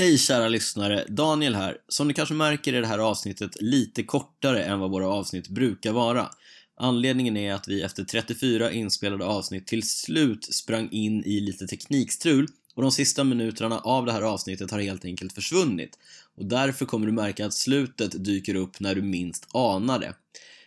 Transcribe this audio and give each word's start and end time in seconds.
Hej 0.00 0.18
kära 0.18 0.48
lyssnare, 0.48 1.04
Daniel 1.08 1.54
här. 1.54 1.76
Som 1.88 2.08
ni 2.08 2.14
kanske 2.14 2.34
märker 2.34 2.72
är 2.72 2.80
det 2.80 2.86
här 2.86 2.98
avsnittet 2.98 3.62
lite 3.62 4.02
kortare 4.02 4.64
än 4.64 4.80
vad 4.80 4.90
våra 4.90 5.08
avsnitt 5.08 5.48
brukar 5.48 5.92
vara. 5.92 6.30
Anledningen 6.76 7.36
är 7.36 7.54
att 7.54 7.68
vi 7.68 7.82
efter 7.82 8.04
34 8.04 8.72
inspelade 8.72 9.24
avsnitt 9.24 9.66
till 9.66 9.88
slut 9.88 10.54
sprang 10.54 10.88
in 10.90 11.24
i 11.24 11.40
lite 11.40 11.66
teknikstrul 11.66 12.46
och 12.74 12.82
de 12.82 12.92
sista 12.92 13.24
minuterna 13.24 13.78
av 13.78 14.06
det 14.06 14.12
här 14.12 14.22
avsnittet 14.22 14.70
har 14.70 14.80
helt 14.80 15.04
enkelt 15.04 15.32
försvunnit. 15.32 15.98
Och 16.36 16.44
därför 16.44 16.86
kommer 16.86 17.06
du 17.06 17.12
märka 17.12 17.46
att 17.46 17.54
slutet 17.54 18.24
dyker 18.24 18.54
upp 18.54 18.80
när 18.80 18.94
du 18.94 19.02
minst 19.02 19.46
anar 19.52 19.98
det. 19.98 20.14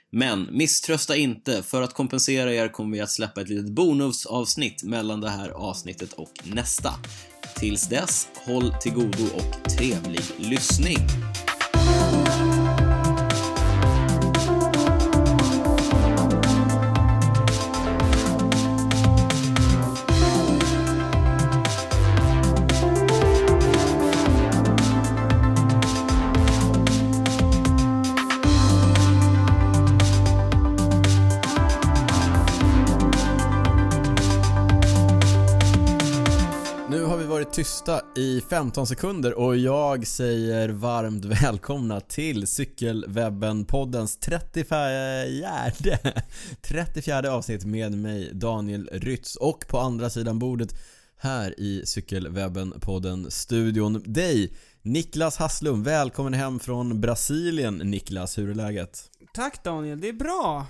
Men 0.10 0.48
misströsta 0.52 1.16
inte, 1.16 1.64
för 1.64 1.82
att 1.82 1.94
kompensera 1.94 2.54
er 2.54 2.68
kommer 2.68 2.98
vi 2.98 3.02
att 3.02 3.12
släppa 3.12 3.42
ett 3.42 3.50
litet 3.50 3.72
bonusavsnitt 3.72 4.84
mellan 4.84 5.22
det 5.22 5.30
här 5.30 5.50
avsnittet 5.50 6.14
och 6.14 6.32
nästa. 6.44 6.94
Tills 7.56 7.88
dess, 7.88 8.28
håll 8.46 8.74
till 8.82 8.94
godo 8.94 9.24
och 9.36 9.70
trevlig 9.70 10.24
lyssning! 10.38 10.98
Tysta 37.64 38.02
i 38.16 38.42
15 38.42 38.88
sekunder 38.88 39.40
och 39.40 39.58
jag 39.58 40.08
säger 40.08 40.70
varmt 40.70 41.26
välkomna 41.26 42.00
till 42.00 42.46
Cykelwebben-poddens 42.46 44.20
34 44.20 45.72
34 46.62 47.34
avsnitt 47.34 47.66
med 47.66 47.92
mig 47.92 48.30
Daniel 48.34 48.90
Rytz 48.92 49.36
och 49.36 49.66
på 49.68 49.80
andra 49.80 50.10
sidan 50.10 50.40
bordet 50.40 50.70
här 51.18 51.60
i 51.60 51.84
Cykelwebben-podden 51.86 53.30
studion 53.30 54.04
dig 54.06 54.54
Niklas 54.82 55.38
Hasslum, 55.38 55.84
välkommen 55.84 56.34
hem 56.34 56.60
från 56.60 57.02
Brasilien 57.02 57.78
Niklas, 57.78 58.38
hur 58.38 58.50
är 58.50 58.56
läget? 58.56 59.10
Tack 59.34 59.64
Daniel, 59.64 60.02
det 60.02 60.10
är 60.10 60.14
bra. 60.14 60.66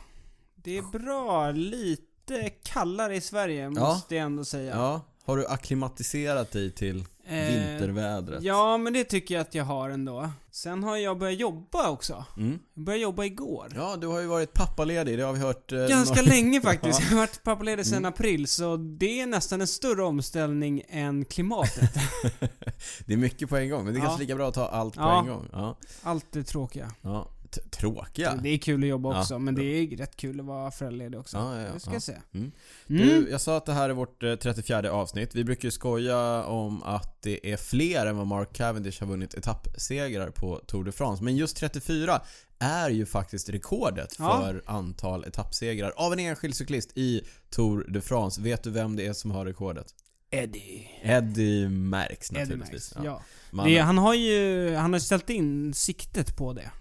Det 0.56 0.78
är 0.78 1.00
bra. 1.00 1.52
Lite 1.52 2.50
kallare 2.64 3.16
i 3.16 3.22
Sverige 3.22 3.70
måste 3.70 4.16
jag 4.16 4.26
ändå 4.26 4.46
säga. 4.46 4.76
Ja, 4.76 5.02
har 5.26 5.38
du 5.38 5.48
akklimatiserat 5.48 6.52
dig 6.52 6.72
till 6.72 7.06
Eh, 7.28 7.36
vintervädret? 7.36 8.44
Ja, 8.44 8.78
men 8.78 8.94
det 8.94 9.04
tycker 9.04 9.36
jag 9.36 9.42
att 9.42 9.56
jag 9.56 9.64
har 9.64 9.90
ändå. 9.90 10.30
Sen 10.52 10.84
har 10.84 10.98
jag 10.98 11.18
börjat 11.20 11.40
jobba 11.40 11.90
också. 11.90 12.26
Mm. 12.38 12.60
Jag 12.74 12.84
började 12.86 13.04
jobba 13.04 13.26
igår. 13.26 13.74
Ja, 13.76 13.96
du 13.96 14.08
har 14.08 14.20
ju 14.20 14.28
varit 14.28 14.54
pappaledig, 14.54 15.18
det 15.18 15.24
har 15.24 15.34
vi 15.34 15.40
hört 15.40 15.72
eh, 15.72 15.88
Ganska 15.88 16.16
några- 16.22 16.30
länge 16.30 16.62
faktiskt. 16.64 17.00
Ja. 17.00 17.06
Jag 17.06 17.12
har 17.16 17.18
varit 17.18 17.44
pappaledig 17.44 17.86
sedan 17.86 17.98
Mm. 17.98 18.10
april, 18.10 18.48
så 18.48 18.78
det 18.78 19.22
är 19.22 19.26
nästan 19.28 19.62
en 19.62 19.68
större 19.68 20.04
omställning 20.04 20.84
än 20.90 21.26
klimatet. 21.26 21.94
Det 23.06 23.14
är 23.14 23.18
mycket 23.18 23.50
på 23.50 23.58
en 23.58 23.70
gång, 23.70 23.86
men 23.86 23.94
det 23.94 24.00
är 24.00 24.02
Ja. 24.02 24.06
kanske 24.08 24.22
lika 24.22 24.36
bra 24.36 24.48
att 24.48 24.54
ta 24.54 24.68
allt 24.68 24.96
på 24.96 25.02
Ja. 25.02 25.20
en 25.22 25.28
gång. 25.28 25.48
Ja. 25.52 25.78
Allt 26.04 26.26
det 26.32 26.44
tråkiga. 26.44 26.92
ja. 27.02 27.28
Tråkiga? 27.72 28.36
Det 28.44 28.50
är 28.50 28.58
kul 28.58 28.84
att 28.84 28.90
jobba 28.90 29.14
Ja, 29.14 29.20
också, 29.22 29.40
men 29.40 29.56
bra. 29.56 29.64
det 29.64 29.70
är 29.70 29.98
rätt 29.98 30.16
kul 30.16 30.40
att 30.40 30.46
vara 30.46 30.72
föräldraledig 30.72 31.20
också. 31.20 31.38
Ja, 31.38 31.56
ja, 31.60 31.62
ja. 31.68 31.74
Det 31.74 31.80
ska 31.80 31.90
ja. 31.90 31.94
jag 31.96 32.02
säga. 32.04 32.22
Mm. 32.34 32.52
Mm. 32.90 33.08
Du, 33.08 33.30
jag 33.32 33.42
sa 33.42 33.58
att 33.58 33.66
det 33.66 33.74
här 33.74 33.90
är 33.90 33.94
vårt 33.94 34.24
eh, 34.24 34.36
34 34.36 34.92
avsnitt. 34.92 35.36
Vi 35.36 35.44
brukar 35.44 35.64
ju 35.68 35.72
skoja 35.72 36.44
om 36.44 36.84
att 36.84 37.22
det 37.22 37.52
är 37.54 37.58
fler 37.58 38.06
än 38.06 38.18
vad 38.18 38.28
Mark 38.28 38.54
Cavendish 38.54 39.00
har 39.00 39.08
vunnit 39.08 39.34
etappsegrar 39.34 40.30
på 40.30 40.62
Tour 40.68 40.84
de 40.84 40.92
France. 40.92 41.24
Men 41.24 41.36
just 41.36 41.58
34 41.58 42.22
är 42.60 42.90
ju 42.90 43.06
faktiskt 43.06 43.50
rekordet 43.50 44.16
Ja. 44.20 44.42
för 44.42 44.64
antal 44.66 45.26
etappsegrar 45.26 45.94
av 45.96 46.14
en 46.14 46.20
enskild 46.20 46.56
cyklist 46.56 46.92
i 46.98 47.22
Tour 47.50 47.86
de 47.90 48.02
France. 48.02 48.42
Vet 48.42 48.64
du 48.64 48.70
vem 48.70 48.96
det 48.96 49.06
är 49.08 49.14
som 49.14 49.32
har 49.32 49.46
rekordet? 49.46 49.88
Eddie. 50.32 50.88
Eddie 51.04 51.70
Merckx 51.70 52.32
Eddie 52.32 52.40
naturligtvis. 52.40 52.96
Merckx, 52.96 53.06
ja. 53.06 53.22
Man- 53.52 53.66
Det, 53.68 53.78
han 53.78 53.98
har 53.98 54.14
ju, 54.14 54.76
han 54.76 54.94
har 54.94 55.00
ställt 55.00 55.30
in 55.30 55.74
siktet 55.74 56.38
på 56.38 56.54
det. 56.54 56.72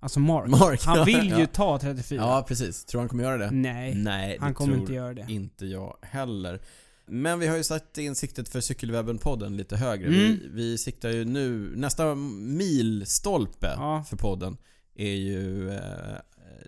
Alltså 0.00 0.20
Mark. 0.20 0.48
Mark, 0.48 0.82
Han 0.84 1.04
vill 1.06 1.28
ju 1.28 1.40
ja. 1.40 1.46
ta 1.46 1.78
34. 1.78 2.18
Ja, 2.22 2.44
precis. 2.48 2.84
Tror 2.84 3.00
han 3.00 3.08
kommer 3.08 3.24
göra 3.24 3.36
det? 3.36 3.50
Nej, 3.50 3.94
Nej, 3.94 4.36
det 4.38 4.44
han 4.44 4.54
kommer 4.54 4.72
tror 4.72 4.80
inte 4.80 4.92
göra 4.94 5.14
det. 5.14 5.26
inte 5.28 5.66
jag 5.66 5.96
heller. 6.02 6.60
Men 7.06 7.38
vi 7.38 7.46
har 7.46 7.56
ju 7.56 7.64
satt 7.64 7.98
in 7.98 8.14
siktet 8.14 8.48
för 8.48 8.60
Cykelwebben-podden 8.60 9.56
lite 9.56 9.76
högre. 9.76 10.06
Mm. 10.06 10.18
Vi, 10.18 10.48
vi 10.52 10.78
siktar 10.78 11.08
ju 11.08 11.24
nu, 11.24 11.72
nästa 11.76 12.14
milstolpe 12.14 13.66
Ja. 13.76 14.04
för 14.08 14.16
podden 14.16 14.56
är 14.96 15.14
ju 15.14 15.70
eh, 15.70 15.80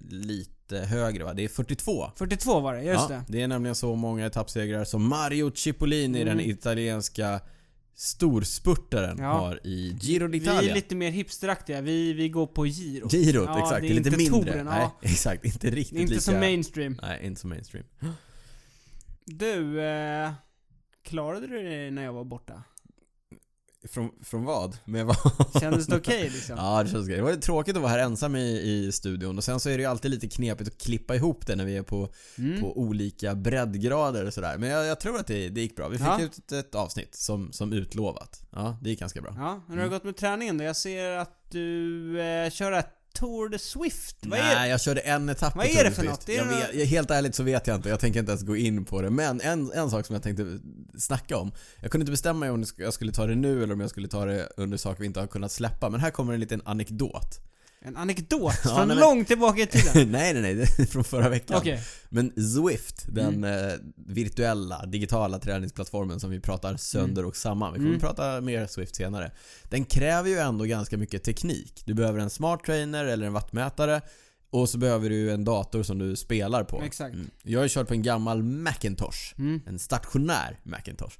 lite 0.08 0.78
högre 0.78 1.24
va? 1.24 1.34
Det 1.34 1.44
är 1.44 1.48
42. 1.48 2.10
42 2.16 2.60
var 2.60 2.74
det, 2.74 2.82
just 2.82 3.10
ja, 3.10 3.16
det. 3.16 3.24
det 3.28 3.42
är 3.42 3.48
nämligen 3.48 3.74
så 3.74 3.94
många 3.94 4.26
etappsegrar 4.26 4.84
som 4.84 5.08
Mario 5.08 5.50
Cipollini, 5.54 6.22
Mm. 6.22 6.36
den 6.36 6.46
italienska 6.46 7.40
storspurtaren, 8.00 9.18
Ja. 9.18 9.24
har 9.32 9.60
i 9.66 9.96
Giro 10.00 10.26
Vi 10.28 10.40
d'Italia. 10.40 10.70
är 10.70 10.74
lite 10.74 10.94
mer 10.94 11.10
hipsteraktiga, 11.10 11.80
vi, 11.80 12.12
vi 12.12 12.28
går 12.28 12.46
på 12.46 12.66
giro. 12.66 13.08
Girot, 13.08 13.46
Ja, 13.48 13.58
exakt. 13.62 13.80
det 13.82 13.88
Det 13.88 13.92
är 13.92 13.94
lite 13.94 14.08
inte 14.08 14.18
mindre. 14.32 14.52
touren, 14.52 14.66
Nej, 14.66 14.80
ja. 14.80 14.98
exakt. 15.02 15.44
Inte 15.44 15.70
riktigt 15.70 15.98
Inte 15.98 16.10
lika... 16.12 16.20
som 16.20 16.34
mainstream. 16.40 16.98
Nej, 17.02 17.26
inte 17.26 17.40
som 17.40 17.50
mainstream. 17.50 17.84
Du, 19.24 19.80
eh, 19.82 20.30
klarade 21.04 21.46
du 21.46 21.62
det 21.62 21.90
när 21.90 22.02
jag 22.04 22.12
var 22.12 22.24
borta? 22.24 22.62
Från, 23.88 24.10
från 24.22 24.44
vad? 24.44 24.76
Med 24.84 25.06
vad? 25.06 25.16
Kändes 25.60 25.86
det 25.86 25.96
okej 25.96 26.22
liksom? 26.34 26.56
Ja, 26.58 26.82
det 26.82 26.88
känns 26.90 27.04
okej. 27.06 27.16
Det 27.16 27.22
var 27.22 27.34
tråkigt 27.34 27.76
att 27.76 27.82
vara 27.82 27.92
här 27.92 27.98
ensam 27.98 28.36
i, 28.36 28.60
i 28.60 28.92
studion 28.92 29.38
och 29.38 29.44
sen 29.44 29.60
så 29.60 29.70
är 29.70 29.76
det 29.76 29.82
ju 29.82 29.88
alltid 29.88 30.10
lite 30.10 30.28
knepigt 30.28 30.70
att 30.70 30.78
klippa 30.78 31.14
ihop 31.14 31.46
det 31.46 31.56
när 31.56 31.64
vi 31.64 31.76
är 31.76 31.82
på, 31.82 32.08
Mm. 32.38 32.60
på 32.60 32.78
olika 32.78 33.34
breddgrader 33.34 34.26
och 34.26 34.34
sådär. 34.34 34.58
Men 34.58 34.68
jag, 34.68 34.86
jag 34.86 35.00
tror 35.00 35.16
att 35.20 35.26
det, 35.26 35.48
det 35.48 35.60
gick 35.60 35.76
bra. 35.76 35.88
Vi 35.88 35.98
fick 35.98 36.06
Ja. 36.06 36.20
ut 36.20 36.52
ett, 36.52 36.74
avsnitt 36.74 37.14
som, 37.14 37.52
som 37.52 37.72
utlovat. 37.72 38.42
Ja, 38.50 38.78
det 38.82 38.90
gick 38.90 39.00
ganska 39.00 39.20
bra. 39.20 39.32
Ja, 39.36 39.60
hur 39.68 39.74
har 39.74 39.76
det 39.76 39.82
Mm. 39.82 39.90
gått 39.90 40.04
med 40.04 40.16
träningen 40.16 40.58
då? 40.58 40.64
Jag 40.64 40.76
ser 40.76 41.10
att 41.10 41.36
du 41.50 42.20
eh, 42.20 42.50
kör 42.50 42.72
ett 42.72 42.99
Tour 43.12 43.48
de 43.48 43.58
Swift. 43.58 44.16
Vad 44.20 44.38
Nej, 44.38 44.70
jag 44.70 44.80
körde 44.80 45.00
en 45.00 45.28
etapp 45.28 45.56
Vad 45.56 45.66
är 45.66 45.84
det 45.84 45.90
de 45.90 45.94
för 45.94 46.02
något? 46.02 46.28
Är 46.28 46.72
vet, 46.74 46.88
Helt 46.88 47.10
ärligt 47.10 47.34
så 47.34 47.42
vet 47.42 47.66
jag 47.66 47.76
inte. 47.76 47.88
Jag 47.88 48.00
tänker 48.00 48.20
inte 48.20 48.32
ens 48.32 48.42
gå 48.42 48.56
in 48.56 48.84
på 48.84 49.02
det. 49.02 49.10
Men 49.10 49.40
en, 49.40 49.72
en 49.72 49.90
sak 49.90 50.06
som 50.06 50.14
jag 50.14 50.22
tänkte 50.22 50.58
snacka 50.98 51.36
om. 51.36 51.52
Jag 51.80 51.90
kunde 51.90 52.02
inte 52.02 52.10
bestämma 52.10 52.40
mig 52.40 52.50
om 52.50 52.64
jag 52.76 52.94
skulle 52.94 53.12
ta 53.12 53.26
det 53.26 53.34
nu 53.34 53.62
eller 53.62 53.74
om 53.74 53.80
jag 53.80 53.90
skulle 53.90 54.08
ta 54.08 54.24
det 54.24 54.48
under 54.56 54.76
saker 54.76 55.00
vi 55.00 55.06
inte 55.06 55.20
har 55.20 55.26
kunnat 55.26 55.52
släppa. 55.52 55.90
Men 55.90 56.00
här 56.00 56.10
kommer 56.10 56.32
en 56.32 56.40
liten 56.40 56.62
anekdot. 56.64 57.49
En 57.84 57.96
anekdot 57.96 58.42
Ja, 58.64 58.70
från 58.70 58.76
nej, 58.76 58.86
men- 58.86 58.98
långt 58.98 59.28
tillbaka 59.28 59.60
i 59.62 59.66
tiden. 59.66 60.10
nej, 60.12 60.34
nej, 60.34 60.54
nej. 60.54 60.66
Från 60.90 61.04
förra 61.04 61.28
veckan. 61.28 61.56
Okej. 61.56 61.80
Men 62.08 62.30
Zwift, 62.56 63.04
den 63.08 63.34
Mm. 63.44 63.68
eh, 63.68 63.74
virtuella, 64.06 64.86
digitala 64.86 65.38
träningsplattformen 65.38 66.20
som 66.20 66.30
vi 66.30 66.40
pratar 66.40 66.76
sönder 66.76 67.24
och 67.24 67.36
samman. 67.36 67.72
Vi 67.72 67.78
kommer 67.78 67.88
Mm. 67.88 68.00
prata 68.00 68.40
mer 68.40 68.66
Zwift 68.66 68.96
senare. 68.96 69.32
Den 69.68 69.84
kräver 69.84 70.28
ju 70.28 70.38
ändå 70.38 70.64
ganska 70.64 70.96
mycket 70.96 71.24
teknik. 71.24 71.82
Du 71.86 71.94
behöver 71.94 72.18
en 72.18 72.30
smart 72.30 72.64
trainer 72.64 73.04
eller 73.04 73.26
en 73.26 73.32
wattmätare. 73.32 74.00
Och 74.52 74.68
så 74.68 74.78
behöver 74.78 75.10
du 75.10 75.30
en 75.32 75.44
dator 75.44 75.82
som 75.82 75.98
du 75.98 76.16
spelar 76.16 76.64
på. 76.64 76.82
Exakt. 76.82 77.14
Mm. 77.14 77.30
Jag 77.42 77.58
har 77.58 77.64
ju 77.64 77.68
kört 77.68 77.88
på 77.88 77.94
en 77.94 78.02
gammal 78.02 78.42
Macintosh. 78.42 79.34
Mm. 79.38 79.60
En 79.66 79.78
stationär 79.78 80.60
Macintosh. 80.62 81.18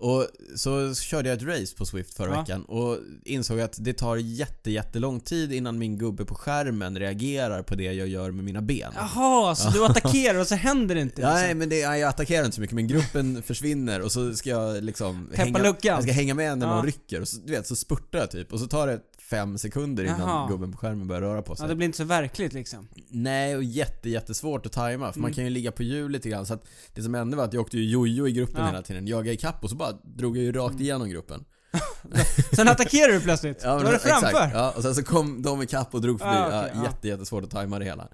Och 0.00 0.26
så 0.56 0.94
körde 0.94 1.28
jag 1.28 1.36
ett 1.36 1.42
race 1.60 1.76
på 1.76 1.86
Swift 1.86 2.14
förra 2.14 2.30
Ja. 2.34 2.40
veckan 2.40 2.64
och 2.64 2.98
insåg 3.24 3.60
att 3.60 3.76
det 3.78 3.92
tar 3.92 4.16
jätte, 4.16 4.70
jättelång 4.70 5.20
tid 5.20 5.52
innan 5.52 5.78
min 5.78 5.98
gubbe 5.98 6.24
på 6.24 6.34
skärmen 6.34 6.98
reagerar 6.98 7.62
på 7.62 7.74
det 7.74 7.92
jag 7.92 8.08
gör 8.08 8.30
med 8.30 8.44
mina 8.44 8.62
ben. 8.62 8.92
Jaha, 8.96 9.54
så 9.54 9.70
du 9.70 9.84
attackerar 9.90 10.38
och 10.38 10.46
så 10.46 10.54
händer 10.54 10.94
det 10.94 11.00
inte? 11.00 11.22
Nej 11.22 11.42
liksom. 11.42 11.58
men 11.58 11.68
det, 11.68 11.78
jag 11.78 12.02
attackerar 12.02 12.44
inte 12.44 12.54
så 12.54 12.60
mycket 12.60 12.74
men 12.74 12.86
gruppen 12.88 13.42
försvinner 13.46 14.00
och 14.00 14.12
så 14.12 14.34
ska 14.34 14.50
jag 14.50 14.84
liksom 14.84 15.28
Peppa 15.30 15.42
hänga, 15.42 15.58
luckan. 15.58 15.94
Jag 15.94 16.02
ska 16.02 16.12
hänga 16.12 16.34
med 16.34 16.58
när 16.58 16.66
någon 16.66 16.76
Ja. 16.76 16.82
rycker 16.86 17.20
och 17.20 17.28
så, 17.28 17.36
du 17.40 17.52
vet, 17.52 17.66
så 17.66 17.76
spurtar 17.76 18.18
jag 18.18 18.30
typ 18.30 18.52
och 18.52 18.60
så 18.60 18.66
tar 18.66 18.86
det 18.86 19.00
fem 19.30 19.58
sekunder 19.58 20.04
innan 20.04 20.20
Jaha. 20.20 20.48
gubben 20.48 20.72
på 20.72 20.78
skärmen 20.78 21.06
börjar 21.08 21.22
röra 21.22 21.42
på 21.42 21.56
sig. 21.56 21.64
Ja, 21.64 21.68
det 21.68 21.74
blir 21.74 21.84
inte 21.86 21.98
så 21.98 22.04
verkligt 22.04 22.52
liksom. 22.52 22.88
Nej 23.08 23.56
och 23.56 23.64
jätte, 23.64 24.10
jättesvårt 24.10 24.66
att 24.66 24.72
tajma 24.72 25.12
för 25.12 25.20
man 25.20 25.28
Mm. 25.28 25.34
kan 25.34 25.44
ju 25.44 25.50
ligga 25.50 25.72
på 25.72 25.82
hjul 25.82 26.10
lite 26.10 26.28
grann 26.28 26.46
så 26.46 26.54
att 26.54 26.64
det 26.94 27.02
som 27.02 27.14
hände 27.14 27.36
var 27.36 27.44
att 27.44 27.52
jag 27.52 27.60
åkte 27.60 27.78
ju 27.78 27.84
jojo 27.90 28.28
i 28.28 28.32
gruppen 28.32 28.60
Ja. 28.60 28.66
hela 28.66 28.82
tiden, 28.82 29.06
jagade 29.06 29.32
ikapp 29.32 29.64
och 29.64 29.70
så 29.70 29.76
bara 29.76 29.92
drog 29.92 30.36
jag 30.36 30.44
ju 30.44 30.52
rakt 30.52 30.70
Mm. 30.70 30.82
igenom 30.82 31.08
gruppen. 31.08 31.44
Sen 32.56 32.68
attackerar 32.68 33.12
du 33.12 33.20
plötsligt. 33.20 33.60
Ja, 33.64 33.78
Då 33.78 33.84
var 33.84 33.92
det 33.92 33.98
framför. 33.98 34.26
Exakt. 34.26 34.54
Ja, 34.54 34.70
och 34.76 34.82
sen 34.82 34.94
så 34.94 35.02
kom 35.02 35.42
de 35.42 35.62
ikapp 35.62 35.94
och 35.94 36.00
drog 36.00 36.18
förbi. 36.20 36.32
Ah, 36.36 36.46
okej, 36.46 36.70
ja, 36.74 36.80
ja. 36.82 36.84
jätte, 36.90 37.08
jättesvårt 37.08 37.44
att 37.44 37.50
tajma 37.50 37.78
det 37.78 37.84
hela. 37.84 38.08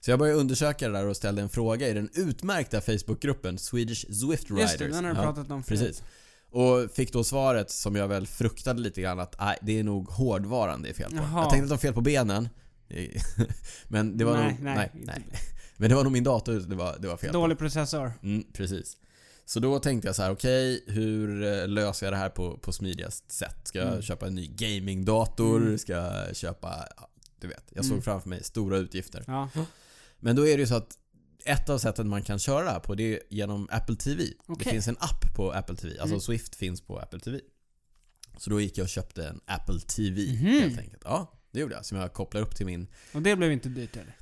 Så 0.00 0.10
jag 0.10 0.18
började 0.18 0.40
undersöka 0.40 0.88
det 0.88 0.98
där 0.98 1.06
och 1.06 1.16
ställde 1.16 1.42
en 1.42 1.48
fråga 1.48 1.88
i 1.88 1.92
den 1.92 2.08
utmärkta 2.14 2.80
Facebookgruppen 2.80 3.58
Swedish 3.58 4.06
Zwift 4.20 4.50
Riders. 4.50 4.60
Just 4.62 4.78
det, 4.78 4.88
den 4.88 5.04
har 5.04 5.10
du 5.14 5.16
Ja, 5.20 5.22
pratat 5.22 5.50
om 5.50 5.62
förut. 5.62 5.80
Precis. 5.80 6.02
Och 6.52 6.90
fick 6.94 7.12
då 7.12 7.24
svaret 7.24 7.70
som 7.70 7.96
jag 7.96 8.08
väl 8.08 8.26
fruktade 8.26 8.80
lite 8.80 9.00
grann 9.02 9.20
att 9.20 9.36
nej, 9.40 9.58
det 9.62 9.78
är 9.78 9.84
nog 9.84 10.08
hårdvaran 10.08 10.82
det 10.82 10.88
är 10.88 10.94
fel 10.94 11.10
på. 11.10 11.16
Jaha. 11.16 11.42
Jag 11.42 11.50
tänkte 11.50 11.62
att 11.64 11.68
de 11.68 11.74
var 11.74 11.78
fel 11.78 11.94
på 11.94 12.00
benen. 12.00 12.48
Men 13.88 14.18
det 14.18 14.24
var 14.24 14.36
Nej, 14.36 14.52
nog... 14.52 14.62
nej, 14.62 14.74
Nej, 14.76 14.90
nej. 14.94 15.24
Men 15.76 15.88
det 15.90 15.94
var 15.96 16.02
nog 16.04 16.12
min 16.12 16.24
dator 16.24 16.52
det 16.54 16.74
var, 16.76 16.96
det 16.98 17.08
var 17.08 17.16
fel 17.16 17.32
Dålig 17.32 17.58
processor. 17.58 18.12
på. 18.20 18.26
Mm, 18.26 18.44
precis. 18.52 18.96
Så 19.44 19.60
då 19.60 19.78
tänkte 19.78 20.08
jag 20.08 20.16
så 20.16 20.22
här: 20.22 20.30
okej, 20.30 20.84
hur 20.86 21.42
eh, 21.42 21.68
löser 21.68 22.06
jag 22.06 22.12
det 22.12 22.16
här 22.16 22.28
på, 22.28 22.56
på 22.58 22.72
smidigast 22.72 23.32
sätt? 23.32 23.56
Ska 23.64 23.78
jag 23.78 23.88
Mm. 23.88 24.02
köpa 24.02 24.26
en 24.26 24.34
ny 24.34 24.46
gamingdator? 24.46 25.56
Mm. 25.56 25.78
Ska 25.78 25.92
jag 25.92 26.36
köpa, 26.36 26.74
du 27.40 27.46
vet. 27.48 27.64
Jag 27.70 27.84
såg 27.84 27.92
Mm. 27.92 28.02
framför 28.02 28.28
mig 28.28 28.44
stora 28.44 28.76
utgifter. 28.76 29.24
Ja. 29.26 29.48
Men 30.20 30.36
då 30.36 30.46
är 30.48 30.56
det 30.56 30.60
ju 30.60 30.66
så 30.66 30.74
att 30.74 30.98
ett 31.44 31.68
av 31.68 31.78
sätten 31.78 32.08
man 32.08 32.22
kan 32.22 32.38
köra 32.38 32.64
det 32.64 32.70
här 32.70 32.80
på 32.80 32.94
det 32.94 33.12
är 33.14 33.20
genom 33.30 33.68
Apple 33.70 33.96
TV. 33.96 34.24
Det 34.24 34.32
Okej. 34.46 34.72
finns 34.72 34.88
en 34.88 34.96
app 35.00 35.34
på 35.34 35.52
Apple 35.52 35.76
TV. 35.76 35.92
Alltså 35.98 36.14
Mm. 36.14 36.20
Swift 36.20 36.54
finns 36.56 36.80
på 36.80 36.98
Apple 36.98 37.20
TV. 37.20 37.40
Så 38.38 38.50
då 38.50 38.60
gick 38.60 38.78
jag 38.78 38.82
och 38.84 38.88
köpte 38.88 39.26
en 39.26 39.40
Apple 39.46 39.80
TV 39.80 40.22
Mhm. 40.32 40.46
helt 40.46 40.78
enkelt. 40.78 41.02
Ja, 41.04 41.32
det 41.52 41.60
gjorde 41.60 41.74
jag. 41.74 41.84
Som 41.86 41.98
jag 41.98 42.12
kopplar 42.12 42.40
upp 42.42 42.56
till 42.56 42.66
min 42.66 42.86
Och 43.12 43.22
det 43.22 43.36
blev 43.36 43.52
inte 43.52 43.68
dyrt 43.68 43.96
eller? 43.96 44.16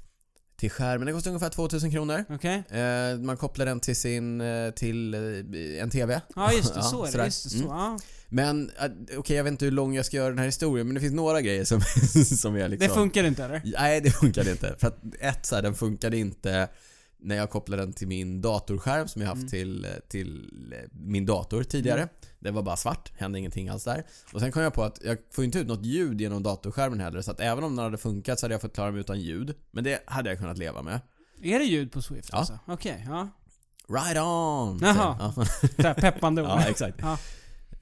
till 0.56 0.70
skärmen. 0.70 1.06
Det 1.06 1.12
kostar 1.12 1.30
ungefär 1.30 1.48
2000 1.50 1.90
kronor. 1.90 2.24
Okej? 2.28 2.62
Eh, 2.70 3.18
man 3.18 3.36
kopplar 3.36 3.66
den 3.66 3.80
till 3.80 3.96
sin, 3.96 4.40
eh, 4.40 4.70
till 4.70 5.14
eh, 5.14 5.82
en 5.82 5.90
TV. 5.90 6.20
Ja 6.36 6.52
just 6.52 6.74
det, 6.74 6.80
Ja, 6.80 6.82
så 6.82 7.04
är 7.04 7.12
det. 7.12 7.24
Just 7.24 7.42
det, 7.44 7.50
så. 7.50 7.56
Mm. 7.56 7.68
Ja. 7.68 7.98
Men, 8.28 8.70
eh, 8.80 9.18
okej 9.18 9.36
jag 9.36 9.44
vet 9.44 9.50
inte 9.50 9.64
hur 9.64 9.72
lång 9.72 9.94
jag 9.94 10.06
ska 10.06 10.16
göra 10.16 10.28
den 10.28 10.38
här 10.38 10.46
historien 10.46 10.86
men 10.86 10.94
det 10.94 11.00
finns 11.00 11.12
några 11.14 11.40
grejer 11.40 11.64
som, 11.64 11.80
som 12.24 12.56
är 12.56 12.68
liksom... 12.68 12.88
Det 12.88 12.94
funkar 12.94 13.24
inte 13.24 13.44
eller? 13.44 13.62
Nej, 13.78 14.00
det 14.00 14.10
funkade 14.10 14.50
inte. 14.50 14.76
För 14.78 14.88
att 14.88 14.98
ett, 15.20 15.46
så 15.46 15.54
här, 15.54 15.62
den 15.62 15.74
funkade 15.74 16.16
inte 16.16 16.68
när 17.22 17.36
jag 17.36 17.50
kopplade 17.50 17.82
den 17.82 17.92
till 17.92 18.08
min 18.08 18.40
datorskärm 18.42 19.08
som 19.08 19.22
jag 19.22 19.28
haft 19.28 19.38
Mm. 19.38 19.48
till, 19.48 19.86
till 20.08 20.72
eh, 20.72 20.88
min 20.92 21.26
dator 21.26 21.62
tidigare. 21.62 22.00
Mm. 22.02 22.14
Det 22.38 22.50
var 22.50 22.62
bara 22.62 22.76
svart, 22.76 23.12
hände 23.18 23.38
ingenting 23.38 23.68
alls 23.68 23.84
där. 23.84 24.04
Och 24.32 24.40
sen 24.40 24.52
kom 24.52 24.62
jag 24.62 24.74
på 24.74 24.82
att 24.82 24.98
jag 25.04 25.18
får 25.34 25.44
inte 25.44 25.58
ut 25.58 25.66
något 25.66 25.84
ljud 25.84 26.20
genom 26.20 26.42
datorskärmen 26.42 27.00
heller. 27.00 27.22
Så 27.22 27.30
att 27.30 27.40
även 27.40 27.64
om 27.64 27.76
den 27.76 27.84
hade 27.84 27.98
funkat 27.98 28.40
så 28.40 28.44
hade 28.46 28.54
jag 28.54 28.60
fått 28.62 28.74
klara 28.74 28.90
mig 28.90 29.00
utan 29.00 29.20
ljud. 29.20 29.54
Men 29.70 29.84
det 29.84 30.02
hade 30.06 30.30
jag 30.30 30.38
kunnat 30.38 30.58
leva 30.58 30.82
med. 30.82 31.00
Är 31.42 31.58
det 31.58 31.64
ljud 31.64 31.92
på 31.92 32.02
Swift 32.02 32.28
Ja. 32.32 32.38
alltså? 32.38 32.58
Okej, 32.66 33.06
ja. 33.08 33.28
Right 33.88 34.16
on! 34.18 34.78
Jaha. 34.82 35.32
säger- 35.32 35.76
Så 35.82 35.88
här 35.88 35.94
peppande 35.94 36.42
ord. 36.42 36.48
Ja, 36.48 36.60
ja 36.62 36.68
exakt. 36.68 36.98
Ja. 37.00 37.18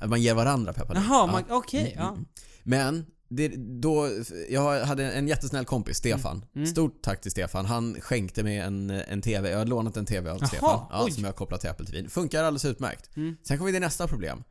Man 0.06 0.23
ger 0.23 0.35
varandra 0.35 0.73
peppar. 0.73 0.94
Jaha, 0.94 1.26
man- 1.26 1.44
okej, 1.50 1.81
Mm, 1.93 2.05
ja. 2.06 2.08
mm. 2.12 2.25
Men, 2.62 3.06
det, 3.29 3.49
då, 3.81 4.09
jag 4.49 4.85
hade 4.85 5.13
en 5.13 5.29
jättesnäll 5.29 5.65
kompis, 5.65 5.97
Stefan. 5.97 6.45
Mm. 6.55 6.67
Stort 6.67 7.03
tack 7.03 7.21
till 7.21 7.31
Stefan. 7.31 7.67
Han 7.67 8.01
skänkte 8.01 8.43
mig 8.43 8.59
en, 8.59 8.91
en 8.91 9.23
TV. 9.23 9.51
Jag 9.51 9.59
har 9.59 9.67
lånat 9.67 9.97
en 9.97 10.07
TV 10.07 10.31
av 10.31 10.39
Jaha, 10.39 10.49
Stefan. 10.49 10.87
Ja, 10.91 11.09
som 11.11 11.23
jag 11.23 11.29
har 11.29 11.37
kopplat 11.37 11.61
till 11.61 11.71
Apple 11.71 11.87
TV. 11.87 12.09
Funkar 12.09 12.45
alldeles 12.45 12.65
utmärkt. 12.65 13.17
Mm. 13.17 13.37
Sen 13.43 13.59
kommer 13.59 13.67
vi 13.67 13.73
till 13.77 13.83
nästa 13.83 14.09
problem. 14.09 14.43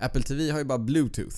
Apple 0.00 0.22
TV 0.22 0.50
har 0.50 0.58
ju 0.58 0.64
bara 0.64 0.78
Bluetooth. 0.78 1.36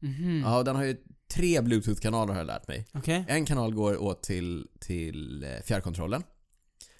Mhm. 0.00 0.42
Ja, 0.44 0.62
den 0.62 0.76
har 0.76 0.84
ju 0.84 0.96
tre 1.34 1.60
Bluetooth-kanaler 1.60 2.32
har 2.32 2.40
jag 2.40 2.46
lärt 2.46 2.68
mig. 2.68 2.86
Okej. 2.94 3.24
En 3.28 3.44
kanal 3.44 3.74
går 3.74 4.02
åt 4.02 4.22
till, 4.22 4.66
till 4.80 5.44
eh, 5.44 5.50
fjärrkontrollen. 5.64 6.22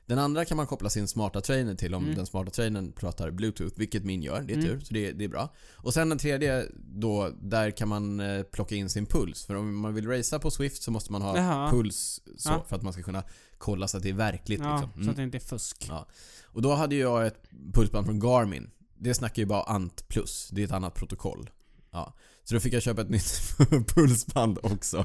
Den 0.06 0.18
andra 0.18 0.44
kan 0.44 0.56
man 0.56 0.66
koppla 0.66 0.90
sin 0.90 1.08
smarta 1.08 1.40
trainer 1.40 1.74
till 1.74 1.94
om 1.94 2.04
Mm. 2.04 2.16
den 2.16 2.26
smarta 2.26 2.50
trainern 2.50 2.92
pratar 2.92 3.30
bluetooth, 3.30 3.74
vilket 3.78 4.04
min 4.04 4.22
gör. 4.22 4.42
Det 4.42 4.52
är 4.52 4.58
Mm. 4.58 4.66
tur, 4.68 4.80
så 4.80 4.94
det, 4.94 5.12
det 5.12 5.24
är 5.24 5.28
bra. 5.28 5.54
Och 5.74 5.94
sen 5.94 6.08
den 6.08 6.18
tredje 6.18 6.66
då, 6.76 7.30
där 7.42 7.70
kan 7.70 7.88
man 7.88 8.20
eh, 8.20 8.42
plocka 8.42 8.74
in 8.74 8.88
sin 8.90 9.06
puls. 9.06 9.44
För 9.44 9.54
om 9.54 9.76
man 9.76 9.94
vill 9.94 10.08
racea 10.08 10.38
på 10.38 10.50
Swift 10.50 10.82
så 10.82 10.90
måste 10.90 11.12
man 11.12 11.22
ha 11.22 11.36
Jaha. 11.36 11.70
puls 11.70 12.20
så, 12.36 12.48
Ja. 12.50 12.64
för 12.68 12.76
att 12.76 12.82
man 12.82 12.92
ska 12.92 13.02
kunna 13.02 13.22
kolla 13.58 13.88
så 13.88 13.96
att 13.96 14.02
det 14.02 14.08
är 14.08 14.12
verkligt. 14.14 14.60
Ja, 14.60 14.80
liksom. 14.84 15.04
så 15.04 15.10
att 15.10 15.16
det 15.16 15.22
inte 15.22 15.38
är 15.38 15.40
fusk. 15.40 15.86
Ja. 15.88 16.06
Och 16.44 16.62
då 16.62 16.74
hade 16.74 16.94
jag 16.96 17.26
ett 17.26 17.42
pulsband 17.74 18.06
från 18.06 18.20
Garmin. 18.20 18.70
Det 18.98 19.14
snackar 19.14 19.42
ju 19.42 19.46
bara 19.46 19.62
ANT+. 19.62 20.04
Det 20.52 20.60
är 20.60 20.64
ett 20.64 20.72
annat 20.72 20.94
protokoll. 20.94 21.50
Ja. 21.90 22.14
Så 22.44 22.54
då 22.54 22.60
fick 22.60 22.72
jag 22.72 22.82
köpa 22.82 23.02
ett 23.02 23.10
nytt 23.10 23.56
pulsband 23.94 24.58
också. 24.62 25.04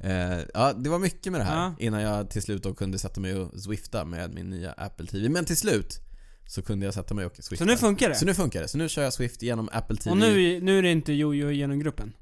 Eh, 0.00 0.38
ja, 0.54 0.72
det 0.72 0.90
var 0.90 0.98
mycket 0.98 1.32
med 1.32 1.40
det 1.40 1.44
här 1.44 1.56
Ja. 1.56 1.74
innan 1.78 2.02
jag 2.02 2.30
till 2.30 2.42
slut 2.42 2.62
då 2.62 2.74
kunde 2.74 2.98
sätta 2.98 3.20
mig 3.20 3.34
och 3.34 3.60
swifta 3.60 4.04
med 4.04 4.34
min 4.34 4.50
nya 4.50 4.72
Apple 4.72 5.06
TV. 5.06 5.28
Men 5.28 5.44
till 5.44 5.56
slut 5.56 6.00
så 6.46 6.62
kunde 6.62 6.84
jag 6.86 6.94
sätta 6.94 7.14
mig 7.14 7.24
och 7.26 7.32
swifta. 7.36 7.64
Så 7.64 7.70
nu 7.70 7.76
funkar 7.76 8.08
det? 8.08 8.14
Så 8.14 8.24
nu 8.26 8.34
funkar 8.34 8.62
det. 8.62 8.68
Så 8.68 8.78
nu 8.78 8.88
kör 8.88 9.02
jag 9.02 9.12
Swift 9.12 9.42
genom 9.42 9.68
Apple 9.72 9.96
TV. 9.96 10.10
Och 10.10 10.16
nu, 10.16 10.60
nu 10.60 10.78
är 10.78 10.82
det 10.82 10.90
inte 10.90 11.12
Jojo 11.12 11.50
genom 11.50 11.78
gruppen? 11.78 12.12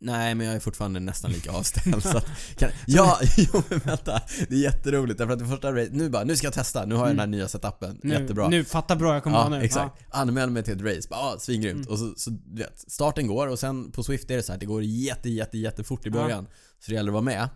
Nej, 0.00 0.34
men 0.34 0.46
jag 0.46 0.56
är 0.56 0.60
fortfarande 0.60 1.00
nästan 1.00 1.30
lika 1.30 1.52
avställd 1.58 2.02
så 2.02 2.16
att, 2.18 2.26
kan, 2.56 2.70
Ja, 2.86 3.18
jo 3.36 3.62
men 3.68 3.78
vänta. 3.78 4.22
Det 4.48 4.54
är 4.54 4.58
jätteroligt 4.58 5.18
därför 5.18 5.32
att 5.32 5.38
det 5.38 5.46
första 5.46 5.72
race, 5.72 5.90
nu 5.92 6.10
bara, 6.10 6.24
nu 6.24 6.36
ska 6.36 6.46
jag 6.46 6.54
testa. 6.54 6.84
Nu 6.86 6.94
har 6.94 7.02
jag 7.06 7.10
den 7.10 7.20
här 7.20 7.26
nya 7.26 7.48
setupen. 7.48 7.98
Nu, 8.02 8.14
Jättebra. 8.14 8.48
Nu, 8.48 8.64
fatta 8.64 8.96
bra 8.96 9.14
jag 9.14 9.22
kommer 9.22 9.36
ja, 9.36 9.48
vara 9.48 9.58
nu. 9.58 9.64
exakt. 9.64 10.02
Anmäl 10.10 10.50
mig 10.50 10.62
till 10.62 10.74
ett 10.74 10.96
race. 10.96 11.08
Bara, 11.10 11.20
ah, 11.20 11.38
svingrymt. 11.38 11.86
Mm. 11.86 11.88
Och 11.92 11.98
så, 11.98 12.12
så 12.16 12.30
du 12.30 12.62
vet, 12.62 12.84
starten 12.90 13.26
går 13.26 13.46
och 13.46 13.58
sen 13.58 13.90
på 13.92 14.02
Swift 14.02 14.30
är 14.30 14.36
det 14.36 14.42
så 14.42 14.52
här, 14.52 14.58
det 14.58 14.66
går 14.66 14.82
jätte, 14.82 15.30
jätte, 15.30 15.58
jättefort 15.58 16.06
i 16.06 16.08
Ja. 16.08 16.12
början. 16.22 16.46
Så 16.80 16.90
det 16.90 16.94
gäller 16.94 17.10
att 17.10 17.14
vara 17.14 17.22
med. 17.24 17.48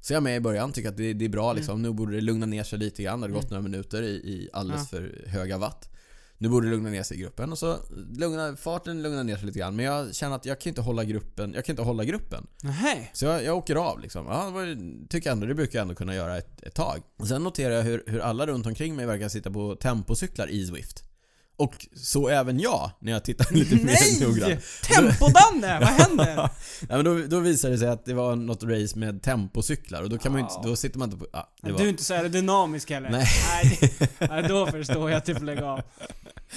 Så 0.00 0.12
jag 0.12 0.16
är 0.16 0.20
med 0.22 0.36
i 0.36 0.40
början, 0.40 0.72
tycker 0.72 0.88
att 0.88 0.96
det, 0.96 1.12
det 1.12 1.24
är 1.24 1.28
bra 1.28 1.52
liksom. 1.52 1.82
Nu 1.82 1.92
borde 1.92 2.14
det 2.14 2.20
lugna 2.20 2.46
ner 2.46 2.64
sig 2.64 2.78
lite 2.78 3.02
grann. 3.02 3.20
Det 3.20 3.26
har 3.26 3.32
gått 3.34 3.50
några 3.50 3.62
minuter 3.62 4.02
i, 4.02 4.06
i 4.14 4.48
alldeles 4.52 4.82
Ja. 4.92 4.98
för 4.98 5.24
höga 5.26 5.58
watt. 5.58 5.88
Nu 6.42 6.48
borde 6.48 6.66
det 6.66 6.70
lugna 6.70 6.90
ner 6.90 7.02
sig 7.02 7.16
i 7.16 7.20
gruppen 7.20 7.52
och 7.52 7.58
så 7.58 7.78
lugna, 8.16 8.56
farten 8.56 9.02
lugnar 9.02 9.24
ner 9.24 9.36
sig 9.36 9.46
lite 9.46 9.58
grann. 9.58 9.76
Men 9.76 9.84
jag 9.84 10.14
känner 10.14 10.36
att 10.36 10.46
jag 10.46 10.60
kan 10.60 10.70
inte 10.70 10.80
hålla 10.80 11.04
gruppen, 11.04 11.52
jag 11.54 11.64
kan 11.64 11.72
inte 11.72 11.82
hålla 11.82 12.04
gruppen. 12.04 12.46
Nej. 12.62 13.10
Så 13.12 13.24
jag, 13.24 13.44
jag 13.44 13.56
åker 13.56 13.76
av 13.76 14.00
liksom. 14.00 14.26
Ja, 14.26 14.50
var, 14.50 14.76
tycker 15.08 15.30
jag 15.30 15.32
ändå, 15.34 15.46
det 15.46 15.54
brukar 15.54 15.78
jag 15.78 15.82
ändå 15.82 15.94
kunna 15.94 16.14
göra 16.14 16.38
ett, 16.38 16.62
ett 16.62 16.74
tag. 16.74 17.00
Och 17.18 17.28
sen 17.28 17.42
noterar 17.42 17.74
jag 17.74 17.82
hur, 17.82 18.04
hur 18.06 18.20
alla 18.20 18.46
runt 18.46 18.66
omkring 18.66 18.96
mig 18.96 19.06
verkar 19.06 19.28
sitta 19.28 19.50
på 19.50 19.76
tempocyklar 19.76 20.50
i 20.50 20.66
Swift. 20.66 21.04
Och 21.56 21.86
så 21.96 22.28
även 22.28 22.60
jag, 22.60 22.90
när 23.00 23.12
jag 23.12 23.24
tittar 23.24 23.54
lite 23.54 23.74
mer 23.74 24.20
noggrant. 24.26 24.48
Nej! 24.48 24.60
Tempo-Danne! 24.82 25.80
Vad 25.80 25.88
händer? 25.88 26.34
Ja, 26.88 26.96
men 26.96 27.04
då, 27.04 27.18
då 27.18 27.40
visade 27.40 27.74
det 27.74 27.78
sig 27.78 27.88
att 27.88 28.04
det 28.04 28.14
var 28.14 28.36
något 28.36 28.62
race 28.62 28.98
med 28.98 29.22
tempocyklar 29.22 30.02
och 30.02 30.10
då 30.10 30.18
kan 30.18 30.32
man 30.32 30.40
ju 30.40 30.46
Ja. 30.50 30.56
inte, 30.56 30.68
då 30.68 30.76
sitter 30.76 30.98
man 30.98 31.08
inte 31.08 31.18
på... 31.18 31.26
Ja, 31.32 31.52
det 31.62 31.68
Du 31.68 31.72
var, 31.74 31.80
är 31.80 31.88
inte 31.88 32.04
så 32.04 32.14
aerodynamisk 32.14 32.90
heller. 32.90 33.10
Nej. 33.10 33.26
Nej, 33.52 33.92
nej, 34.30 34.42
då 34.48 34.66
förstår 34.66 35.10
jag 35.10 35.18
att 35.18 35.24
du 35.24 35.34
får 35.34 35.44
lägga 35.44 35.64
av. 35.66 35.80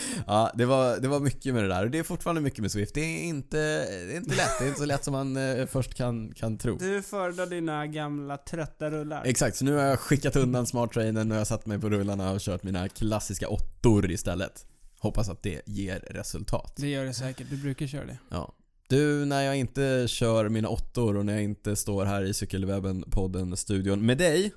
ja, 0.27 0.51
det, 0.55 0.65
var, 0.65 0.99
det 0.99 1.07
var 1.07 1.19
mycket 1.19 1.53
med 1.53 1.63
det 1.63 1.67
där 1.67 1.83
och 1.83 1.91
det 1.91 1.99
är 1.99 2.03
fortfarande 2.03 2.41
mycket 2.41 2.59
med 2.59 2.71
Swift. 2.71 2.93
Det 2.93 3.01
är 3.01 3.23
inte, 3.23 3.57
det 4.05 4.13
är 4.13 4.17
inte 4.17 4.35
lätt, 4.35 4.59
det 4.59 4.65
är 4.65 4.67
inte 4.67 4.79
så 4.79 4.85
lätt 4.85 5.03
som 5.03 5.11
man 5.11 5.37
eh, 5.37 5.65
först 5.65 5.93
kan, 5.93 6.33
kan 6.33 6.57
tro. 6.57 6.77
Du 6.77 7.01
föredrar 7.01 7.45
dina 7.45 7.87
gamla 7.87 8.37
trötta 8.37 8.91
rullar. 8.91 9.23
Exakt, 9.25 9.57
så 9.57 9.65
nu 9.65 9.73
har 9.73 9.83
jag 9.83 9.99
skickat 9.99 10.35
undan 10.35 10.65
smart 10.65 10.93
trainen 10.93 11.31
och 11.31 11.37
jag 11.37 11.47
satt 11.47 11.65
mig 11.65 11.79
på 11.79 11.89
rullarna 11.89 12.31
och 12.31 12.39
kört 12.39 12.63
mina 12.63 12.89
klassiska 12.89 13.47
åttor 13.47 14.11
istället. 14.11 14.65
Hoppas 14.99 15.29
att 15.29 15.43
det 15.43 15.61
ger 15.65 15.99
resultat. 15.99 16.73
Det 16.77 16.87
gör 16.87 17.05
det 17.05 17.13
säkert, 17.13 17.47
du 17.49 17.57
brukar 17.57 17.87
köra 17.87 18.05
det. 18.05 18.17
Ja. 18.29 18.55
Du, 18.87 19.25
när 19.25 19.41
jag 19.41 19.55
inte 19.57 20.05
kör 20.07 20.49
mina 20.49 20.69
åttor 20.69 21.17
och 21.17 21.25
när 21.25 21.33
jag 21.33 21.43
inte 21.43 21.75
står 21.75 22.05
här 22.05 22.23
i 22.23 22.31
Cykelwebben-podden-studion 22.31 24.01
med 24.01 24.17
dig, 24.17 24.53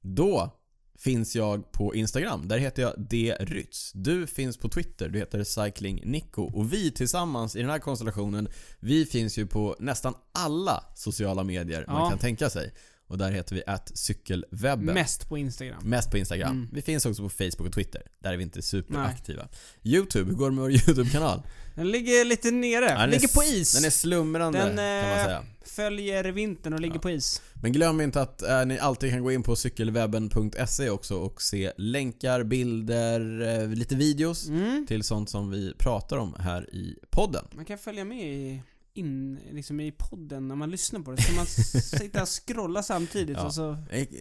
då 0.00 0.61
finns 1.04 1.36
jag 1.36 1.72
på 1.72 1.94
Instagram. 1.94 2.48
Där 2.48 2.58
heter 2.58 2.82
jag 2.82 3.46
drytz. 3.46 3.92
Du 3.94 4.26
finns 4.26 4.56
på 4.56 4.68
Twitter, 4.68 5.08
du 5.08 5.18
heter 5.18 5.44
cyclingnico. 5.44 6.42
Och 6.42 6.72
vi 6.72 6.90
tillsammans 6.90 7.56
i 7.56 7.60
den 7.60 7.70
här 7.70 7.78
konstellationen, 7.78 8.48
vi 8.80 9.06
finns 9.06 9.38
ju 9.38 9.46
på 9.46 9.76
nästan 9.78 10.14
alla 10.32 10.84
sociala 10.94 11.44
medier 11.44 11.84
man 11.88 12.02
Ja. 12.02 12.10
kan 12.10 12.18
tänka 12.18 12.50
sig. 12.50 12.72
Och 13.06 13.18
där 13.18 13.30
heter 13.30 13.54
vi 13.54 13.62
att 13.66 13.90
cykelwebben. 13.98 14.94
Mest 14.94 15.28
på 15.28 15.38
Instagram. 15.38 15.82
Mest 15.84 16.10
på 16.10 16.18
Instagram. 16.18 16.50
Mm. 16.56 16.68
Vi 16.72 16.82
finns 16.82 17.06
också 17.06 17.22
på 17.22 17.28
Facebook 17.28 17.66
och 17.66 17.72
Twitter. 17.72 18.02
Där 18.22 18.32
är 18.32 18.36
vi 18.36 18.42
inte 18.42 18.62
superaktiva. 18.62 19.48
Youtube, 19.82 20.30
hur 20.30 20.36
går 20.36 20.50
det 20.50 20.54
med 20.56 20.62
vår 20.62 20.70
YouTube-kanal? 20.72 21.42
Den 21.74 21.90
ligger 21.90 22.24
lite 22.24 22.50
nere. 22.50 22.84
Ja, 22.84 22.98
den 23.00 23.10
ligger 23.10 23.28
på 23.28 23.42
is. 23.42 23.74
Den 23.74 23.84
är 23.84 23.90
slumrande 23.90 24.58
Den, 24.58 24.66
kan 24.68 24.76
man 24.76 25.18
eh, 25.18 25.24
säga. 25.24 25.44
Följer 25.64 26.24
vintern 26.24 26.72
och 26.72 26.80
ligger 26.80 26.94
Ja. 26.94 27.00
på 27.00 27.10
is. 27.10 27.42
Men 27.54 27.72
glöm 27.72 28.00
inte 28.00 28.20
att 28.22 28.42
eh, 28.42 28.64
ni 28.66 28.78
alltid 28.78 29.10
kan 29.10 29.22
gå 29.22 29.32
in 29.32 29.42
på 29.42 29.56
cykelwebben.se 29.56 30.90
också 30.90 31.16
och 31.16 31.42
se 31.42 31.72
länkar, 31.76 32.42
bilder, 32.44 33.40
eh, 33.62 33.68
lite 33.68 33.94
videos 33.94 34.48
Mm. 34.48 34.86
till 34.88 35.02
sånt 35.04 35.30
som 35.30 35.50
vi 35.50 35.74
pratar 35.78 36.16
om 36.16 36.34
här 36.38 36.74
i 36.74 36.98
podden. 37.10 37.44
Man 37.54 37.64
kan 37.64 37.78
följa 37.78 38.04
med 38.04 38.32
i, 38.32 38.62
in, 38.94 39.38
liksom 39.52 39.80
i 39.80 39.92
podden 39.92 40.48
när 40.48 40.54
man 40.56 40.70
lyssnar 40.70 41.00
på 41.00 41.10
det. 41.10 41.22
Så 41.22 41.32
man 41.32 41.44
s- 41.46 41.90
sitta 41.90 42.22
och 42.22 42.28
scrolla 42.28 42.82
samtidigt 42.82 43.36
Ja. 43.36 43.44
och 43.46 43.54
så 43.54 43.76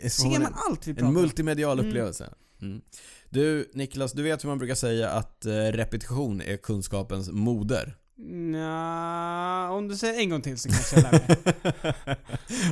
ser 0.10 0.36
en- 0.36 0.42
man 0.42 0.54
allt 0.70 0.88
vi 0.88 0.94
pratar 0.94 1.02
En 1.10 1.16
om. 1.16 1.22
multimedial 1.22 1.80
Mm. 1.80 1.90
upplevelse. 1.90 2.34
Mm. 2.62 2.82
Du 3.30 3.72
Niklas, 3.74 4.12
du 4.14 4.24
vet 4.24 4.44
hur 4.44 4.50
man 4.50 4.58
brukar 4.58 4.76
säga 4.76 5.10
att 5.10 5.46
eh, 5.46 5.52
repetition 5.52 6.42
är 6.42 6.58
kunskapens 6.58 7.30
moder. 7.32 7.98
Nja, 8.18 9.70
om 9.72 9.88
du 9.88 9.98
säger 9.98 10.20
en 10.20 10.30
gång 10.30 10.42
till 10.42 10.58
så 10.58 10.70
kanske 10.70 10.96
jag 10.96 11.04
lär 11.04 11.12
mig. 11.28 12.16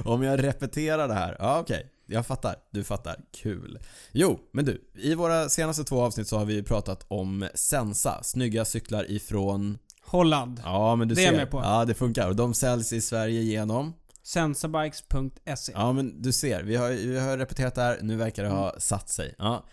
Om 0.06 0.24
jag 0.24 0.44
repeterar 0.44 1.08
det 1.08 1.14
här. 1.14 1.36
Ja, 1.40 1.60
okej. 1.60 1.92
Jag 2.06 2.26
fattar. 2.28 2.56
Du 2.72 2.84
fattar. 2.84 3.16
Kul. 3.32 3.80
Jo, 4.12 4.40
men 4.54 4.66
du. 4.66 4.82
I 4.96 5.16
våra 5.16 5.50
senaste 5.50 5.84
två 5.84 6.02
avsnitt 6.02 6.28
så 6.28 6.38
har 6.38 6.46
vi 6.46 6.64
pratat 6.64 7.06
om 7.08 7.48
Sensa. 7.54 8.24
Snygga 8.24 8.66
cyklar 8.66 9.12
ifrån... 9.12 9.78
Holland. 10.12 10.62
Ja, 10.64 10.96
men 10.96 11.08
du 11.08 11.16
Det 11.16 11.22
är 11.22 11.26
ser. 11.26 11.32
jag 11.32 11.38
med 11.40 11.52
på. 11.52 11.58
Ja, 11.64 11.86
det 11.86 11.94
funkar. 11.94 12.28
Och 12.30 12.36
de 12.36 12.54
säljs 12.54 12.94
i 12.94 13.02
Sverige 13.02 13.42
genom... 13.42 13.94
Sensabikes.se. 14.24 15.72
Ja, 15.76 15.92
men 15.94 16.22
du 16.22 16.32
ser. 16.32 16.64
Vi 16.64 16.76
har, 16.76 16.90
vi 16.90 17.20
har 17.20 17.38
repeterat 17.38 17.76
det 17.76 17.82
här. 17.82 18.00
Nu 18.02 18.16
verkar 18.16 18.44
det 18.44 18.50
ha 18.50 18.76
satt 18.80 19.10
sig. 19.10 19.36
Ja. 19.38 19.64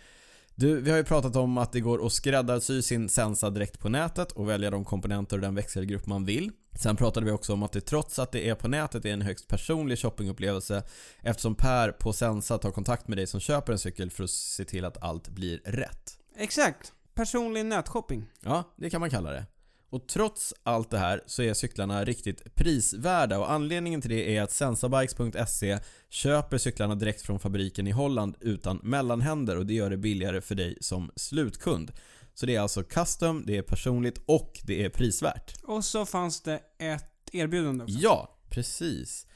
Du, 0.55 0.81
vi 0.81 0.89
har 0.91 0.97
ju 0.97 1.03
pratat 1.03 1.35
om 1.35 1.57
att 1.57 1.71
det 1.71 1.79
går 1.79 2.05
att 2.05 2.13
skräddarsy 2.13 2.81
sin 2.81 3.09
Sensa 3.09 3.49
direkt 3.49 3.79
på 3.79 3.89
nätet 3.89 4.31
och 4.31 4.49
välja 4.49 4.71
de 4.71 4.85
komponenter 4.85 5.35
och 5.37 5.41
den 5.41 5.55
växelgrupp 5.55 6.05
man 6.05 6.25
vill. 6.25 6.51
Sen 6.79 6.95
pratade 6.95 7.25
vi 7.25 7.31
också 7.31 7.53
om 7.53 7.63
att 7.63 7.71
det 7.71 7.81
trots 7.81 8.19
att 8.19 8.31
det 8.31 8.49
är 8.49 8.55
på 8.55 8.67
nätet 8.67 9.05
är 9.05 9.09
en 9.13 9.21
högst 9.21 9.47
personlig 9.47 9.99
shoppingupplevelse 9.99 10.83
eftersom 11.21 11.55
Per 11.55 11.91
på 11.91 12.13
Sensa 12.13 12.57
tar 12.57 12.71
kontakt 12.71 13.07
med 13.07 13.17
dig 13.17 13.27
som 13.27 13.39
köper 13.39 13.73
en 13.73 13.79
cykel 13.79 14.09
för 14.11 14.23
att 14.23 14.29
se 14.29 14.65
till 14.65 14.85
att 14.85 15.03
allt 15.03 15.29
blir 15.29 15.61
rätt. 15.65 16.17
Exakt. 16.37 16.93
personlig 17.13 17.65
nätshopping. 17.65 18.25
Ja, 18.43 18.63
det 18.75 18.89
kan 18.89 19.01
man 19.01 19.09
kalla 19.09 19.31
det. 19.31 19.45
Och 19.89 20.07
trots 20.07 20.53
allt 20.63 20.89
det 20.91 20.97
här 20.97 21.23
så 21.25 21.43
är 21.43 21.53
cyklarna 21.53 22.03
riktigt 22.03 22.55
prisvärda 22.55 23.39
och 23.39 23.51
anledningen 23.51 24.01
till 24.01 24.09
det 24.09 24.37
är 24.37 24.41
att 24.41 24.51
sensabikes.se 24.51 25.79
köper 26.09 26.57
cyklarna 26.57 26.95
direkt 26.95 27.21
från 27.21 27.39
fabriken 27.39 27.87
i 27.87 27.91
Holland 27.91 28.35
utan 28.39 28.79
mellanhänder 28.83 29.57
och 29.57 29.65
det 29.65 29.73
gör 29.73 29.89
det 29.89 29.97
billigare 29.97 30.41
för 30.41 30.55
dig 30.55 30.77
som 30.81 31.11
slutkund. 31.15 31.91
Så 32.33 32.45
det 32.45 32.55
är 32.55 32.59
alltså 32.59 32.83
custom, 32.83 33.43
det 33.45 33.57
är 33.57 33.61
personligt 33.61 34.21
och 34.25 34.59
det 34.63 34.85
är 34.85 34.89
prisvärt. 34.89 35.53
Och 35.63 35.85
så 35.85 36.05
fanns 36.05 36.41
det 36.41 36.59
ett 36.79 37.29
erbjudande 37.31 37.83
också. 37.83 37.97
Ja, 37.99 38.39
precis. 38.49 39.27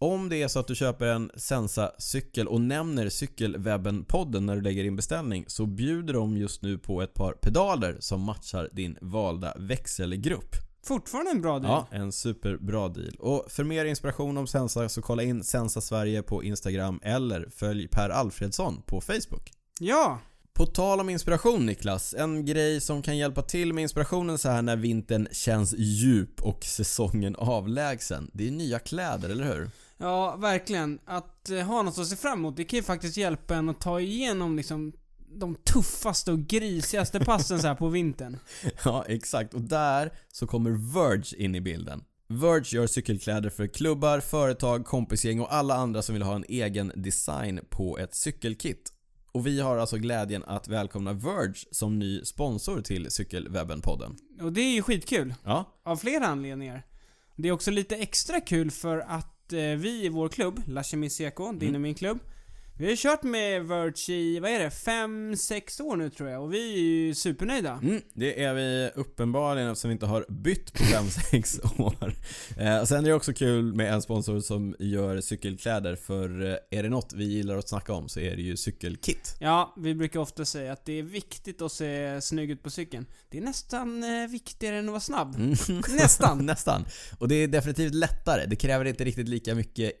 Om 0.00 0.28
det 0.28 0.42
är 0.42 0.48
så 0.48 0.58
att 0.58 0.66
du 0.66 0.74
köper 0.74 1.06
en 1.06 1.30
Sensa-cykel 1.36 2.48
och 2.48 2.60
nämner 2.60 3.08
Cykelwebben-podden 3.08 4.40
när 4.46 4.56
du 4.56 4.62
lägger 4.62 4.84
in 4.84 4.96
beställning 4.96 5.44
så 5.46 5.66
bjuder 5.66 6.14
de 6.14 6.36
just 6.36 6.62
nu 6.62 6.78
på 6.78 7.02
ett 7.02 7.14
par 7.14 7.32
pedaler 7.32 7.96
som 8.00 8.20
matchar 8.20 8.68
din 8.72 8.98
valda 9.00 9.54
växelgrupp. 9.58 10.56
Fortfarande 10.84 11.30
en 11.30 11.40
bra 11.42 11.58
deal. 11.58 11.84
Ja, 11.90 11.96
en 11.98 12.12
superbra 12.12 12.88
deal. 12.88 13.14
Och 13.18 13.44
för 13.48 13.64
mer 13.64 13.84
inspiration 13.84 14.36
om 14.36 14.46
Sensa 14.46 14.88
så 14.88 15.02
kolla 15.02 15.22
in 15.22 15.44
Sensa 15.44 15.80
Sverige 15.80 16.22
på 16.22 16.44
Instagram 16.44 17.00
eller 17.02 17.48
följ 17.50 17.88
Per 17.88 18.10
Alfredsson 18.10 18.82
på 18.86 19.00
Facebook. 19.00 19.52
Ja, 19.80 20.20
På 20.52 20.66
tal 20.66 21.00
om 21.00 21.08
inspiration 21.10 21.66
Niklas, 21.66 22.14
en 22.18 22.44
grej 22.44 22.80
som 22.80 23.02
kan 23.02 23.16
hjälpa 23.16 23.42
till 23.42 23.72
med 23.72 23.82
inspirationen 23.82 24.38
så 24.38 24.48
här 24.48 24.62
när 24.62 24.76
vintern 24.76 25.28
känns 25.32 25.74
djup 25.78 26.42
och 26.42 26.64
säsongen 26.64 27.36
avlägsen. 27.36 28.30
Det 28.32 28.48
är 28.48 28.50
nya 28.50 28.78
kläder, 28.78 29.28
eller 29.30 29.44
hur? 29.44 29.70
Ja 29.98 30.36
verkligen. 30.36 30.98
Att 31.04 31.50
eh, 31.50 31.58
ha 31.58 31.82
något 31.82 31.98
att 31.98 32.06
se 32.06 32.16
fram 32.16 32.38
emot, 32.38 32.56
det 32.56 32.64
kan 32.64 32.76
ju 32.76 32.82
faktiskt 32.82 33.16
hjälpa 33.16 33.56
en 33.56 33.68
att 33.68 33.80
ta 33.80 34.00
igenom 34.00 34.56
liksom 34.56 34.92
de 35.30 35.54
tuffaste 35.54 36.32
och 36.32 36.38
grisigaste 36.38 37.20
passen 37.20 37.60
så 37.60 37.66
här 37.66 37.74
på 37.74 37.88
vintern. 37.88 38.36
Ja, 38.84 39.04
exakt. 39.08 39.54
Och 39.54 39.60
där 39.60 40.12
så 40.32 40.46
kommer 40.46 40.70
Verge 40.94 41.36
in 41.44 41.54
i 41.54 41.60
bilden. 41.60 42.04
Verge 42.28 42.76
gör 42.76 42.86
cykelkläder 42.86 43.50
för 43.50 43.66
klubbar, 43.66 44.20
företag, 44.20 44.84
kompisgäng 44.84 45.40
och 45.40 45.54
alla 45.54 45.74
andra 45.74 46.02
som 46.02 46.12
vill 46.12 46.22
ha 46.22 46.34
en 46.34 46.44
egen 46.48 46.92
design 46.96 47.60
på 47.70 47.98
ett 47.98 48.14
cykelkit. 48.14 48.92
Och 49.32 49.46
vi 49.46 49.60
har 49.60 49.76
alltså 49.78 49.96
glädjen 49.96 50.44
att 50.44 50.68
välkomna 50.68 51.12
Verge 51.12 51.64
som 51.70 51.98
ny 51.98 52.24
sponsor 52.24 52.80
till 52.80 53.06
Cykelwebben-podden. 53.10 54.16
Och 54.42 54.52
det 54.52 54.60
är 54.60 54.74
ju 54.74 54.82
skitkul. 54.82 55.34
Ja, 55.44 55.80
Av 55.84 55.96
flera 55.96 56.26
anledningar. 56.26 56.82
Det 57.36 57.48
är 57.48 57.52
också 57.52 57.70
lite 57.70 57.96
extra 57.96 58.40
kul 58.40 58.70
för 58.70 58.98
att 58.98 59.37
vi 59.52 60.04
i 60.04 60.08
vår 60.08 60.28
klubb, 60.28 60.62
La 60.66 60.82
Chemise 60.82 61.16
Seco, 61.16 61.52
din 61.52 61.74
och 61.74 61.80
min 61.80 61.94
klubb. 61.94 62.18
Vi 62.80 62.88
har 62.88 62.96
kört 62.96 63.22
med 63.22 63.64
Verge 63.64 64.14
i, 64.14 64.40
vad 64.40 64.50
är 64.50 64.58
det, 64.58 64.68
5-6 64.68 65.82
år 65.82 65.96
nu 65.96 66.10
tror 66.10 66.28
jag 66.28 66.42
och 66.42 66.54
vi 66.54 66.74
är 66.74 66.78
ju 66.78 67.14
supernöjda. 67.14 67.78
Mm, 67.82 68.02
det 68.14 68.44
är 68.44 68.54
vi 68.54 68.90
uppenbarligen 68.94 69.70
eftersom 69.70 69.88
vi 69.88 69.92
inte 69.92 70.06
har 70.06 70.26
bytt 70.28 70.72
på 70.72 70.82
5-6 70.82 71.80
år. 71.82 72.14
Eh, 72.56 72.80
och 72.80 72.88
sen 72.88 73.04
är 73.04 73.08
det 73.08 73.14
också 73.14 73.32
kul 73.32 73.74
med 73.74 73.92
en 73.92 74.02
sponsor 74.02 74.40
som 74.40 74.76
gör 74.78 75.20
cykelkläder 75.20 75.96
för 75.96 76.46
eh, 76.50 76.78
är 76.78 76.82
det 76.82 76.88
något 76.88 77.12
vi 77.12 77.24
gillar 77.24 77.56
att 77.56 77.68
snacka 77.68 77.92
om 77.92 78.08
så 78.08 78.20
är 78.20 78.36
det 78.36 78.42
ju 78.42 78.56
cykelkit. 78.56 79.36
Ja, 79.40 79.74
vi 79.76 79.94
brukar 79.94 80.20
ofta 80.20 80.44
säga 80.44 80.72
att 80.72 80.84
det 80.84 80.98
är 80.98 81.02
viktigt 81.02 81.62
att 81.62 81.72
se 81.72 82.20
snygg 82.20 82.50
ut 82.50 82.62
på 82.62 82.70
cykeln. 82.70 83.06
Det 83.30 83.38
är 83.38 83.42
nästan 83.42 84.04
eh, 84.04 84.28
viktigare 84.28 84.76
än 84.76 84.84
att 84.84 84.90
vara 84.90 85.00
snabb. 85.00 85.34
Mm. 85.34 85.50
Nästan. 85.88 86.38
Nästan. 86.46 86.84
Och 87.18 87.28
det 87.28 87.34
är 87.34 87.48
definitivt 87.48 87.94
lättare. 87.94 88.46
Det 88.46 88.56
kräver 88.56 88.84
inte 88.84 89.04
riktigt 89.04 89.28
lika 89.28 89.54
mycket 89.54 89.92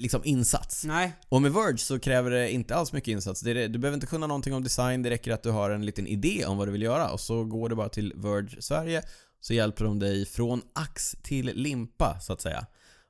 liksom 0.00 0.20
insats. 0.24 0.84
Nej, 0.84 1.12
Och 1.28 1.42
med 1.42 1.52
Verge 1.52 1.78
så 1.78 1.98
kräver 1.98 2.30
det 2.30 2.50
inte 2.50 2.74
alls 2.74 2.92
mycket 2.92 3.12
insats. 3.12 3.40
Det 3.40 3.68
du 3.68 3.78
behöver 3.78 3.94
inte 3.94 4.06
kunna 4.06 4.26
någonting 4.26 4.54
om 4.54 4.62
design, 4.62 5.02
det 5.02 5.10
räcker 5.10 5.32
att 5.32 5.42
du 5.42 5.50
har 5.50 5.70
en 5.70 5.86
liten 5.86 6.06
idé 6.06 6.44
om 6.46 6.58
vad 6.58 6.68
du 6.68 6.72
vill 6.72 6.82
göra 6.82 7.10
och 7.10 7.20
så 7.20 7.44
går 7.44 7.68
du 7.68 7.74
bara 7.74 7.88
till 7.88 8.12
Verge 8.16 8.62
Sverige 8.62 9.02
så 9.40 9.54
hjälper 9.54 9.84
de 9.84 9.98
dig 9.98 10.26
från 10.26 10.62
ax 10.72 11.16
till 11.22 11.46
limpa 11.46 12.20
så 12.20 12.32
att 12.32 12.40
säga. 12.40 12.66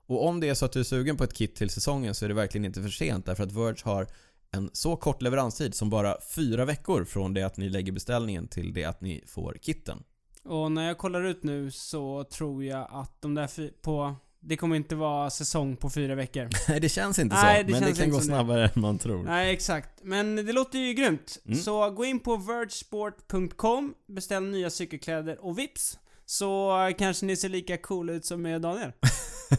Och 0.06 0.26
om 0.26 0.40
det 0.40 0.48
är 0.48 0.54
så 0.54 0.64
att 0.64 0.72
du 0.72 0.80
är 0.80 0.84
sugen 0.84 1.16
på 1.16 1.24
ett 1.24 1.34
kit 1.34 1.56
till 1.56 1.70
säsongen 1.70 2.14
så 2.14 2.24
är 2.24 2.28
det 2.28 2.34
verkligen 2.34 2.64
inte 2.64 2.82
för 2.82 2.88
sent 2.88 3.26
därför 3.26 3.44
att 3.44 3.52
Verge 3.52 3.82
har 3.84 4.06
en 4.52 4.70
så 4.72 4.96
kort 4.96 5.22
leveranstid 5.22 5.74
som 5.74 5.90
bara 5.90 6.16
fyra 6.34 6.64
veckor 6.64 7.04
från 7.04 7.34
det 7.34 7.42
att 7.42 7.56
ni 7.56 7.68
lägger 7.68 7.92
beställningen 7.92 8.48
till 8.48 8.72
det 8.72 8.84
att 8.84 9.00
ni 9.00 9.24
får 9.26 9.56
kitten. 9.62 10.02
och 10.44 10.72
när 10.72 10.86
jag 10.86 10.98
kollar 10.98 11.24
ut 11.24 11.42
nu 11.42 11.70
så 11.70 12.24
tror 12.24 12.64
jag 12.64 12.88
att 12.90 13.22
de 13.22 13.34
där 13.34 13.82
på... 13.82 14.16
Det 14.42 14.56
kommer 14.56 14.76
inte 14.76 14.94
vara 14.94 15.30
säsong 15.30 15.76
på 15.76 15.90
fyra 15.90 16.14
veckor. 16.14 16.48
Nej, 16.68 16.80
det 16.80 16.88
känns 16.88 17.18
inte 17.18 17.34
Nej, 17.34 17.60
så. 17.60 17.66
det 17.66 17.72
men 17.72 17.82
det 17.82 17.96
kan 17.96 18.10
gå 18.10 18.18
som 18.20 18.28
det. 18.28 18.34
snabbare 18.34 18.64
än 18.64 18.80
man 18.80 18.98
tror. 18.98 19.22
Nej, 19.22 19.52
exakt. 19.52 19.88
Men 20.02 20.36
det 20.36 20.52
låter 20.52 20.78
ju 20.78 20.92
grymt. 20.92 21.38
Mm. 21.46 21.58
Så 21.58 21.90
gå 21.90 22.04
in 22.04 22.20
på 22.20 22.36
vergesport.com, 22.36 23.94
beställ 24.08 24.42
nya 24.42 24.70
cykelkläder 24.70 25.44
och 25.44 25.58
vips 25.58 25.98
så 26.26 26.72
kanske 26.98 27.26
ni 27.26 27.36
ser 27.36 27.48
lika 27.48 27.76
coola 27.76 28.12
ut 28.12 28.24
som 28.24 28.42
Daniel. 28.42 28.92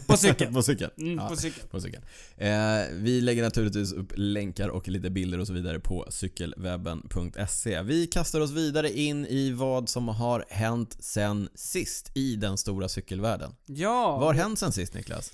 På 0.06 0.16
cykeln. 0.16 0.54
på 0.54 0.62
cykeln. 0.62 0.90
Mm, 0.98 1.18
Ja. 1.18 1.28
På 1.28 1.36
cykeln. 1.36 1.68
på 1.70 1.80
cykeln. 1.80 2.04
Eh, 2.36 2.50
vi 2.92 3.20
lägger 3.20 3.42
naturligtvis 3.42 3.92
upp 3.92 4.12
länkar 4.16 4.68
och 4.68 4.88
lite 4.88 5.10
bilder 5.10 5.38
och 5.40 5.46
så 5.46 5.52
vidare 5.52 5.80
på 5.80 6.06
cykelwebben.se. 6.10 7.82
Vi 7.82 8.06
kastar 8.06 8.40
oss 8.40 8.50
vidare 8.50 8.90
in 8.98 9.26
i 9.26 9.50
vad 9.52 9.88
som 9.88 10.08
har 10.08 10.44
hänt 10.50 10.96
sen 11.00 11.48
sist 11.54 12.10
i 12.14 12.36
den 12.36 12.58
stora 12.58 12.88
cykelvärlden. 12.88 13.54
Ja. 13.66 14.16
Vad 14.16 14.26
har 14.26 14.34
hänt 14.34 14.58
sen 14.58 14.72
sist 14.72 14.94
Niklas? 14.94 15.32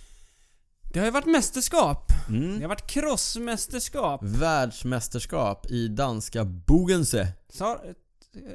Det 0.92 0.98
har 0.98 1.06
ju 1.06 1.12
varit 1.12 1.26
mästerskap. 1.26 2.12
Det 2.28 2.34
Mm. 2.36 2.60
har 2.62 2.68
varit 2.68 2.86
crossmästerskap. 2.90 4.20
Världsmästerskap 4.24 5.70
i 5.70 5.88
danska 5.88 6.44
Bogense. 6.44 7.28
Sa, 7.52 7.80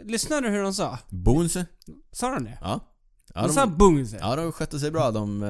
lyssnade 0.04 0.48
du 0.48 0.54
hur 0.54 0.64
de 0.64 0.74
sa? 0.74 1.00
Bogense? 1.10 1.66
Sa 2.12 2.30
de 2.36 2.44
det? 2.44 2.58
Ja. 2.62 2.80
Ja, 3.36 3.48
de, 3.48 3.78
de. 3.78 4.04
Ja, 4.04 4.18
ja, 4.20 4.36
de 4.36 4.52
skötte 4.52 4.80
sig 4.80 4.92
bra 4.92 5.12
de... 5.12 5.44
Eh, 5.44 5.50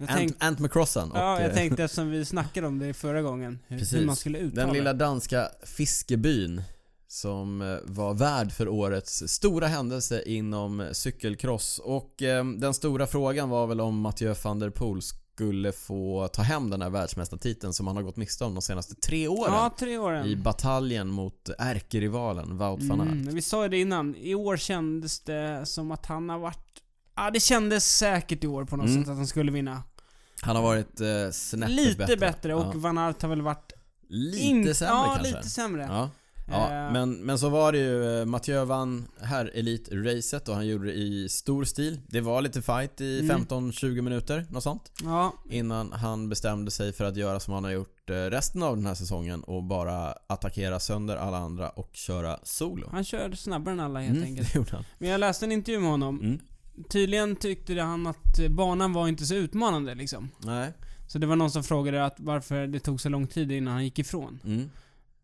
Ant, 0.00 0.10
tänk- 0.10 0.36
Ant 0.38 0.58
McCrossan 0.58 1.10
och... 1.10 1.18
jag 1.18 1.44
eh, 1.44 1.54
tänkte 1.54 1.84
eftersom 1.84 2.10
vi 2.10 2.24
snackade 2.24 2.66
om 2.66 2.78
det 2.78 2.94
förra 2.94 3.22
gången. 3.22 3.58
Hur, 3.66 3.76
hur 3.76 3.78
Precis. 3.78 4.06
man 4.06 4.16
skulle 4.16 4.38
uttala 4.38 4.66
Den 4.66 4.74
lilla 4.74 4.92
danska 4.92 5.48
fiskebyn 5.66 6.62
som 7.08 7.62
eh, 7.62 7.76
var 7.84 8.14
värd 8.14 8.52
för 8.52 8.68
årets 8.68 9.22
stora 9.26 9.66
händelse 9.66 10.22
inom 10.26 10.88
cykelcross. 10.92 11.80
Och 11.84 12.22
eh, 12.22 12.44
den 12.44 12.74
stora 12.74 13.06
frågan 13.06 13.48
var 13.48 13.66
väl 13.66 13.80
om 13.80 14.00
Mathieu 14.00 14.34
van 14.44 14.58
der 14.58 14.70
Poel 14.70 15.02
skulle 15.02 15.72
få 15.72 16.28
ta 16.28 16.42
hem 16.42 16.70
den 16.70 16.82
här 16.82 16.90
världsmästartiteln 16.90 17.72
som 17.72 17.86
han 17.86 17.96
har 17.96 18.02
gått 18.02 18.16
miste 18.16 18.44
om 18.44 18.54
de 18.54 18.62
senaste 18.62 18.94
tre 18.94 19.28
åren. 19.28 19.54
Ja, 19.54 19.74
tre 19.78 19.98
åren. 19.98 20.26
I 20.26 20.36
bataljen 20.36 21.08
mot 21.08 21.50
ärkerivalen 21.58 22.58
Wout 22.58 22.82
van 22.82 23.00
Aert. 23.00 23.12
Mm, 23.12 23.34
vi 23.34 23.42
sa 23.42 23.62
ju 23.62 23.68
det 23.68 23.80
innan. 23.80 24.16
I 24.16 24.34
år 24.34 24.56
kändes 24.56 25.20
det 25.20 25.66
som 25.66 25.90
att 25.90 26.06
han 26.06 26.28
har 26.28 26.38
varit... 26.38 26.81
Ja, 27.16 27.30
det 27.30 27.40
kändes 27.40 27.96
säkert 27.96 28.44
i 28.44 28.46
år 28.46 28.64
på 28.64 28.76
något 28.76 28.86
Mm. 28.88 29.02
sätt 29.02 29.10
att 29.10 29.16
han 29.16 29.26
skulle 29.26 29.52
vinna. 29.52 29.82
Han 30.40 30.56
har 30.56 30.62
varit 30.62 31.00
eh, 31.00 31.30
snäppet 31.32 31.74
Lite 31.74 31.96
bättre. 31.98 32.16
bättre, 32.16 32.54
och 32.54 32.74
ja. 32.74 32.78
Van 32.78 32.98
Aert 32.98 33.22
har 33.22 33.28
väl 33.28 33.42
varit... 33.42 33.72
Lite 34.08 34.74
sämre 34.74 34.94
ja, 34.94 35.12
kanske. 35.14 35.36
lite 35.36 35.48
sämre. 35.48 35.82
Ja. 35.90 36.10
Ja, 36.50 36.70
Eh, 36.70 36.92
men, 36.92 37.12
men 37.12 37.38
så 37.38 37.48
var 37.48 37.72
det 37.72 37.78
ju, 37.78 38.20
eh, 38.20 38.24
Mathieu 38.24 38.64
vann 38.64 39.08
här 39.20 39.50
Elite-racet 39.54 40.48
och 40.48 40.54
han 40.54 40.66
gjorde 40.66 40.86
det 40.86 40.92
i 40.94 41.28
stor 41.28 41.64
stil. 41.64 42.00
Det 42.08 42.20
var 42.20 42.42
lite 42.42 42.62
fight 42.62 43.00
i 43.00 43.20
Mm. 43.20 43.40
15-20 43.46 44.00
minuter, 44.00 44.46
något 44.50 44.62
sånt. 44.62 44.92
Ja, 45.04 45.34
Innan 45.50 45.92
han 45.92 46.28
bestämde 46.28 46.70
sig 46.70 46.92
för 46.92 47.04
att 47.04 47.16
göra 47.16 47.40
som 47.40 47.54
han 47.54 47.64
har 47.64 47.70
gjort 47.70 48.10
eh, 48.10 48.14
resten 48.14 48.62
av 48.62 48.76
den 48.76 48.86
här 48.86 48.94
säsongen 48.94 49.42
och 49.44 49.62
bara 49.64 50.14
attackera 50.26 50.80
sönder 50.80 51.16
alla 51.16 51.38
andra 51.38 51.68
och 51.68 51.90
köra 51.92 52.38
solo. 52.42 52.88
han 52.90 53.04
körde 53.04 53.36
snabbare 53.36 53.72
än 53.74 53.80
alla 53.80 54.00
helt 54.00 54.10
Mm, 54.16 54.22
enkelt. 54.24 54.52
det 54.52 54.58
gjorde 54.58 54.70
han. 54.72 54.84
Men 54.98 55.08
jag 55.08 55.18
läste 55.20 55.44
en 55.46 55.52
intervju 55.52 55.80
med 55.80 55.90
honom. 55.90 56.20
Mm. 56.20 56.38
Tydligen 56.88 57.36
tyckte 57.36 57.80
han 57.80 58.06
att 58.06 58.38
banan 58.50 58.92
var 58.92 59.08
inte 59.08 59.26
så 59.26 59.34
utmanande 59.34 59.94
liksom. 59.94 60.28
Nej. 60.38 60.72
Så 61.08 61.18
det 61.18 61.26
var 61.26 61.36
någon 61.36 61.50
som 61.50 61.64
frågade 61.64 62.04
att 62.04 62.14
varför 62.18 62.66
det 62.66 62.80
tog 62.80 63.00
så 63.00 63.08
lång 63.08 63.26
tid 63.26 63.52
innan 63.52 63.72
han 63.74 63.84
gick 63.84 63.98
ifrån. 63.98 64.38
Mm. 64.44 64.70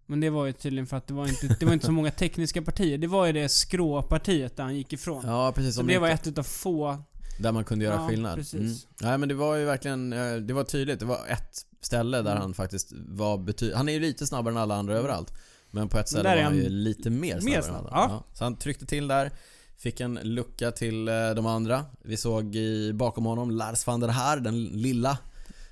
Men 0.07 0.21
det 0.21 0.31
var 0.31 0.47
ju 0.47 0.53
tydligen 0.53 0.87
för 0.87 0.97
att 0.97 1.07
det 1.07 1.15
var 1.15 1.29
inte, 1.29 1.57
det 1.61 1.67
var 1.67 1.73
inte 1.73 1.87
så 1.87 1.93
många 1.93 2.11
tekniska 2.11 2.63
partier. 2.63 2.99
Det 2.99 3.07
var 3.07 3.27
ju 3.27 3.33
det 3.33 3.49
skråpartiet 3.49 4.57
där 4.57 4.65
han 4.65 4.77
gick 4.77 4.93
ifrån. 4.93 5.23
Ja, 5.27 5.53
precis. 5.55 5.75
så 5.75 5.83
det 5.83 5.93
inte- 5.93 6.01
var 6.01 6.09
ett 6.09 6.27
utav 6.27 6.43
få... 6.43 6.99
Där 7.41 7.53
man 7.53 7.65
kunde 7.65 7.85
göra 7.85 7.95
Ja, 7.95 8.09
skillnad. 8.09 8.35
precis. 8.37 8.55
Mm. 8.61 8.75
Nej 9.01 9.19
men 9.19 9.29
det 9.29 9.35
var 9.35 9.57
ju 9.57 9.65
verkligen, 9.65 10.13
eh, 10.13 10.35
det 10.35 10.55
var 10.55 10.65
tydligt. 10.65 11.01
Det 11.01 11.07
var 11.07 11.21
ett 11.29 11.57
ställe 11.81 12.23
där 12.23 12.31
Mm. 12.31 12.43
han 12.43 12.55
faktiskt 12.55 12.93
var 13.09 13.39
bety- 13.39 13.75
Han 13.75 13.89
är 13.89 13.93
ju 13.93 14.01
lite 14.01 14.27
snabbare 14.27 14.53
än 14.55 14.59
alla 14.61 14.75
andra 14.77 14.95
överallt. 14.97 15.33
Men 15.71 15.89
på 15.89 15.99
ett 15.99 16.09
ställe 16.09 16.37
var 16.37 16.43
han 16.43 16.57
ju 16.57 16.69
lite 16.69 17.11
mer 17.11 17.19
mer 17.21 17.41
snabbare 17.41 17.57
än 17.57 17.63
snabb, 17.63 17.87
alla. 17.87 18.13
ja. 18.13 18.25
Så 18.35 18.45
han 18.45 18.57
tryckte 18.57 18.87
till 18.87 19.09
där. 19.09 19.31
Fick 19.79 20.01
en 20.01 20.15
lucka 20.23 20.71
till 20.71 21.09
eh, 21.09 21.31
de 21.31 21.47
andra. 21.47 21.85
Vi 22.05 22.17
såg 22.17 22.57
i, 22.57 22.93
bakom 22.93 23.25
honom 23.25 23.51
Lars 23.51 23.87
van 23.87 24.01
der 24.01 24.09
Haar, 24.09 24.37
den 24.37 24.65
lilla 24.65 25.19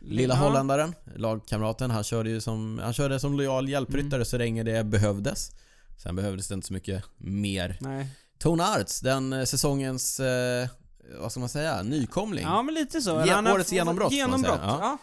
Lilla 0.01 0.35
Ja. 0.35 0.41
holländaren, 0.41 0.95
lagkamraten, 1.17 1.91
han 1.91 2.05
körde 2.05 2.31
ju 2.31 2.41
som, 2.41 2.81
han 2.83 2.93
körde 2.93 3.21
som 3.21 3.37
lojal 3.37 3.69
hjälpryttare 3.69 4.15
Mm. 4.15 4.25
så 4.25 4.39
länge 4.39 4.63
det 4.63 4.85
behövdes. 4.85 5.51
Sen 6.03 6.17
behövdes 6.17 6.49
det 6.49 6.55
inte 6.55 6.67
så 6.67 6.73
mycket 6.73 7.05
mer. 7.19 7.77
Nej. 7.81 8.07
Tone 8.39 8.65
Arts, 8.65 9.01
den 9.01 9.33
eh, 9.33 9.45
säsongens, 9.45 10.21
eh, 10.21 10.69
vad 11.21 11.31
ska 11.31 11.41
man 11.41 11.49
säga, 11.49 11.83
nykomling. 11.83 12.45
Ja 12.45 12.63
men 12.63 12.75
lite 12.75 13.01
så. 13.01 13.11
Ge- 13.11 13.31
Han 13.33 13.47
årets 13.47 13.73
genombrott, 13.73 14.13
Genombrott. 14.13 14.61
Ja. 14.63 14.79
ja. 14.81 14.99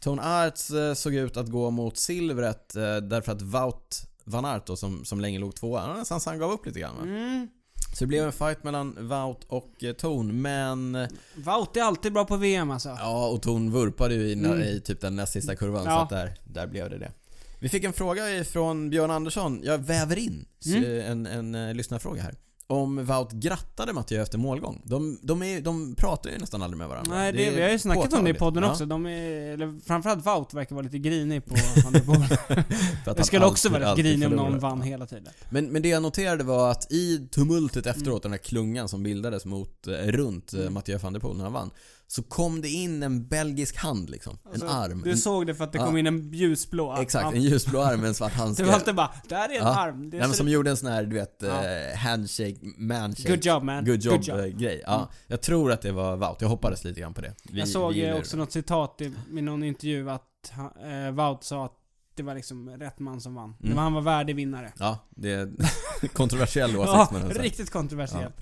Tone 0.00 0.22
Arts 0.46 0.70
eh, 0.70 0.94
såg 0.94 1.14
ut 1.14 1.36
att 1.36 1.48
gå 1.48 1.70
mot 1.70 1.96
silvret 1.98 2.76
eh, 2.76 2.96
därför 2.96 3.32
att 3.32 3.42
Wout 3.42 4.06
Van 4.24 4.44
Aert 4.44 4.66
då, 4.66 4.76
som, 4.76 5.04
som 5.04 5.20
länge 5.20 5.38
låg 5.38 5.54
tvåa. 5.56 5.80
Han 6.08 6.20
han 6.26 6.38
gav 6.38 6.52
upp 6.52 6.66
lite 6.66 6.80
grann? 6.80 6.98
Mm. 7.02 7.48
Så 7.94 8.04
det 8.04 8.06
blev 8.08 8.24
en 8.24 8.32
fight 8.32 8.64
mellan 8.64 9.08
Wout 9.08 9.44
och 9.48 9.84
eh, 9.84 9.92
Ton, 9.92 10.42
men... 10.42 10.94
eh, 10.94 11.08
Wout 11.34 11.76
är 11.76 11.82
alltid 11.82 12.12
bra 12.12 12.24
på 12.24 12.36
VM 12.36 12.70
alltså. 12.70 12.88
Ja, 12.88 13.28
och 13.28 13.42
Ton 13.42 13.70
vurpade 13.72 14.14
ju 14.14 14.20
i, 14.22 14.32
Mm. 14.32 14.60
i 14.62 14.80
typ 14.84 15.00
den 15.00 15.16
näst 15.16 15.32
sista 15.32 15.56
kurvan, 15.56 15.82
så 15.84 15.90
Ja. 15.90 16.02
att 16.02 16.10
där, 16.10 16.34
där 16.44 16.66
blev 16.66 16.90
det 16.90 16.98
det. 16.98 17.12
Vi 17.60 17.68
fick 17.68 17.84
en 17.84 17.92
fråga 17.92 18.44
från 18.44 18.90
Björn 18.90 19.10
Andersson, 19.10 19.60
jag 19.64 19.78
väver 19.78 20.18
in 20.18 20.46
Mm. 20.66 20.82
så, 20.82 20.88
en, 21.10 21.26
en, 21.26 21.54
en 21.54 21.76
lyssnarfråga 21.76 22.22
här. 22.22 22.34
Om 22.66 23.04
Wout 23.04 23.32
grattade 23.32 23.92
Mathieu 23.92 24.22
efter 24.22 24.38
målgång. 24.38 24.82
De, 24.84 25.18
de, 25.22 25.42
är, 25.42 25.60
de 25.60 25.94
pratar 25.94 26.30
ju 26.30 26.38
nästan 26.38 26.62
aldrig 26.62 26.78
med 26.78 26.88
varandra. 26.88 27.14
Nej, 27.14 27.32
det, 27.32 27.46
är 27.46 27.50
vi 27.56 27.62
har 27.62 27.68
ju 27.70 27.78
snackat 27.78 28.12
om 28.12 28.24
det 28.24 28.30
i 28.30 28.34
påtagligt. 28.34 28.38
podden 28.38 28.62
Ja, 28.62 28.70
också. 28.70 28.86
De 28.86 29.06
är, 29.06 29.52
eller 29.52 29.80
framförallt 29.86 30.26
Wout 30.26 30.54
verkar 30.54 30.74
vara 30.74 30.84
lite 30.84 30.98
grinig 30.98 31.44
på 31.46 31.54
Van 31.84 31.92
der 31.92 32.00
Poel. 32.00 32.22
för 32.46 32.60
att 32.60 33.06
Jag 33.06 33.14
han 33.16 33.24
skulle 33.24 33.46
också 33.46 33.68
vara 33.68 33.94
grinig 33.94 34.28
om 34.28 34.34
någon 34.34 34.58
vann 34.58 34.82
hela 34.82 35.06
tiden. 35.06 35.28
Men, 35.50 35.66
men 35.72 35.82
det 35.82 35.88
jag 35.88 36.02
noterade 36.02 36.44
var 36.44 36.70
att 36.70 36.92
i 36.92 37.28
tumultet 37.30 37.86
Mm. 37.86 37.96
efteråt, 37.98 38.22
den 38.22 38.32
här 38.32 38.38
klungan 38.38 38.88
som 38.88 39.02
bildades 39.02 39.44
mot, 39.44 39.86
eh, 39.86 39.92
runt 39.92 40.54
eh, 40.54 40.70
Mathieu 40.70 40.98
van 40.98 41.12
der 41.12 41.20
Poel 41.20 41.36
när 41.36 41.44
han 41.44 41.52
vann. 41.52 41.70
Så 42.14 42.22
kom 42.22 42.60
det 42.60 42.68
in 42.68 43.02
en 43.02 43.28
belgisk 43.28 43.76
hand 43.76 44.10
liksom. 44.10 44.38
Alltså, 44.44 44.66
en 44.66 44.72
arm. 44.72 45.02
Du 45.04 45.10
en, 45.10 45.16
såg 45.18 45.46
det 45.46 45.54
för 45.54 45.64
att 45.64 45.72
det 45.72 45.78
Ja. 45.78 45.86
kom 45.86 45.96
in 45.96 46.06
en 46.06 46.32
ljusblå 46.32 46.92
arm. 46.92 47.02
Exakt, 47.02 47.24
Ja. 47.24 47.32
en 47.32 47.42
ljusblå 47.42 47.80
arm 47.80 48.00
med 48.00 48.08
en 48.08 48.14
svart 48.14 48.32
handske. 48.32 48.62
Det 48.64 48.66
var 48.66 48.74
alltid 48.74 48.94
bara, 48.94 49.10
där 49.28 49.36
är 49.48 49.48
en 49.48 49.54
Ja. 49.56 49.80
arm. 49.80 50.10
Det 50.10 50.16
Nej, 50.18 50.26
men 50.26 50.36
som 50.36 50.46
ut- 50.46 50.52
gjorde 50.52 50.70
en 50.70 50.76
sån 50.76 50.88
här, 50.88 51.04
du 51.04 51.14
vet, 51.16 51.36
Ja. 51.42 51.64
eh, 51.66 51.96
handshake, 51.96 52.56
manshake. 52.78 53.28
Good 53.28 53.44
job 53.44 53.62
man. 53.62 53.84
Good 53.84 54.00
job, 54.04 54.22
job. 54.22 54.38
eh, 54.38 54.46
grej. 54.46 54.82
Ja, 54.86 55.10
jag 55.26 55.40
tror 55.42 55.72
att 55.72 55.82
det 55.82 55.92
var 55.92 56.16
Wout. 56.16 56.36
Jag 56.40 56.48
hoppades 56.48 56.84
lite 56.84 57.00
grann 57.00 57.14
på 57.14 57.20
det. 57.20 57.34
Vi, 57.52 57.58
jag 57.58 57.68
såg 57.68 57.98
eh, 57.98 58.16
också 58.16 58.36
det. 58.36 58.40
något 58.40 58.52
citat 58.52 59.00
i, 59.00 59.12
i 59.38 59.42
någon 59.42 59.62
intervju 59.64 60.10
att 60.10 60.52
eh, 60.56 61.10
Wout 61.14 61.44
sa 61.44 61.64
att 61.64 61.72
det 62.14 62.22
var 62.22 62.34
liksom 62.34 62.70
rätt 62.70 62.98
man 62.98 63.20
som 63.20 63.34
vann. 63.34 63.54
Det 63.58 63.64
Mm. 63.66 63.76
var, 63.76 63.82
han 63.82 63.92
var 63.92 64.02
värdig 64.02 64.36
vinnare. 64.36 64.72
Ja, 64.78 64.98
det 65.10 65.30
är 65.32 65.52
kontroversiell 66.12 66.76
åsikt 66.76 67.12
Ja, 67.36 67.42
riktigt 67.42 67.70
kontroversiellt. 67.70 68.34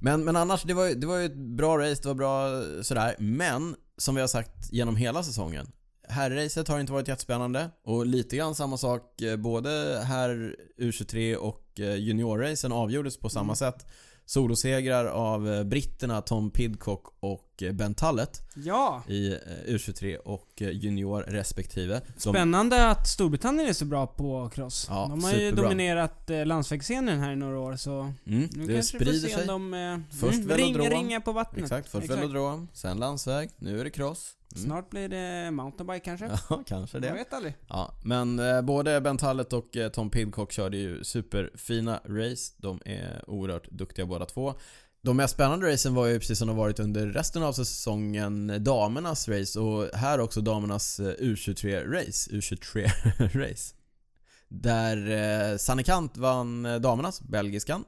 Men, 0.00 0.24
men 0.24 0.36
annars, 0.36 0.62
det 0.62 0.74
var, 0.74 0.88
det 0.88 1.06
var 1.06 1.16
ju 1.18 1.24
ett 1.26 1.36
bra 1.36 1.78
race, 1.78 2.02
det 2.02 2.08
var 2.08 2.14
bra 2.14 2.62
sådär. 2.82 3.14
Men, 3.18 3.76
som 3.98 4.14
vi 4.14 4.20
har 4.20 4.28
sagt 4.28 4.72
genom 4.72 4.96
hela 4.96 5.22
säsongen. 5.22 5.72
Herrracet 6.08 6.68
har 6.68 6.80
inte 6.80 6.92
varit 6.92 7.08
jättespännande 7.08 7.70
och 7.84 8.06
lite 8.06 8.36
grann 8.36 8.54
samma 8.54 8.76
sak, 8.76 9.22
eh, 9.22 9.36
både 9.36 10.02
här 10.06 10.56
U23 10.78 11.34
och 11.34 11.80
eh, 11.80 11.94
juniorracen 11.96 12.72
avgjordes 12.72 13.16
på 13.18 13.28
samma 13.28 13.42
Mm. 13.44 13.56
sätt. 13.56 13.86
Solosegrar 14.28 15.04
av 15.04 15.48
eh, 15.52 15.64
britterna 15.64 16.20
Tom 16.22 16.50
Pidcock 16.50 17.04
och 17.20 17.62
eh, 17.62 17.72
Ben 17.72 17.94
Tullett 17.94 18.42
Ja! 18.54 19.02
i 19.08 19.32
eh, 19.32 19.38
U23 19.66 20.16
och 20.16 20.48
junior 20.58 21.22
respektive. 21.22 22.00
De, 22.14 22.20
Spännande 22.20 22.88
att 22.90 23.08
Storbritannien 23.08 23.68
är 23.68 23.72
så 23.72 23.84
bra 23.84 24.06
på 24.06 24.48
cross. 24.54 24.86
Ja, 24.90 25.06
de 25.10 25.24
har 25.24 25.30
ju 25.32 25.38
superbra. 25.38 25.62
dominerat 25.62 26.30
eh, 26.30 26.46
landsvägsscenen 26.46 27.20
här 27.20 27.32
i 27.32 27.36
några 27.36 27.58
år 27.60 27.76
så 27.76 28.00
mm, 28.00 28.14
nu 28.24 28.66
det 28.66 28.74
kanske 28.74 28.98
du 28.98 29.04
får 29.04 29.12
sprider 29.12 29.28
se 29.28 29.34
sig. 29.34 29.48
om 29.50 29.70
de 29.70 29.74
eh, 29.74 30.18
Först 30.20 30.38
mm, 30.38 30.56
ring, 30.56 30.72
velodrom. 30.72 31.02
ringa 31.02 31.20
på 31.20 31.32
vattnet. 31.32 31.62
Exakt, 31.62 31.88
först 31.88 32.04
Exakt. 32.04 32.20
velodrom, 32.22 32.68
sen 32.72 32.96
landsväg, 32.98 33.50
nu 33.56 33.80
är 33.80 33.84
det 33.84 33.90
cross. 33.90 34.32
Mm. 34.56 34.66
Snart 34.66 34.90
blir 34.90 35.08
det 35.08 35.50
mountainbike 35.50 36.04
kanske? 36.04 36.26
Ja, 36.50 36.62
kanske 36.66 36.96
Jag 36.96 37.02
det. 37.02 37.12
vet 37.12 37.32
aldrig. 37.32 37.54
Ja, 37.68 37.94
men 38.04 38.38
eh, 38.38 38.62
både 38.62 39.00
Ben 39.00 39.18
Tullett 39.18 39.52
och 39.52 39.76
eh, 39.76 39.88
Tom 39.88 40.10
Pidcock 40.10 40.52
körde 40.52 40.76
ju 40.76 41.04
superfina 41.04 42.00
race. 42.04 42.52
De 42.56 42.80
är 42.84 43.24
oerhört 43.30 43.68
duktiga 43.70 44.06
båda 44.06 44.24
två. 44.24 44.54
De 45.02 45.16
mest 45.16 45.34
spännande 45.34 45.72
racen 45.72 45.94
var 45.94 46.06
ju 46.06 46.18
precis 46.18 46.38
som 46.38 46.48
de 46.48 46.56
varit 46.56 46.78
under 46.80 47.06
resten 47.06 47.42
av 47.42 47.52
säsongen 47.52 48.64
damernas 48.64 49.28
race 49.28 49.60
och 49.60 49.88
här 49.98 50.20
också 50.20 50.40
damernas 50.40 51.00
eh, 51.00 51.04
U23-race. 51.18 52.30
U23-race. 52.30 53.74
Där 54.48 55.10
eh, 55.52 55.56
Sanne 55.56 55.82
Kant 55.82 56.16
vann 56.16 56.62
damernas, 56.62 57.20
belgiskan. 57.20 57.84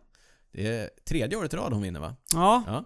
Det 0.53 0.67
är 0.77 0.91
tredje 1.09 1.39
året 1.39 1.55
i 1.55 1.57
rad 1.57 1.73
hon 1.73 1.83
vinner 1.83 2.01
va? 2.01 2.15
Ja. 2.33 2.63
Ja. 2.67 2.85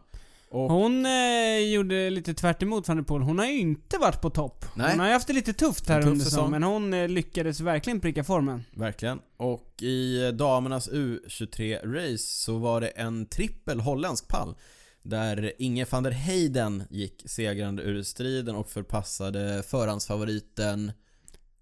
Och, 0.55 0.71
Hon 0.71 1.07
eh, 1.07 1.59
gjorde 1.59 2.11
lite 2.11 2.35
tvärt 2.35 2.63
emot 2.63 2.89
van 2.89 2.97
der 2.97 3.05
Poel. 3.05 3.23
Hon 3.23 3.39
har 3.39 3.47
ju 3.47 3.59
inte 3.59 3.99
varit 3.99 4.21
på 4.21 4.31
topp. 4.31 4.65
Nej. 4.75 4.91
Hon 4.91 5.01
har 5.01 5.07
ju 5.07 5.13
haft 5.13 5.27
det 5.27 5.33
lite 5.33 5.53
tufft 5.53 5.89
här 5.89 6.03
tuff 6.03 6.11
under 6.11 6.25
säsong. 6.25 6.31
säsongen, 6.31 6.51
men 6.51 6.63
hon 6.63 6.95
eh, 6.95 7.09
lyckades 7.09 7.61
verkligen 7.61 8.01
pricka 8.01 8.25
formen. 8.25 8.65
Verkligen. 8.77 9.19
Och 9.37 9.83
i 9.83 10.31
damernas 10.33 10.89
U23-race 10.91 12.19
så 12.45 12.59
var 12.59 12.81
det 12.81 12.87
en 12.89 13.27
trippel 13.27 13.81
holländsk 13.81 14.29
pall. 14.29 14.55
Där 15.03 15.53
Inge 15.59 15.87
van 15.91 16.03
der 16.03 16.11
Heyden 16.11 16.83
gick 16.91 17.23
segrande 17.27 17.83
ur 17.83 18.03
striden 18.03 18.55
och 18.57 18.71
förpassade 18.71 19.63
förhandsfavoriten 19.69 20.93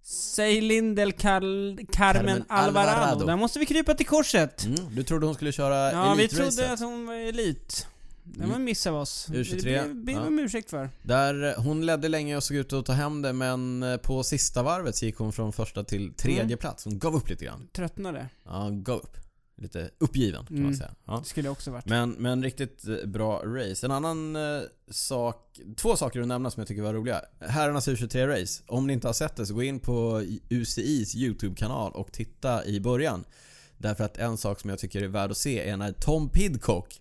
Säg 0.02 0.60
Lindel 0.60 1.12
Carl, 1.12 1.76
Carmen, 1.76 1.86
Carmen 1.92 2.44
Alvarado. 2.48 2.90
Alvarado. 2.90 3.26
Där 3.26 3.36
måste 3.36 3.58
vi 3.58 3.66
krypa 3.66 3.94
till 3.94 4.06
korset. 4.06 4.64
mm, 4.64 4.76
Du 4.94 5.02
trodde 5.02 5.26
hon 5.26 5.34
skulle 5.34 5.52
köra 5.52 5.92
Ja, 5.92 6.14
vi 6.14 6.28
trodde 6.28 6.72
att 6.72 6.80
hon 6.80 7.06
var 7.06 7.14
elit. 7.14 7.86
Det 8.34 8.46
var 8.46 8.54
en 8.54 8.64
miss 8.64 8.86
av 8.86 8.94
oss. 8.96 9.28
U23, 9.28 9.62
Det 9.88 9.94
ber- 9.94 10.12
vi 10.12 10.18
om 10.28 10.38
ursäkt 10.38 10.70
för. 10.70 10.90
Där 11.02 11.44
eh, 11.44 11.62
hon 11.64 11.86
ledde 11.86 12.08
länge 12.08 12.36
och 12.36 12.42
såg 12.44 12.56
ut 12.56 12.72
att 12.72 12.86
ta 12.86 12.92
hem 12.92 13.22
det 13.22 13.32
men 13.32 13.82
eh, 13.82 13.96
på 13.96 14.22
sista 14.22 14.62
varvet 14.62 14.96
så 14.96 15.04
gick 15.06 15.16
hon 15.16 15.32
från 15.32 15.52
första 15.52 15.84
till 15.84 16.14
tredje 16.14 16.42
Mm. 16.42 16.58
plats. 16.58 16.84
Hon 16.84 16.98
gav 16.98 17.14
upp 17.16 17.30
lite 17.30 17.44
grann. 17.44 17.68
Tröttnade. 17.72 18.28
Ja, 18.44 18.68
gav 18.72 18.98
upp. 18.98 19.16
Lite 19.56 19.90
uppgiven 19.98 20.46
kan 20.46 20.56
man 20.56 20.64
Mm. 20.64 20.76
säga. 20.76 20.94
Ja. 21.06 21.18
Det 21.18 21.28
skulle 21.28 21.46
jag 21.46 21.52
också 21.52 21.70
varit. 21.70 21.86
Men, 21.86 22.10
men 22.10 22.42
riktigt 22.42 22.88
eh, 22.88 22.96
bra 23.06 23.42
race. 23.44 23.86
En 23.86 23.90
annan 23.92 24.36
eh, 24.36 24.60
sak, 24.90 25.60
två 25.76 25.96
saker 25.96 26.20
att 26.20 26.28
nämna 26.28 26.50
som 26.50 26.60
jag 26.60 26.68
tycker 26.68 26.82
var 26.82 26.94
roliga. 26.94 27.20
Herrarnas 27.40 27.88
U23-race. 27.88 28.62
Om 28.66 28.86
ni 28.86 28.92
inte 28.92 29.08
har 29.08 29.12
sett 29.12 29.36
det 29.36 29.46
så 29.46 29.54
gå 29.54 29.62
in 29.62 29.80
på 29.80 30.24
UCIs 30.50 31.14
YouTube-kanal 31.16 31.92
och 31.92 32.12
titta 32.12 32.64
i 32.64 32.80
början. 32.80 33.24
Därför 33.78 34.04
att 34.04 34.16
en 34.16 34.36
sak 34.36 34.60
som 34.60 34.70
jag 34.70 34.78
tycker 34.78 35.02
är 35.02 35.08
värd 35.08 35.30
att 35.30 35.36
se 35.36 35.68
är 35.68 35.76
när 35.76 35.92
Tom 35.92 36.28
Pidcock 36.28 37.00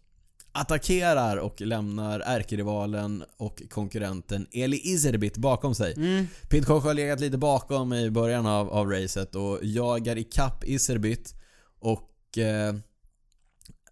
attackerar 0.52 1.38
och 1.38 1.62
lämnar 1.62 2.20
ärkerivalen 2.20 3.24
och 3.38 3.62
konkurrenten 3.70 4.48
Eli 4.52 4.78
Iserbit 4.84 5.38
bakom 5.38 5.76
sig. 5.76 5.94
Mm. 5.98 6.28
Pidcock 6.50 6.84
har 6.84 6.94
legat 6.94 7.20
lite 7.20 7.38
bakom 7.38 7.94
i 7.94 8.10
början 8.12 8.46
av, 8.46 8.70
av 8.70 8.90
racet 8.92 9.36
och 9.36 9.60
jagar 9.62 10.18
ikapp 10.18 10.64
Iserbit 10.64 11.36
och 11.80 12.38
eh, 12.38 12.76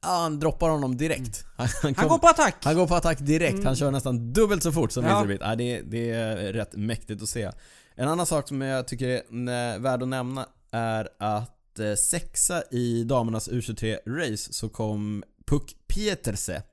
han 0.01 0.39
droppar 0.39 0.69
honom 0.69 0.97
direkt. 0.97 1.43
Han, 1.57 1.67
Han 1.81 1.93
kom- 1.93 2.07
går 2.09 2.17
på 2.17 2.27
attack! 2.27 2.55
han 2.63 2.75
går 2.75 2.87
på 2.87 2.95
attack 2.95 3.19
direkt. 3.19 3.53
Mm. 3.53 3.65
Han 3.65 3.75
kör 3.75 3.91
nästan 3.91 4.33
dubbelt 4.33 4.63
så 4.63 4.71
fort 4.71 4.91
som 4.91 5.05
Ja. 5.05 5.17
Iserbit. 5.19 5.41
Ja, 5.43 5.55
det, 5.55 5.81
det 5.81 6.09
är 6.11 6.53
rätt 6.53 6.75
mäktigt 6.75 7.21
att 7.23 7.29
se. 7.29 7.51
En 7.95 8.07
annan 8.07 8.25
sak 8.25 8.47
som 8.47 8.61
jag 8.61 8.87
tycker 8.87 9.07
är 9.49 9.79
värd 9.79 10.01
att 10.03 10.07
nämna 10.07 10.45
är 10.71 11.09
att 11.19 11.79
eh, 11.79 11.93
sexa 11.93 12.63
i 12.71 13.03
damernas 13.03 13.49
U23-race 13.49 14.53
så 14.53 14.69
kom 14.69 15.23
Puck 15.47 15.75
Pieterse. 15.87 16.63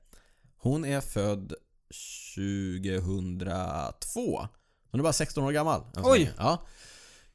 Hon 0.57 0.85
är 0.85 1.01
född 1.01 1.53
2002. 2.35 4.47
Hon 4.91 4.99
är 4.99 5.03
bara 5.03 5.13
16 5.13 5.43
år 5.43 5.51
gammal. 5.51 5.81
så 5.93 6.11
Oj. 6.11 6.31
Ja. 6.37 6.65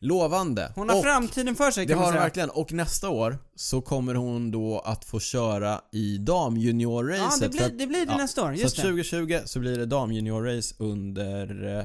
Lovande. 0.02 0.72
Hon 0.74 0.88
har 0.88 0.96
Och- 0.96 1.02
framtiden 1.04 1.56
för 1.56 1.70
sig 1.70 1.86
det 1.86 1.92
kan 1.92 1.98
man 1.98 2.04
har 2.04 2.12
hon 2.12 2.14
säga. 2.14 2.22
verkligen. 2.22 2.50
Och 2.50 2.72
nästa 2.72 3.08
år 3.08 3.38
så 3.54 3.80
kommer 3.80 4.14
hon 4.14 4.50
då 4.50 4.78
att 4.78 5.04
få 5.04 5.20
köra 5.20 5.80
i 5.92 6.18
damjuniorracet. 6.18 7.42
Ja, 7.42 7.48
det 7.48 7.68
blir 7.68 7.78
det, 7.78 7.86
blir 7.86 8.06
det 8.06 8.16
nästa 8.16 8.42
år. 8.44 8.54
så 8.54 8.60
Just 8.60 8.76
det. 8.76 8.82
2020 8.82 9.38
så 9.44 9.58
blir 9.58 9.78
det 9.78 9.86
damjuniorrace 9.86 10.74
under 10.78 11.78
eh, 11.78 11.84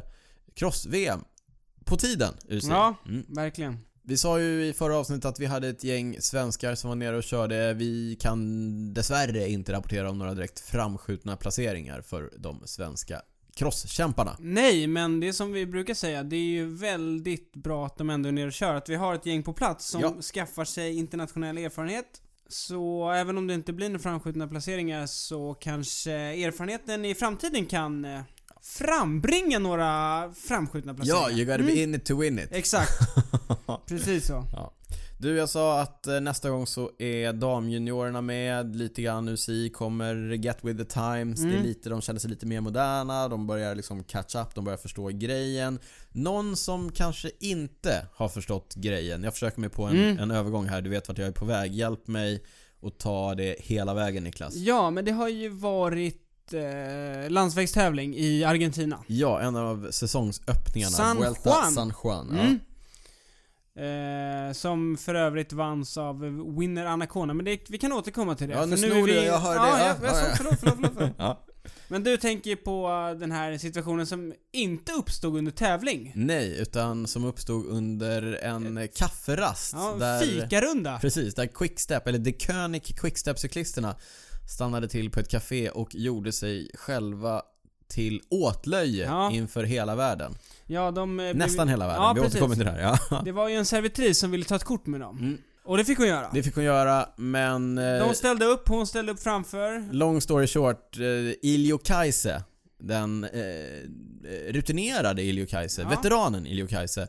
cross-VM. 0.55 1.19
På 1.85 1.97
tiden, 1.97 2.33
UC. 2.49 2.63
Ja. 2.67 2.95
Mm. 3.05 3.25
Verkligen. 3.29 3.79
Vi 4.07 4.17
sa 4.17 4.39
ju 4.39 4.65
i 4.65 4.73
förra 4.73 4.97
avsnittet 4.97 5.25
att 5.25 5.39
vi 5.39 5.45
hade 5.45 5.67
ett 5.69 5.83
gäng 5.83 6.17
svenskar 6.21 6.75
som 6.75 6.87
var 6.89 6.95
nere 6.95 7.17
och 7.17 7.23
körde. 7.23 7.73
Vi 7.73 8.17
kan 8.19 8.93
dessvärre 8.93 9.49
inte 9.49 9.73
rapportera 9.73 10.09
om 10.09 10.17
några 10.17 10.33
direkt 10.33 10.59
framskjutna 10.59 11.37
placeringar 11.37 12.01
för 12.01 12.31
de 12.37 12.61
svenska 12.65 13.21
crosskämparna. 13.55 14.35
Nej, 14.39 14.87
men 14.87 15.19
det 15.19 15.27
är 15.27 15.31
som 15.31 15.51
vi 15.51 15.65
brukar 15.65 15.93
säga, 15.93 16.23
det 16.23 16.35
är 16.35 16.39
ju 16.39 16.75
väldigt 16.75 17.55
bra 17.55 17.85
att 17.85 17.97
de 17.97 18.09
ändå 18.09 18.29
är 18.29 18.33
nere 18.33 18.47
och 18.47 18.53
kör. 18.53 18.75
Att 18.75 18.89
vi 18.89 18.95
har 18.95 19.15
ett 19.15 19.25
gäng 19.25 19.43
på 19.43 19.53
plats 19.53 19.89
som 19.89 20.01
Ja. 20.01 20.21
skaffar 20.21 20.65
sig 20.65 20.95
internationell 20.97 21.57
erfarenhet. 21.57 22.21
Så 22.47 23.11
även 23.11 23.37
om 23.37 23.47
det 23.47 23.53
inte 23.53 23.73
blir 23.73 23.89
några 23.89 23.99
framskjutna 23.99 24.47
placeringar 24.47 25.05
så 25.05 25.53
kanske 25.53 26.11
erfarenheten 26.11 27.05
i 27.05 27.15
framtiden 27.15 27.65
kan 27.65 28.05
eh, 28.05 28.21
frambringa 28.65 29.59
några 29.59 30.31
framskjutna 30.47 30.93
placeringar. 30.93 31.29
Ja, 31.29 31.37
you 31.37 31.45
gotta 31.45 31.63
be 31.63 31.81
in 31.81 31.95
it 31.95 32.05
to 32.05 32.19
win 32.21 32.39
it. 32.39 32.49
Exakt. 32.51 32.91
Precis 33.87 34.27
så. 34.27 34.45
Du, 35.17 35.35
jag 35.37 35.49
sa 35.49 35.81
att 35.81 36.07
eh, 36.07 36.19
nästa 36.19 36.49
gång 36.49 36.67
så 36.67 36.91
är 36.99 37.33
damjuniorerna 37.33 38.21
med 38.21 38.75
lite 38.75 39.01
grann. 39.01 39.29
UCI 39.29 39.69
kommer 39.69 40.15
get 40.15 40.57
with 40.61 40.77
the 40.77 40.85
times. 40.85 41.39
Det 41.39 41.47
är 41.47 41.51
Mm. 41.51 41.63
lite, 41.63 41.89
de 41.89 42.01
känner 42.01 42.19
sig 42.19 42.29
lite 42.29 42.45
mer 42.45 42.61
moderna. 42.61 43.27
De 43.27 43.47
börjar 43.47 43.75
liksom 43.75 44.03
catch 44.03 44.35
up, 44.35 44.55
de 44.55 44.65
börjar 44.65 44.77
förstå 44.77 45.07
grejen. 45.07 45.79
Någon 46.11 46.55
som 46.55 46.91
kanske 46.91 47.31
inte 47.39 48.05
har 48.15 48.29
förstått 48.29 48.73
grejen. 48.75 49.23
Jag 49.23 49.33
försöker 49.33 49.61
mig 49.61 49.69
på 49.69 49.83
en, 49.83 49.95
Mm. 49.95 50.19
en 50.19 50.31
övergång 50.31 50.65
här. 50.67 50.81
Du 50.81 50.89
vet 50.89 51.07
vart 51.07 51.17
jag 51.17 51.27
är 51.27 51.31
på 51.31 51.45
väg. 51.45 51.73
Hjälp 51.73 52.07
mig 52.07 52.43
att 52.81 52.97
ta 52.99 53.35
det 53.35 53.55
hela 53.59 53.93
vägen 53.93 54.23
Niklas. 54.23 54.55
Ja, 54.55 54.89
men 54.89 55.05
det 55.05 55.11
har 55.11 55.29
ju 55.29 55.49
varit 55.49 56.21
eh, 56.53 57.29
landsvägstävling 57.29 58.15
i 58.15 58.43
Argentina. 58.43 59.03
Ja, 59.07 59.41
en 59.41 59.55
av 59.55 59.91
säsongsöppningarna. 59.91 60.91
San 60.91 61.17
Vuelta 61.17 61.49
Juan. 61.49 61.71
San 61.71 61.93
Juan. 62.03 62.27
Ja. 62.31 62.41
Mm. 62.41 62.59
Eh, 63.77 64.53
som 64.53 64.97
för 64.97 65.15
övrigt 65.15 65.53
vanns 65.53 65.97
av 65.97 66.19
Winner 66.59 66.85
Anacona, 66.85 67.33
men 67.33 67.45
det, 67.45 67.69
vi 67.69 67.77
kan 67.77 67.93
återkomma 67.93 68.35
till 68.35 68.47
det. 68.47 68.53
Ja, 68.53 68.65
nu 68.65 68.77
snor 68.77 69.07
du, 69.07 69.13
jag 69.13 69.39
hör 69.39 69.55
ja, 69.55 69.61
det. 69.63 69.69
Ja, 69.69 69.77
Ja, 69.77 69.95
ja, 70.01 70.07
ja, 70.07 70.27
ja. 70.29 70.35
Förlåt, 70.37 70.59
förlåt, 70.59 70.75
förlåt, 70.75 70.91
förlåt. 70.95 71.11
Ja. 71.17 71.45
Men 71.87 72.03
du 72.03 72.17
tänker 72.17 72.55
på 72.55 72.89
den 73.19 73.31
här 73.31 73.57
situationen 73.57 74.07
som 74.07 74.33
inte 74.51 74.91
uppstod 74.91 75.37
under 75.37 75.51
tävling. 75.51 76.11
Nej, 76.15 76.57
utan 76.61 77.07
som 77.07 77.25
uppstod 77.25 77.65
under 77.65 78.33
en 78.33 78.87
kafferast. 78.95 79.73
Ja, 79.73 79.95
där, 79.99 80.19
fikarunda. 80.19 80.99
Precis, 81.01 81.35
där 81.35 81.47
Quickstep, 81.47 82.07
eller 82.07 82.19
The 82.19 82.33
König 82.39 82.81
Quickstep-cyklisterna 82.81 83.95
stannade 84.47 84.87
till 84.87 85.09
på 85.11 85.19
ett 85.19 85.29
café 85.29 85.69
och 85.69 85.95
gjorde 85.95 86.31
sig 86.31 86.69
själva 86.73 87.41
till 87.87 88.21
åtlöje 88.29 89.05
Ja. 89.05 89.31
inför 89.31 89.63
hela 89.63 89.95
världen. 89.95 90.35
Ja, 90.65 90.91
de... 90.91 91.19
eh, 91.19 91.23
blev- 91.23 91.35
Nästan 91.37 91.67
hela 91.69 91.87
världen, 91.87 92.03
Ja, 92.03 92.13
vi 92.13 92.19
precis. 92.21 92.35
återkommer 92.35 92.55
till 92.55 92.65
det 92.65 92.71
här. 92.71 92.99
Ja. 93.09 93.21
Det 93.25 93.31
var 93.31 93.49
ju 93.49 93.55
en 93.55 93.65
servitris 93.65 94.19
som 94.19 94.31
ville 94.31 94.45
ta 94.45 94.55
ett 94.55 94.63
kort 94.63 94.85
med 94.85 94.99
dem. 95.01 95.17
Mm. 95.17 95.37
Och 95.65 95.77
det 95.77 95.85
fick 95.85 95.97
hon 95.97 96.07
göra. 96.07 96.29
Det 96.33 96.43
fick 96.43 96.55
hon 96.55 96.63
göra, 96.63 97.09
men... 97.17 97.77
eh, 97.77 98.07
De 98.07 98.13
ställde 98.15 98.45
upp, 98.45 98.67
hon 98.67 98.87
ställde 98.87 99.11
upp 99.11 99.19
framför. 99.19 99.93
Long 99.93 100.21
story 100.21 100.47
short, 100.47 100.97
eh, 100.99 101.05
Iljo 101.41 101.77
Kaise, 101.77 102.43
den 102.79 103.23
eh, 103.23 104.49
rutinerade 104.51 105.21
Iljo 105.23 105.45
Kaise, 105.45 105.81
Ja. 105.81 105.89
veteranen 105.89 106.47
Iljo 106.47 106.67
gjorde- 106.67 107.07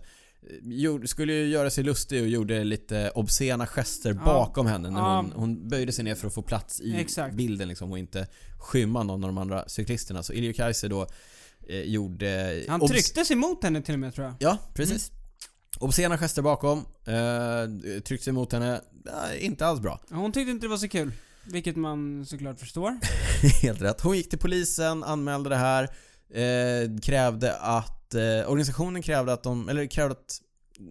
skulle 1.07 1.33
ju 1.33 1.47
göra 1.49 1.71
sig 1.71 1.85
lustig 1.85 2.23
och 2.23 2.29
gjorde 2.29 2.65
lite 2.65 3.11
obscena 3.15 3.67
gester 3.67 4.11
Ja. 4.15 4.25
bakom 4.25 4.67
henne 4.67 4.91
när 4.91 5.01
Ja. 5.01 5.17
hon, 5.17 5.33
hon 5.35 5.69
böjde 5.69 5.93
sig 5.93 6.05
ner 6.05 6.15
för 6.15 6.27
att 6.27 6.35
få 6.35 6.43
plats 6.43 6.81
i 6.81 6.97
Exakt. 6.97 7.35
bilden 7.35 7.69
liksom 7.69 7.93
och 7.93 7.99
inte 7.99 8.27
skymma 8.59 9.03
någon 9.03 9.25
av 9.25 9.29
de 9.29 9.39
andra 9.39 9.69
cyklisterna. 9.69 10.23
Så 10.23 10.33
Iljo 10.33 10.53
Kaise 10.53 10.89
då 10.89 11.07
eh, 11.69 11.81
gjorde... 11.81 12.63
Han 12.69 12.89
tryckte 12.89 13.25
sig 13.25 13.37
mot 13.37 13.63
henne 13.65 13.83
till 13.83 13.95
och 13.95 14.01
med 14.01 14.15
tror 14.15 14.27
jag. 14.27 14.35
Ja, 14.39 14.59
precis. 14.75 15.13
Obscena 15.79 16.19
gester 16.19 16.43
bakom, 16.43 16.79
eh, 17.05 18.01
tryckte 18.01 18.25
sig 18.25 18.33
mot 18.33 18.53
henne, 18.53 18.81
eh, 19.07 19.45
inte 19.47 19.67
alls 19.67 19.81
bra. 19.81 20.01
Hon 20.11 20.33
tyckte 20.33 20.51
inte 20.51 20.67
det 20.67 20.71
var 20.71 20.77
så 20.77 20.89
kul. 20.89 21.13
Vilket 21.45 21.77
man 21.77 22.27
såklart 22.27 22.61
förstår. 22.61 22.99
Helt 23.63 23.83
rätt. 23.83 24.01
Hon 24.01 24.17
gick 24.17 24.31
till 24.31 24.39
polisen, 24.39 25.05
anmälde 25.05 25.49
det 25.51 25.57
här, 25.57 25.83
eh, 26.35 26.99
krävde 27.03 27.57
att, 27.57 27.96
eh, 28.17 28.51
organisationen 28.51 29.03
krävde 29.03 29.33
att 29.33 29.43
de, 29.43 29.69
eller 29.69 29.87
krävde 29.87 30.13
att 30.13 30.41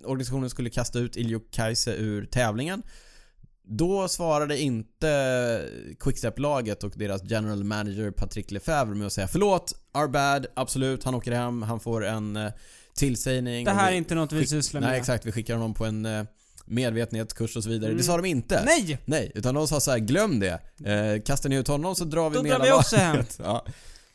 organisationen 0.03 0.49
skulle 0.49 0.69
kasta 0.69 0.99
ut 0.99 1.17
Iljo 1.17 1.39
Kaise 1.51 1.93
ur 1.93 2.25
tävlingen. 2.25 2.83
Då 3.67 4.07
svarade 4.07 4.59
inte 4.59 5.61
Quickstep-laget 5.99 6.83
och 6.83 6.93
deras 6.95 7.23
general 7.23 7.63
manager 7.63 8.11
Patrick 8.11 8.51
Lefebvre 8.51 8.95
med 8.95 9.07
att 9.07 9.13
säga 9.13 9.27
förlåt, 9.27 9.73
our 9.93 10.07
bad, 10.07 10.47
absolut, 10.53 11.03
han 11.03 11.15
åker 11.15 11.31
hem, 11.31 11.61
han 11.61 11.79
får 11.79 12.05
en 12.05 12.35
eh, 12.35 12.51
tillsägning. 12.93 13.65
Det 13.65 13.71
här 13.71 13.91
är 13.91 13.95
inte 13.95 14.15
något 14.15 14.31
vi 14.31 14.47
sysslar 14.47 14.81
med. 14.81 14.89
Nej 14.89 14.99
exakt, 14.99 15.25
vi 15.25 15.31
skickar 15.31 15.53
honom 15.53 15.73
på 15.73 15.85
en 15.85 16.05
eh, 16.05 16.23
medvetenhetskurs 16.65 17.55
och 17.55 17.63
så 17.63 17.69
vidare. 17.69 17.89
Mm. 17.89 17.97
Det 17.97 18.03
sa 18.03 18.17
de 18.17 18.25
inte. 18.25 18.63
Nej! 18.65 18.97
Nej, 19.05 19.31
utan 19.35 19.55
de 19.55 19.67
sa 19.67 19.79
så 19.79 19.91
här: 19.91 19.97
glöm 19.97 20.39
det. 20.39 20.59
Eh, 20.85 21.21
kastar 21.21 21.49
ni 21.49 21.55
ut 21.55 21.67
honom 21.67 21.95
så 21.95 22.05
drar 22.05 22.29
vi 22.29 22.35
Då 22.35 22.43
med 22.43 22.51
drar 22.51 22.65
vi 22.65 22.71
också 22.71 22.95
hem. 22.95 23.23
ja. 23.37 23.65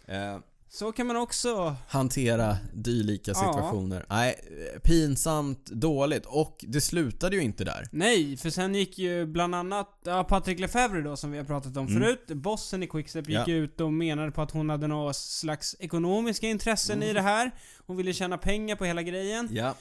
eh, 0.07 0.38
Så 0.72 0.92
kan 0.92 1.06
man 1.06 1.16
också... 1.16 1.76
hantera 1.88 2.56
dylika 2.74 3.30
Ja. 3.30 3.35
situationer. 3.35 4.06
Nej, 4.09 4.35
eh, 4.74 4.80
pinsamt 4.80 5.66
dåligt. 5.66 6.26
Och 6.26 6.64
det 6.68 6.80
slutade 6.80 7.37
ju 7.37 7.42
inte 7.42 7.64
där. 7.64 7.88
Nej, 7.92 8.37
för 8.37 8.50
sen 8.50 8.74
gick 8.74 8.98
ju 8.98 9.26
bland 9.26 9.54
annat 9.54 10.00
ja, 10.04 10.24
Patrick 10.24 10.61
Lefebvre 10.61 11.00
då 11.02 11.16
som 11.16 11.30
vi 11.30 11.38
har 11.38 11.44
pratat 11.44 11.76
om 11.76 11.87
Mm. 11.87 12.02
förut. 12.02 12.26
Bossen 12.26 12.83
i 12.83 12.87
Quickstep 12.87 13.28
gick 13.28 13.38
Ja. 13.48 13.52
ut 13.54 13.80
och 13.80 13.92
menade 13.92 14.30
på 14.30 14.42
att 14.42 14.50
hon 14.50 14.70
hade 14.70 14.87
några 14.87 15.12
slags 15.12 15.76
ekonomiska 15.78 16.46
intressen 16.46 16.96
Mm. 16.96 17.09
i 17.09 17.12
det 17.12 17.20
här. 17.22 17.50
Hon 17.87 17.96
ville 17.96 18.12
tjäna 18.12 18.38
pengar 18.38 18.76
på 18.76 18.85
hela 18.85 19.02
grejen. 19.02 19.48
Ja. 19.52 19.74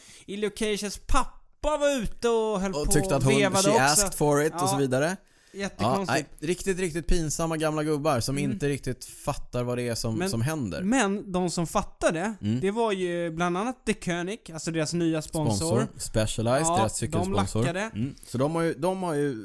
Keishas 0.56 0.98
pappa 0.98 1.78
var 1.78 2.02
ute 2.02 2.30
och 2.30 2.62
höll 2.62 2.74
Och 2.74 2.86
på 2.86 2.92
tyckte 2.92 3.16
att 3.16 3.24
och 3.26 3.32
hon, 3.32 3.42
vevade 3.42 3.64
she 3.64 3.70
också. 3.70 3.82
asked 3.84 4.14
for 4.14 4.44
it 4.44 4.54
och 4.54 4.60
Ja, 4.62 4.68
så 4.68 4.78
vidare. 4.78 5.18
Ja, 5.52 5.60
Jättekonstigt. 5.60 6.10
nej, 6.10 6.26
riktigt, 6.50 6.80
riktigt 6.80 7.08
pinsamma 7.08 7.58
gamla 7.58 7.84
gubbar 7.84 8.20
som 8.20 8.38
Mm. 8.38 8.52
inte 8.52 8.68
riktigt 8.70 9.06
fattar 9.06 9.64
vad 9.64 9.78
det 9.78 9.88
är 9.88 9.96
som, 9.96 10.16
Men- 10.18 10.30
som 10.30 10.42
händer. 10.42 10.82
Men 10.84 11.32
de 11.32 11.50
som 11.50 11.68
fattade, 11.68 12.34
Mm. 12.42 12.60
det 12.60 12.72
var 12.72 12.92
ju 12.92 13.32
bland 13.32 13.58
annat 13.58 13.86
The 13.86 13.94
König, 13.94 14.40
alltså 14.54 14.72
deras 14.72 14.94
nya 14.94 15.22
sponsor. 15.22 15.88
Specialized, 15.98 16.68
Ja, 16.68 16.78
deras 16.78 17.00
de 17.00 17.06
cykelsponsor. 17.06 17.60
lackade. 17.62 17.80
Mm. 17.96 18.16
Så 18.28 18.38
de 18.38 18.56
har, 18.56 18.62
ju, 18.62 18.74
de 18.74 19.04
har 19.04 19.14
ju 19.14 19.36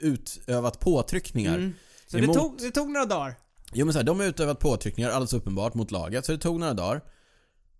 utövat 0.00 0.80
påtryckningar. 0.80 1.54
Mm. 1.58 1.72
Så 2.06 2.18
Emot- 2.18 2.34
det 2.34 2.40
tog, 2.40 2.56
det 2.58 2.70
tog 2.70 2.90
några 2.90 3.06
dagar. 3.06 3.34
Jo 3.72 3.86
men 3.86 3.92
så 3.92 3.98
här, 3.98 4.06
de 4.06 4.20
har 4.20 4.26
utövat 4.26 4.58
påtryckningar 4.58 5.10
alldeles 5.10 5.32
uppenbart 5.32 5.74
mot 5.74 5.90
laget, 5.90 6.24
så 6.26 6.32
det 6.32 6.38
tog 6.38 6.60
några 6.60 6.74
dagar. 6.74 7.00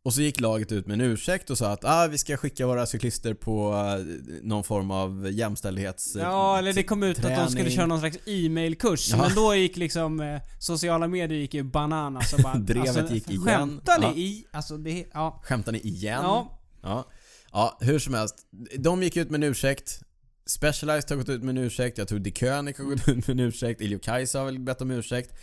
Och 0.03 0.15
så 0.15 0.23
gick 0.23 0.41
laget 0.41 0.73
ut 0.73 0.87
med 0.87 0.95
en 0.95 1.01
ursäkt 1.01 1.51
och 1.51 1.59
sa 1.59 1.73
att 1.73 1.85
ah, 1.85 2.07
vi 2.07 2.19
ska 2.19 2.37
skicka 2.37 2.67
våra 2.67 2.87
cyklister 2.87 3.35
på 3.35 3.73
eh, 3.75 4.05
någon 4.43 4.65
form 4.65 4.91
av 4.91 5.31
jämställdhets... 5.33 6.17
Ja, 6.19 6.59
eller 6.59 6.73
det 6.73 6.83
kom 6.83 7.03
ut 7.03 7.19
att 7.19 7.23
de 7.23 7.47
skulle 7.47 7.49
träning. 7.63 7.71
köra 7.77 7.87
någon 7.87 8.01
slags 8.01 8.19
e-mailkurs. 8.27 9.11
Ja. 9.11 9.17
Men 9.17 9.35
då 9.35 9.55
gick 9.55 9.77
liksom 9.77 10.21
eh, 10.21 10.41
sociala 10.59 11.09
medier 11.09 11.39
gick 11.39 11.55
ju 11.55 11.63
bananas 11.63 12.33
och 12.33 12.41
bara... 12.41 12.55
Drevet 12.59 13.11
gick 13.11 13.31
igen. 13.31 13.45
Skämtar 13.45 13.99
ni 13.99 14.07
Ja. 14.07 14.15
i? 14.15 14.45
Alltså 14.51 14.77
det... 14.77 15.05
Ja. 15.13 15.41
Skämtar 15.45 15.73
ni 15.73 15.79
igen? 15.79 16.21
Ja. 16.23 16.61
ja. 16.83 17.09
Ja, 17.53 17.79
hur 17.81 17.99
som 17.99 18.15
helst. 18.15 18.35
De 18.79 19.03
gick 19.03 19.17
ut 19.17 19.31
med 19.31 19.45
en 19.45 19.51
ursäkt. 19.51 20.01
Specialized 20.47 21.11
har 21.11 21.17
gått 21.17 21.29
ut 21.29 21.43
med 21.43 21.59
en 21.59 21.65
ursäkt. 21.65 21.99
Jag 21.99 22.09
tror 22.09 22.19
De 22.19 22.31
König 22.33 22.79
har 22.79 22.85
gått 22.85 23.09
ut 23.09 23.27
med 23.27 23.29
en 23.29 23.41
ursäkt. 23.41 23.81
Iljo 23.81 23.99
Kajsa 23.99 24.39
har 24.39 24.47
väl 24.47 24.59
bett 24.59 24.81
om 24.81 24.91
ursäkt. 24.91 25.35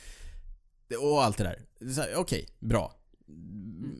Och 1.01 1.23
allt 1.23 1.37
det 1.37 1.43
där. 1.43 1.57
Okej, 2.15 2.47
bra. 2.59 2.93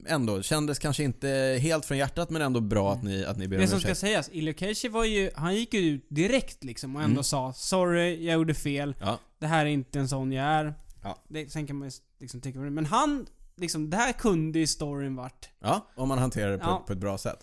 Ändå, 0.07 0.41
kändes 0.41 0.79
kanske 0.79 1.03
inte 1.03 1.57
helt 1.61 1.85
från 1.85 1.97
hjärtat 1.97 2.29
men 2.29 2.41
ändå 2.41 2.59
bra 2.59 2.93
att 2.93 3.03
ni, 3.03 3.25
att 3.25 3.37
ni 3.37 3.47
ber 3.47 3.57
Det 3.57 3.63
om 3.63 3.69
som 3.69 3.79
ska 3.79 3.87
ursäkt. 3.89 3.99
sägas, 3.99 4.29
Ilio 4.33 4.53
Keishi 4.53 4.87
var 4.87 5.03
ju... 5.05 5.29
Han 5.35 5.55
gick 5.55 5.73
ju 5.73 5.79
ut 5.79 6.05
direkt 6.09 6.63
liksom 6.63 6.95
och 6.95 7.01
ändå 7.01 7.11
Mm. 7.13 7.23
sa 7.23 7.53
'Sorry, 7.53 8.25
jag 8.25 8.33
gjorde 8.33 8.53
fel. 8.53 8.95
Ja. 9.01 9.19
Det 9.39 9.47
här 9.47 9.65
är 9.65 9.69
inte 9.69 9.99
en 9.99 10.07
sån 10.07 10.31
jag 10.31 10.45
är' 10.45 10.73
Ja. 11.03 11.23
det, 11.27 11.51
Sen 11.51 11.67
kan 11.67 11.75
man 11.75 11.87
ju 11.87 11.91
liksom 12.19 12.41
tycka 12.41 12.59
vad 12.59 12.67
det 12.67 12.71
Men 12.71 12.85
han... 12.85 13.25
Liksom, 13.59 13.89
det 13.89 13.97
här 13.97 14.11
kunde 14.11 14.59
ju 14.59 14.67
storyn 14.67 15.15
varit. 15.15 15.49
Ja, 15.59 15.87
om 15.95 16.07
man 16.09 16.17
hanterar 16.17 16.51
det 16.51 16.57
på, 16.57 16.65
Ja. 16.69 16.83
på 16.87 16.93
ett 16.93 16.99
bra 16.99 17.17
sätt. 17.17 17.39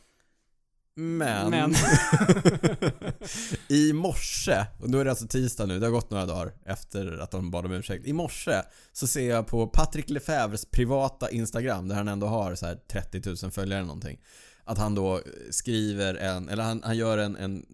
Men... 0.96 1.50
Men... 1.50 1.74
I 3.68 3.92
morse, 3.92 4.66
och 4.80 4.90
då 4.90 4.98
är 4.98 5.04
det 5.04 5.10
alltså 5.10 5.26
tisdag 5.26 5.66
nu, 5.66 5.78
det 5.78 5.86
har 5.86 5.90
gått 5.90 6.10
några 6.10 6.26
dagar 6.26 6.52
efter 6.64 7.18
att 7.18 7.30
de 7.30 7.50
bad 7.50 7.66
om 7.66 7.72
ursäkt. 7.72 8.06
I 8.06 8.12
morse 8.12 8.62
så 8.92 9.06
ser 9.06 9.28
jag 9.30 9.46
på 9.46 9.66
Patrick 9.66 10.10
Lefebvres 10.10 10.64
privata 10.64 11.30
Instagram, 11.30 11.88
där 11.88 11.96
han 11.96 12.08
ändå 12.08 12.26
har 12.26 12.54
så 12.54 12.66
här 12.66 12.78
30 12.88 13.22
000 13.42 13.50
följare 13.52 13.78
eller 13.78 13.86
någonting. 13.86 14.20
Att 14.64 14.78
han 14.78 14.94
då 14.94 15.20
skriver 15.50 16.14
en, 16.14 16.48
eller 16.48 16.62
han, 16.62 16.82
han 16.84 16.96
gör 16.96 17.18
en, 17.18 17.36
en 17.36 17.66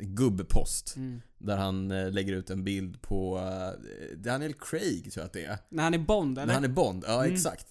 gubbpost. 0.00 0.96
Mm. 0.96 1.20
Där 1.38 1.56
han 1.56 1.90
eh, 1.90 2.10
lägger 2.10 2.32
ut 2.32 2.50
en 2.50 2.64
bild 2.64 3.02
på 3.02 3.38
eh, 3.38 4.16
Daniel 4.18 4.54
Craig 4.54 5.12
tror 5.12 5.22
jag 5.22 5.26
att 5.26 5.32
det 5.32 5.44
är. 5.44 5.58
När 5.68 5.82
han 5.82 5.94
är 5.94 5.98
Bond, 5.98 6.38
eller? 6.38 6.46
När 6.46 6.54
han 6.54 6.64
är 6.64 6.68
Bond, 6.68 7.04
ja 7.06 7.20
Mm. 7.24 7.34
exakt. 7.34 7.66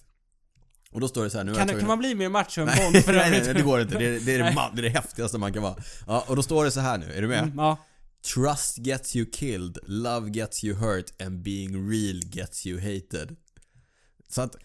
Och 0.94 1.00
då 1.00 1.08
står 1.08 1.24
det 1.24 1.30
så 1.30 1.36
här, 1.38 1.44
nu 1.44 1.54
kan, 1.54 1.68
jag 1.68 1.78
kan 1.78 1.88
man 1.88 1.98
bli 1.98 2.14
mer 2.14 2.28
macho 2.28 2.60
än 2.60 2.66
Bond 2.66 3.04
för 3.04 3.12
nej, 3.12 3.30
nej, 3.30 3.42
nej, 3.44 3.54
det 3.54 3.62
går 3.62 3.80
inte. 3.80 3.98
Det 3.98 4.06
är 4.06 4.20
det, 4.20 4.34
är 4.34 4.38
det, 4.38 4.44
det, 4.74 4.80
är 4.80 4.82
det 4.82 4.88
häftigaste 4.88 5.38
man 5.38 5.52
kan 5.52 5.62
vara. 5.62 5.76
Ja, 6.06 6.24
och 6.28 6.36
då 6.36 6.42
står 6.42 6.64
det 6.64 6.70
så 6.70 6.80
här 6.80 6.98
nu, 6.98 7.12
är 7.12 7.22
du 7.22 7.28
med? 7.28 7.42
Mm, 7.42 7.58
ja. 7.58 7.76
Trust 8.34 8.78
gets 8.78 9.16
you 9.16 9.26
killed, 9.30 9.78
love 9.86 10.30
gets 10.30 10.64
you 10.64 10.74
hurt 10.76 11.22
and 11.22 11.42
being 11.42 11.90
real 11.90 12.20
gets 12.24 12.66
you 12.66 12.80
hated. 12.80 13.36
Så 14.28 14.42
att, 14.42 14.56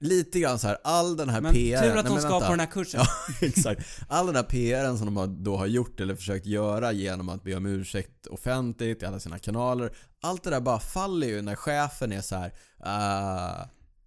lite 0.00 0.40
grann 0.40 0.58
så 0.58 0.66
här, 0.66 0.78
all 0.84 1.16
den 1.16 1.28
här 1.28 1.40
Men 1.40 1.54
PR... 1.54 1.82
tur 1.82 1.96
att 1.96 2.06
de 2.06 2.12
men 2.12 2.22
ska 2.22 2.30
vänta. 2.30 2.50
den 2.50 2.60
här 2.60 2.66
kursen. 2.66 3.00
Ja, 3.00 3.06
exakt. 3.46 3.86
All 4.08 4.26
den 4.26 4.36
här 4.36 4.42
PRen 4.42 4.98
som 4.98 5.06
de 5.06 5.16
har- 5.16 5.26
då 5.26 5.56
har 5.56 5.66
gjort 5.66 6.00
eller 6.00 6.14
försökt 6.14 6.46
göra 6.46 6.92
genom 6.92 7.28
att 7.28 7.42
be 7.42 7.54
om 7.56 7.66
ursäkt 7.66 8.26
offentligt 8.26 9.02
i 9.02 9.06
alla 9.06 9.20
sina 9.20 9.38
kanaler. 9.38 9.92
Allt 10.22 10.42
det 10.42 10.50
där 10.50 10.60
bara 10.60 10.80
faller 10.80 11.26
ju 11.26 11.42
när 11.42 11.54
chefen 11.54 12.12
är 12.12 12.20
så 12.20 12.36
här. 12.36 12.52
Ah, 12.80 13.64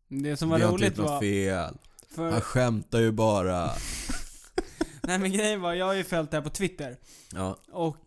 Det 0.07 0.37
som 0.37 0.49
vi 0.49 0.51
var 0.51 0.59
har 0.59 0.71
inte 0.73 0.85
gjort 0.85 0.91
roligt 0.91 0.97
något 0.97 1.09
var... 1.09 1.19
fel. 1.19 1.77
För, 2.15 2.31
Han 2.31 2.41
skämtar 2.41 2.99
ju 2.99 3.11
bara. 3.11 3.71
nej 5.01 5.19
men 5.19 5.31
grejen 5.31 5.61
var, 5.61 5.73
jag 5.73 5.85
har 5.85 5.93
ju 5.93 6.03
följt 6.03 6.31
det 6.31 6.37
här 6.37 6.41
på 6.43 6.49
Twitter. 6.49 6.97
Ja, 7.33 7.57
Och 7.71 7.97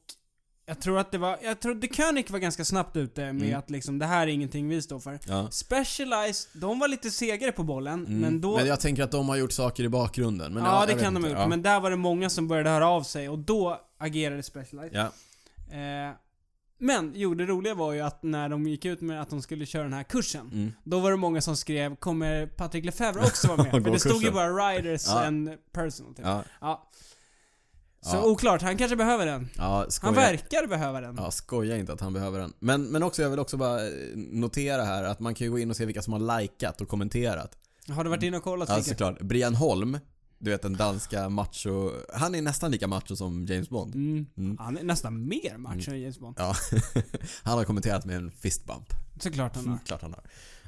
jag 0.67 0.81
tror 0.81 0.99
att 0.99 1.13
det 1.13 1.19
var, 1.19 1.39
jag 1.43 1.61
tror 1.61 1.75
The 1.81 1.89
König 1.95 2.31
var 2.31 2.39
ganska 2.39 2.65
snabbt 2.65 2.97
ute 2.97 3.21
med 3.33 3.43
Mm. 3.43 3.59
att 3.59 3.71
liksom, 3.71 3.99
det 3.99 4.07
här 4.07 4.23
är 4.27 4.31
ingenting 4.31 4.69
vi 4.69 4.83
står 4.83 4.99
för. 5.01 5.19
ja. 5.27 5.51
Specialized, 5.51 6.61
de 6.61 6.79
var 6.79 6.89
lite 6.89 7.11
segare 7.11 7.53
på 7.53 7.63
bollen, 7.63 8.07
Mm. 8.07 8.21
men 8.21 8.41
då... 8.41 8.57
Men 8.57 8.67
jag 8.67 8.81
tänker 8.81 9.03
att 9.03 9.11
de 9.11 9.29
har 9.29 9.37
gjort 9.37 9.53
saker 9.53 9.85
i 9.85 9.89
bakgrunden. 9.89 10.55
Men 10.55 10.65
ja, 10.65 10.87
jag 10.87 10.97
det 10.99 11.03
kan 11.05 11.15
de 11.15 11.23
ha 11.23 11.31
gjort. 11.31 11.39
Ja. 11.39 11.47
Men 11.49 11.63
där 11.63 11.81
var 11.81 11.91
det 11.91 11.97
många 11.97 12.31
som 12.31 12.49
började 12.49 12.71
höra 12.71 12.89
av 12.89 13.03
sig 13.03 13.29
och 13.29 13.39
då 13.39 13.81
agerade 13.99 14.43
Specialized. 14.43 14.97
Ja. 14.97 15.07
Eh, 15.77 16.15
men, 16.81 17.13
jo, 17.15 17.35
det 17.35 17.47
roliga 17.47 17.75
var 17.75 17.93
ju 17.93 18.01
att 18.01 18.23
när 18.23 18.49
de 18.49 18.67
gick 18.67 18.85
ut 18.85 19.01
med 19.01 19.21
att 19.23 19.31
de 19.31 19.43
skulle 19.43 19.67
köra 19.67 19.83
den 19.83 19.93
här 19.93 20.03
kursen, 20.03 20.51
Mm. 20.53 20.73
då 20.85 21.01
var 21.01 21.11
det 21.11 21.17
många 21.17 21.41
som 21.41 21.57
skrev 21.57 21.97
'Kommer 21.97 22.47
Patrick 22.47 22.85
Lefebvre 22.85 23.23
också 23.23 23.49
vara 23.49 23.63
med?' 23.63 23.71
För 23.85 23.91
det 23.91 24.01
stod 24.01 24.13
ju 24.13 24.19
kursen. 24.19 24.35
bara 24.35 24.49
'Riders 24.49 25.07
Ja. 25.07 25.25
and 25.27 25.49
personal' 25.73 26.15
typ. 26.15 26.25
Ja. 26.27 26.45
Ja. 26.61 26.91
Så 28.03 28.17
Ja. 28.17 28.25
oklart, 28.25 28.63
han 28.63 28.77
kanske 28.77 28.97
behöver 28.97 29.27
den. 29.27 29.49
Ja. 29.57 29.87
Han 30.03 30.15
verkar 30.15 30.67
behöva 30.67 31.01
den. 31.01 31.17
Ja, 31.19 31.31
skoja 31.31 31.77
inte 31.77 31.93
att 31.93 32.01
han 32.01 32.13
behöver 32.13 32.39
den. 32.39 32.53
Men, 32.59 32.83
men 32.85 33.03
också, 33.03 33.23
jag 33.23 33.31
vill 33.31 33.39
också 33.39 33.57
bara 33.57 33.87
eh, 33.87 33.93
notera 34.17 34.83
här 34.83 35.05
att 35.05 35.21
man 35.21 35.35
kan 35.35 35.45
ju 35.45 35.51
gå 35.51 35.59
in 35.59 35.71
och 35.71 35.77
se 35.77 35.85
vilka 35.87 36.03
som 36.03 36.13
har 36.13 36.41
likat 36.41 36.81
och 36.81 36.89
kommenterat. 36.89 37.57
Har 37.89 38.05
du 38.05 38.11
varit 38.11 38.23
inne 38.23 38.37
och 38.37 38.43
kollat 38.45 38.69
Ja, 38.69 38.83
såklart. 38.83 39.21
Brian 39.21 39.55
Holm 39.55 39.99
Du 40.43 40.51
vet 40.51 40.63
den 40.63 40.77
danska 40.77 41.29
macho... 41.29 41.91
Han 42.15 42.35
är 42.35 42.43
nästan 42.43 42.71
lika 42.71 42.87
macho 42.87 43.17
som 43.17 43.47
James 43.47 43.71
Bond. 43.71 43.95
Mm. 43.95 44.27
Mm. 44.37 44.59
Han 44.59 44.79
är 44.79 44.83
nästan 44.85 45.29
mer 45.29 45.57
macho 45.59 45.91
än 45.91 46.01
James 46.01 46.19
Bond. 46.19 46.35
Ja. 46.39 46.55
han 47.43 47.59
har 47.59 47.65
kommenterat 47.65 48.05
med 48.05 48.17
en 48.17 48.31
fistbump. 48.31 48.95
Såklart 49.21 49.57
han 49.57 49.69
har. 49.69 49.79
Klart 49.87 50.03
han 50.03 50.13
har. 50.13 50.25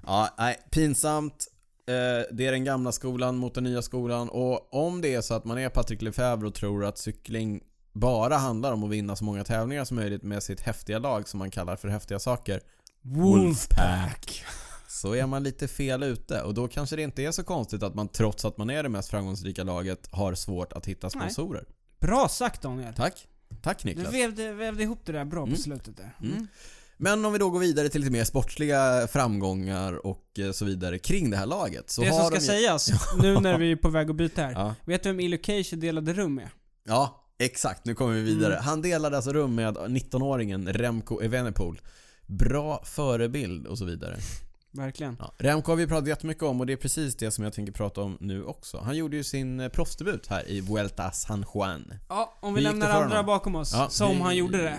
Ja, 0.06 0.28
nej, 0.38 0.56
pinsamt. 0.70 1.46
Eh, 1.88 2.34
Det 2.36 2.46
är 2.46 2.52
den 2.52 2.64
gamla 2.64 2.92
skolan 2.92 3.36
mot 3.36 3.54
den 3.54 3.64
nya 3.64 3.82
skolan 3.82 4.28
och 4.28 4.74
om 4.86 5.00
det 5.00 5.14
är 5.14 5.20
så 5.20 5.34
att 5.34 5.44
man 5.44 5.58
är 5.58 5.68
Patrick 5.68 6.02
Lefebvre 6.02 6.48
och 6.48 6.54
tror 6.54 6.84
att 6.84 6.98
cykling 6.98 7.60
bara 7.92 8.36
handlar 8.36 8.72
om 8.72 8.84
att 8.84 8.90
vinna 8.90 9.16
så 9.16 9.24
många 9.24 9.44
tävlingar 9.44 9.84
som 9.84 9.96
möjligt 9.96 10.22
med 10.22 10.42
sitt 10.42 10.60
häftiga 10.60 10.98
lag 10.98 11.28
som 11.28 11.38
man 11.38 11.50
kallar 11.50 11.76
för 11.76 11.88
häftiga 11.88 12.18
saker 12.18 12.60
Wolfpack. 13.02 14.44
Så 14.92 15.14
är 15.14 15.26
man 15.26 15.42
lite 15.42 15.68
fel 15.68 16.02
ute 16.02 16.42
och 16.42 16.54
då 16.54 16.68
kanske 16.68 16.96
det 16.96 17.02
inte 17.02 17.22
är 17.22 17.32
så 17.32 17.44
konstigt 17.44 17.82
att 17.82 17.94
man 17.94 18.08
trots 18.08 18.44
att 18.44 18.58
man 18.58 18.70
är 18.70 18.82
det 18.82 18.88
mest 18.88 19.08
framgångsrika 19.10 19.64
laget 19.64 20.08
har 20.12 20.34
svårt 20.34 20.72
att 20.72 20.86
hitta 20.86 21.10
sponsorer. 21.10 21.64
Bra 22.00 22.28
sagt 22.28 22.62
Daniel. 22.62 22.94
Tack. 22.94 23.28
Tack 23.62 23.82
Du 23.82 23.88
Niklas. 23.88 24.14
vävde, 24.14 24.52
vävde 24.52 24.82
ihop 24.82 25.00
det 25.06 25.12
där 25.12 25.24
bra 25.24 25.42
Mm. 25.42 25.54
på 25.54 25.60
slutet 25.60 25.96
där. 25.96 26.16
Mm. 26.20 26.32
Mm. 26.32 26.46
Men 26.96 27.24
om 27.24 27.32
vi 27.32 27.38
då 27.38 27.50
går 27.50 27.58
vidare 27.60 27.88
till 27.88 28.00
lite 28.00 28.12
mer 28.12 28.24
sportsliga 28.24 29.06
framgångar 29.10 30.06
och 30.06 30.38
eh, 30.38 30.52
så 30.52 30.64
vidare 30.64 30.98
kring 30.98 31.30
det 31.30 31.36
här 31.36 31.46
laget. 31.46 31.90
Så 31.90 32.02
det 32.02 32.08
som 32.12 32.26
ska 32.26 32.34
de 32.34 32.40
sägas, 32.40 32.88
nu 33.22 33.40
när 33.40 33.58
vi 33.58 33.72
är 33.72 33.76
på 33.76 33.88
väg 33.88 34.10
att 34.10 34.16
byta 34.16 34.42
här. 34.42 34.52
Ja. 34.52 34.74
Vet 34.84 35.02
du 35.02 35.08
vem 35.08 35.20
Ilocation 35.20 35.80
delade 35.80 36.12
rum 36.12 36.34
med? 36.34 36.48
Ja, 36.84 37.26
exakt. 37.38 37.84
Nu 37.84 37.94
kommer 37.94 38.14
vi 38.14 38.20
vidare. 38.22 38.52
Mm. 38.54 38.64
Han 38.64 38.82
delade 38.82 39.16
alltså 39.16 39.32
rum 39.32 39.54
med 39.54 39.76
19-åringen 39.76 40.72
Remco 40.72 41.20
Evenepoel. 41.22 41.80
Bra 42.26 42.82
förebild 42.84 43.66
och 43.66 43.78
så 43.78 43.84
vidare. 43.84 44.16
Verkligen. 44.74 45.16
Ja. 45.20 45.34
Remco 45.38 45.72
har 45.72 45.76
vi 45.76 45.86
pratat 45.86 46.08
jättemycket 46.08 46.42
om 46.42 46.60
och 46.60 46.66
det 46.66 46.72
är 46.72 46.76
precis 46.76 47.16
det 47.16 47.30
som 47.30 47.44
jag 47.44 47.52
tänker 47.52 47.72
prata 47.72 48.00
om 48.00 48.16
nu 48.20 48.44
också. 48.44 48.78
Han 48.78 48.96
gjorde 48.96 49.16
ju 49.16 49.24
sin 49.24 49.60
eh, 49.60 49.68
proffsdebut 49.68 50.26
här 50.26 50.48
i 50.50 50.60
Vuelta 50.60 51.10
San 51.10 51.44
Juan. 51.54 51.94
Ja, 52.08 52.38
om 52.40 52.54
vi 52.54 52.60
gick 52.60 52.70
lämnar 52.70 52.90
andra 52.90 53.08
honom? 53.08 53.26
bakom 53.26 53.54
oss. 53.54 53.72
Ja, 53.74 53.88
som 53.88 54.10
vi- 54.10 54.20
han 54.22 54.36
gjorde 54.36 54.58
det. 54.62 54.76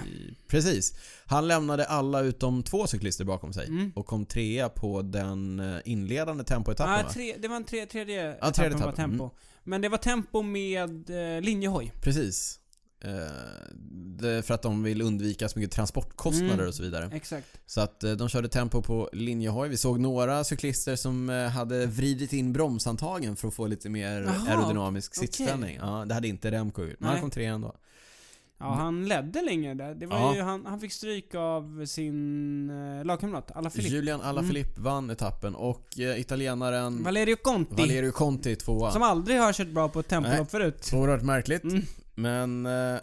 Precis. 0.48 0.94
Han 1.26 1.48
lämnade 1.48 1.86
alla 1.86 2.20
utom 2.22 2.64
två 2.64 2.88
cyklister 2.88 3.26
bakom 3.26 3.54
sig 3.54 3.68
Mm. 3.68 3.92
och 3.96 4.06
kom 4.06 4.26
trea 4.26 4.70
på 4.70 5.02
den 5.02 5.60
eh, 5.60 5.80
inledande 5.86 6.44
tempoetappen 6.44 6.94
Nej, 6.94 7.14
tre, 7.14 7.36
det 7.42 7.48
var 7.48 7.56
en 7.56 7.64
tre, 7.64 7.86
tredje 7.86 8.38
Ja, 8.42 8.52
tredje 8.52 8.70
etappen 8.78 8.90
etappen, 8.94 8.96
tempo. 9.10 9.30
Men 9.64 9.82
det 9.82 9.90
var 9.90 9.98
tempo 9.98 10.42
med 10.42 11.10
eh, 11.36 11.42
linjehoj. 11.42 11.94
Precis. 12.02 12.60
Eh, 13.04 14.42
för 14.42 14.52
att 14.54 14.62
de 14.62 14.84
vill 14.84 15.02
undvika 15.02 15.50
så 15.50 15.60
mycket 15.60 15.76
transportkostnader 15.76 16.54
Mm. 16.54 16.68
och 16.68 16.76
så 16.76 16.84
vidare. 16.84 17.10
Exakt. 17.14 17.48
Så 17.66 17.82
att 17.82 18.04
eh, 18.04 18.12
de 18.12 18.30
körde 18.30 18.48
tempo 18.48 18.82
på 18.82 19.10
linjehoj. 19.14 19.70
Vi 19.70 19.78
såg 19.78 20.00
några 20.00 20.44
cyklister 20.44 20.96
som 20.96 21.30
eh, 21.30 21.48
hade 21.48 21.86
vridit 21.86 22.34
in 22.34 22.54
bromshandtagen 22.54 23.36
för 23.36 23.48
att 23.48 23.54
få 23.54 23.68
lite 23.68 23.90
mer 23.90 24.22
Jaha, 24.22 24.34
aerodynamisk 24.48 25.14
okej. 25.18 25.28
sittställning. 25.28 25.78
Ja, 25.82 26.06
det 26.08 26.14
hade 26.14 26.28
inte 26.28 26.52
Remco 26.52 26.84
gjort. 26.84 27.00
Men 27.00 27.10
han 27.10 27.22
kom 27.22 27.30
tre 27.30 27.46
ändå. 27.46 27.76
Ja, 28.60 28.74
han 28.74 29.06
ledde 29.08 29.42
länge 29.42 29.74
där. 29.74 29.96
Det 29.96 30.06
var 30.06 30.18
Ja. 30.20 30.36
ju, 30.36 30.42
han, 30.42 30.66
han 30.66 30.80
fick 30.80 30.94
stryk 30.94 31.36
av 31.36 31.86
sin 31.86 32.70
eh, 32.70 33.06
lagkamrat, 33.06 33.52
Alaphilippe. 33.52 33.96
Julian 33.96 34.22
Alaphilippe 34.22 34.82
vann 34.82 35.10
etappen 35.10 35.56
och 35.56 36.00
eh, 36.00 36.20
italienaren 36.20 37.04
Valerio 37.04 37.36
Conti. 37.36 37.76
Valerio 37.76 38.12
Conti 38.12 38.56
tvåa. 38.56 38.92
Som 38.92 39.02
aldrig 39.04 39.40
har 39.40 39.54
kört 39.54 39.68
bra 39.72 39.90
på 39.90 40.00
ett 40.00 40.08
tempolopp 40.08 40.52
förut. 40.52 40.92
Oerhört 40.94 41.22
märkligt. 41.24 41.64
Mm. 41.64 41.82
Men, 42.16 42.66
eh, 42.66 42.98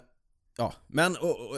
ja. 0.57 0.73
Men 0.87 1.17
o- 1.17 1.19
o- 1.27 1.57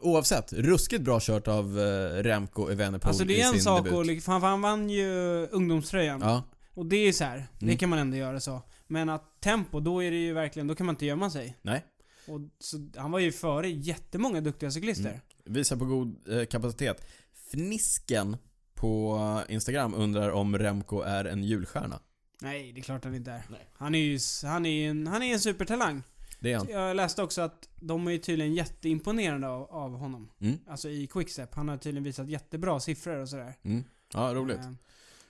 oavsett, 0.00 0.52
ruskigt 0.52 1.02
bra 1.02 1.18
kört 1.22 1.48
av 1.48 1.78
eh, 1.80 2.22
Remco 2.22 2.68
Evenepoel 2.70 3.08
Alltså 3.08 3.24
det 3.24 3.40
är 3.40 3.54
en 3.54 3.60
sak 3.60 3.84
debut. 3.84 3.98
att, 4.00 4.06
liksom- 4.06 4.40
för 4.40 4.48
han 4.48 4.60
vann 4.60 4.90
ju 4.90 5.06
ungdomströjan. 5.50 6.20
Ja, 6.20 6.42
Och 6.74 6.86
det 6.86 6.96
är 6.96 7.12
så 7.12 7.24
här, 7.24 7.46
det 7.58 7.64
Mm. 7.66 7.76
kan 7.76 7.88
man 7.88 7.98
ändå 7.98 8.16
göra 8.16 8.40
så. 8.40 8.62
Men 8.86 9.08
att 9.08 9.40
tempo, 9.40 9.80
då 9.80 10.02
är 10.02 10.10
det 10.10 10.16
ju 10.16 10.32
verkligen, 10.32 10.66
då 10.66 10.74
kan 10.74 10.86
man 10.86 10.92
inte 10.94 11.06
gömma 11.06 11.30
sig. 11.30 11.56
nej. 11.62 11.84
Och 12.28 12.40
så, 12.58 12.88
han 12.96 13.10
var 13.10 13.18
ju 13.18 13.32
före 13.32 13.68
jättemånga 13.70 14.40
duktiga 14.40 14.70
cyklister. 14.70 15.08
Mm. 15.10 15.20
Visar 15.44 15.76
på 15.76 15.84
god 15.84 16.28
eh, 16.28 16.44
kapacitet. 16.46 17.06
Fnisken 17.50 18.36
på 18.74 19.20
Instagram 19.48 19.94
undrar 19.94 20.30
om 20.30 20.58
Remco 20.58 21.00
är 21.00 21.24
en 21.24 21.44
julstjärna. 21.44 22.00
Nej, 22.40 22.72
det 22.72 22.80
är 22.80 22.82
klart 22.82 23.04
han 23.04 23.14
inte 23.14 23.30
är. 23.30 23.42
Nej. 23.50 23.68
Han 23.74 23.94
är 23.94 23.98
ju 23.98 24.18
han 24.44 24.66
är 24.66 24.90
en, 24.90 25.06
han 25.06 25.22
är 25.22 25.32
en 25.32 25.40
supertalang. 25.40 26.02
Det 26.44 26.52
är 26.52 26.56
han. 26.58 26.68
Jag 26.70 26.96
läste 26.96 27.22
också 27.22 27.42
att 27.42 27.68
de 27.80 28.08
är 28.08 28.18
tydligen 28.18 28.54
jätteimponerade 28.54 29.48
av, 29.48 29.70
av 29.70 29.96
honom. 29.96 30.30
Mm. 30.40 30.58
Alltså 30.68 30.88
i 30.88 31.06
Quickstep. 31.06 31.54
Han 31.54 31.68
har 31.68 31.76
tydligen 31.76 32.04
visat 32.04 32.28
jättebra 32.28 32.80
siffror 32.80 33.16
och 33.16 33.28
sådär. 33.28 33.54
Mm. 33.62 33.84
Ja, 34.14 34.34
roligt. 34.34 34.58
Eh, 34.58 34.70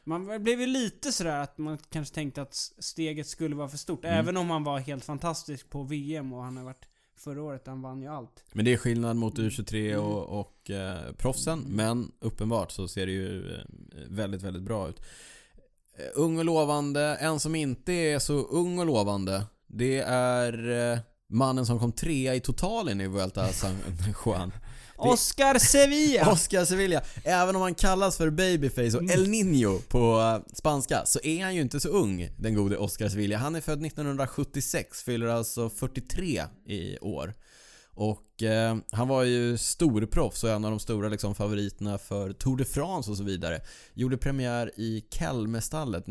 Man 0.05 0.43
blev 0.45 0.61
ju 0.61 0.67
lite 0.67 1.13
sådär 1.13 1.41
att 1.41 1.59
man 1.59 1.79
kanske 1.91 2.15
tänkte 2.15 2.43
att 2.43 2.55
steget 2.79 3.27
skulle 3.27 3.55
vara 3.57 3.69
för 3.69 3.79
stort. 3.79 4.05
Mm. 4.05 4.19
Även 4.19 4.37
om 4.37 4.51
han 4.51 4.65
var 4.65 4.79
helt 4.79 5.05
fantastisk 5.05 5.71
på 5.71 5.83
VM 5.83 6.33
och 6.33 6.43
han 6.45 6.57
har 6.57 6.65
varit 6.65 6.89
förra 7.17 7.43
året, 7.43 7.67
han 7.67 7.83
vann 7.83 8.03
ju 8.03 8.09
allt. 8.09 8.45
Men 8.53 8.65
det 8.65 8.73
är 8.73 8.77
skillnad 8.77 9.17
mot 9.17 9.39
U23 9.39 9.93
Mm. 9.95 10.05
och, 10.07 10.41
och 10.41 10.71
eh, 10.71 11.13
proffsen. 11.13 11.59
Mm. 11.59 11.73
Men 11.77 12.13
uppenbart 12.21 12.71
så 12.71 12.89
ser 12.89 13.07
det 13.07 13.13
ju 13.13 13.55
eh, 13.55 13.61
väldigt, 14.09 14.43
väldigt 14.43 14.63
bra 14.63 14.89
ut. 14.89 15.01
Eh, 15.99 16.05
ung 16.15 16.39
och 16.39 16.45
lovande. 16.45 17.17
En 17.21 17.41
som 17.41 17.55
inte 17.55 17.93
är 17.93 18.19
så 18.19 18.35
ung 18.35 18.79
och 18.79 18.87
lovande. 18.87 19.45
Det 19.67 19.99
är 20.09 20.93
eh, 20.93 20.99
mannen 21.31 21.67
som 21.67 21.79
kom 21.79 21.93
trea 21.93 22.35
i 22.35 22.41
totalen 22.41 23.01
i 23.01 23.07
Vuelta 23.07 23.49
San 23.53 23.77
Juan. 24.25 24.53
Oscar 24.97 25.59
Sevilla! 25.59 26.31
Oscar 26.33 26.65
Sevilla. 26.65 27.03
Även 27.25 27.57
om 27.57 27.63
han 27.63 27.75
kallas 27.75 28.17
för 28.17 28.31
babyface 28.31 28.97
och 28.97 29.03
Mm. 29.03 29.11
El 29.11 29.27
Niño 29.29 29.81
på 29.89 30.21
eh, 30.21 30.55
spanska 30.57 31.03
så 31.07 31.21
är 31.23 31.45
han 31.45 31.55
ju 31.55 31.61
inte 31.61 31.81
så 31.81 31.89
ung, 31.89 32.29
den 32.39 32.55
gode 32.55 32.77
Oscar 32.77 33.09
Sevilla. 33.09 33.37
Han 33.37 33.55
är 33.55 33.61
född 33.61 33.87
1976, 33.87 35.03
fyller 35.03 35.27
alltså 35.27 35.71
43 35.71 36.43
i 36.67 36.99
år. 36.99 37.35
Och 37.97 38.43
eh, 38.43 38.77
han 38.91 39.09
var 39.09 39.23
ju 39.23 39.59
storproffs 39.59 40.45
och 40.45 40.51
en 40.51 40.65
av 40.65 40.71
de 40.71 40.81
stora 40.81 41.09
liksom, 41.09 41.35
favoriterna 41.35 41.99
för 41.99 42.33
Tour 42.33 42.57
de 42.57 42.65
France 42.65 43.11
och 43.11 43.17
så 43.17 43.23
vidare. 43.23 43.61
Gjorde 43.95 44.17
premiär 44.17 44.71
i 44.77 45.05
Kelmestallet 45.11 46.07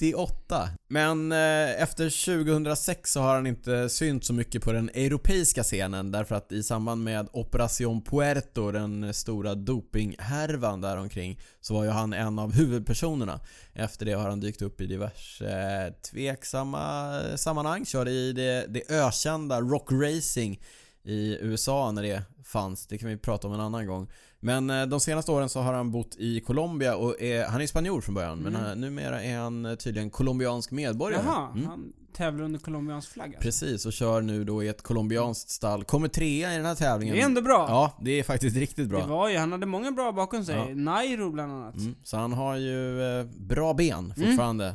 98. 0.00 0.68
Men 0.88 1.32
eh, 1.32 1.82
efter 1.82 2.26
2006 2.36 3.12
så 3.12 3.20
har 3.20 3.34
han 3.34 3.46
inte 3.46 3.88
synt 3.88 4.24
så 4.24 4.32
mycket 4.32 4.62
på 4.62 4.72
den 4.72 4.88
europeiska 4.88 5.62
scenen 5.62 6.12
därför 6.12 6.34
att 6.34 6.52
i 6.52 6.62
samband 6.62 7.04
med 7.04 7.28
Operation 7.32 8.02
Puerto, 8.02 8.70
den 8.70 9.14
stora 9.14 9.54
dopinghärvan 9.54 10.80
däromkring, 10.80 11.40
så 11.60 11.74
var 11.74 11.84
ju 11.84 11.90
han 11.90 12.12
en 12.12 12.38
av 12.38 12.52
huvudpersonerna. 12.52 13.40
Efter 13.72 14.06
det 14.06 14.12
har 14.12 14.28
han 14.28 14.40
dykt 14.40 14.62
upp 14.62 14.80
i 14.80 14.86
diverse 14.86 15.48
eh, 15.48 15.92
tveksamma 16.10 17.20
sammanhang. 17.36 17.86
Körde 17.86 18.10
i 18.10 18.32
det, 18.32 18.66
det 18.68 18.90
ökända 18.90 19.60
Rock 19.60 19.92
Racing 19.92 20.60
i 21.08 21.38
USA 21.40 21.92
när 21.92 22.02
det 22.02 22.22
fanns. 22.44 22.86
Det 22.86 22.98
kan 22.98 23.08
vi 23.08 23.16
prata 23.16 23.46
om 23.48 23.52
en 23.54 23.60
annan 23.60 23.86
gång. 23.86 24.08
Men 24.40 24.70
eh, 24.70 24.86
de 24.86 25.00
senaste 25.00 25.32
åren 25.32 25.48
så 25.48 25.60
har 25.60 25.72
han 25.74 25.90
bott 25.90 26.16
i 26.18 26.40
Colombia 26.40 26.96
och 26.96 27.20
är, 27.22 27.44
han 27.46 27.60
är 27.60 27.66
spanjor 27.66 28.00
från 28.00 28.14
början 28.14 28.38
men 28.38 28.54
Mm. 28.54 28.66
han, 28.66 28.80
numera 28.80 29.22
är 29.22 29.38
han 29.38 29.66
eh, 29.66 29.74
tydligen 29.74 30.10
colombiansk 30.10 30.70
medborgare. 30.70 31.22
Jaha, 31.26 31.50
Mm. 31.54 31.66
han 31.66 31.92
tävlar 32.12 32.44
under 32.44 32.58
colombiansk 32.58 33.10
flagg 33.12 33.26
alltså. 33.26 33.40
Precis, 33.42 33.86
och 33.86 33.92
kör 33.92 34.20
nu 34.20 34.44
då 34.44 34.62
i 34.64 34.68
ett 34.68 34.82
colombianskt 34.82 35.50
stall. 35.50 35.84
Kommer 35.84 36.08
trea 36.08 36.52
i 36.54 36.56
den 36.56 36.66
här 36.66 36.74
tävlingen. 36.74 37.14
Det 37.16 37.20
är 37.22 37.24
ändå 37.26 37.42
bra. 37.42 37.66
Ja, 37.68 37.98
det 38.04 38.10
är 38.10 38.22
faktiskt 38.22 38.56
riktigt 38.56 38.88
bra. 38.88 39.00
Det 39.00 39.06
var 39.06 39.28
ju, 39.28 39.36
han 39.38 39.52
hade 39.52 39.66
många 39.66 39.92
bra 39.92 40.12
bakom 40.12 40.44
sig. 40.44 40.56
Ja. 40.56 40.74
Nairo 40.74 41.30
bland 41.30 41.52
annat. 41.52 41.76
Mm, 41.76 41.94
så 42.04 42.16
han 42.16 42.32
har 42.32 42.56
ju 42.56 43.02
eh, 43.20 43.26
bra 43.26 43.74
ben 43.74 44.14
fortfarande. 44.16 44.74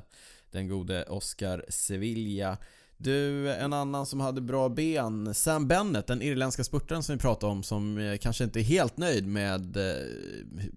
Den 0.51 0.67
gode 0.67 1.03
Oscar 1.03 1.65
Sevilla. 1.69 2.57
Du, 2.97 3.51
en 3.53 3.73
annan 3.73 4.05
som 4.05 4.19
hade 4.19 4.41
bra 4.41 4.69
ben, 4.69 5.33
Sam 5.33 5.67
Bennett, 5.67 6.07
den 6.07 6.21
irländska 6.21 6.63
spurtaren 6.63 7.03
som 7.03 7.15
vi 7.15 7.19
pratade 7.21 7.51
om 7.51 7.63
som 7.63 7.97
eh, 7.97 8.17
kanske 8.17 8.43
inte 8.43 8.59
är 8.59 8.63
helt 8.63 8.97
nöjd 8.97 9.27
med 9.27 9.77
eh, 9.77 9.93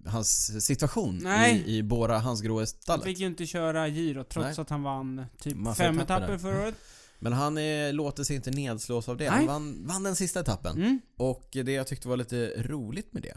hans 0.06 0.64
situation 0.66 1.18
Nej. 1.22 1.62
i, 1.66 1.76
i 1.76 1.82
Bora 1.82 2.14
Han 2.14 2.22
Hansgrohe-stallet. 2.22 3.04
fick 3.04 3.18
ju 3.18 3.26
inte 3.26 3.46
köra 3.46 3.88
Giro 3.88 4.24
trots 4.24 4.46
Nej. 4.46 4.62
att 4.62 4.70
han 4.70 4.82
vann 4.82 5.26
typ 5.38 5.56
Massa 5.56 5.82
fem 5.82 6.00
etapper 6.00 6.38
förra 6.38 6.62
året. 6.62 6.74
Men 7.18 7.32
han 7.32 7.58
är, 7.58 7.92
låter 7.92 8.24
sig 8.24 8.36
inte 8.36 8.50
nedslås 8.50 9.08
av 9.08 9.16
det. 9.16 9.26
Han 9.26 9.46
vann, 9.46 9.86
vann 9.86 10.02
den 10.02 10.16
sista 10.16 10.40
etappen. 10.40 10.76
Mm. 10.76 11.00
Och 11.16 11.48
det 11.52 11.72
jag 11.72 11.86
tyckte 11.86 12.08
var 12.08 12.16
lite 12.16 12.62
roligt 12.62 13.12
med 13.12 13.22
det, 13.22 13.36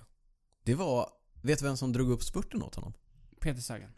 det 0.63 0.75
var, 0.75 1.09
vet 1.41 1.59
du 1.59 1.65
vem 1.65 1.77
som 1.77 1.93
drog 1.93 2.11
upp 2.11 2.23
spurten 2.23 2.63
åt 2.63 2.75
honom? 2.75 2.93
Peter 3.39 3.61
Sagan. 3.61 3.89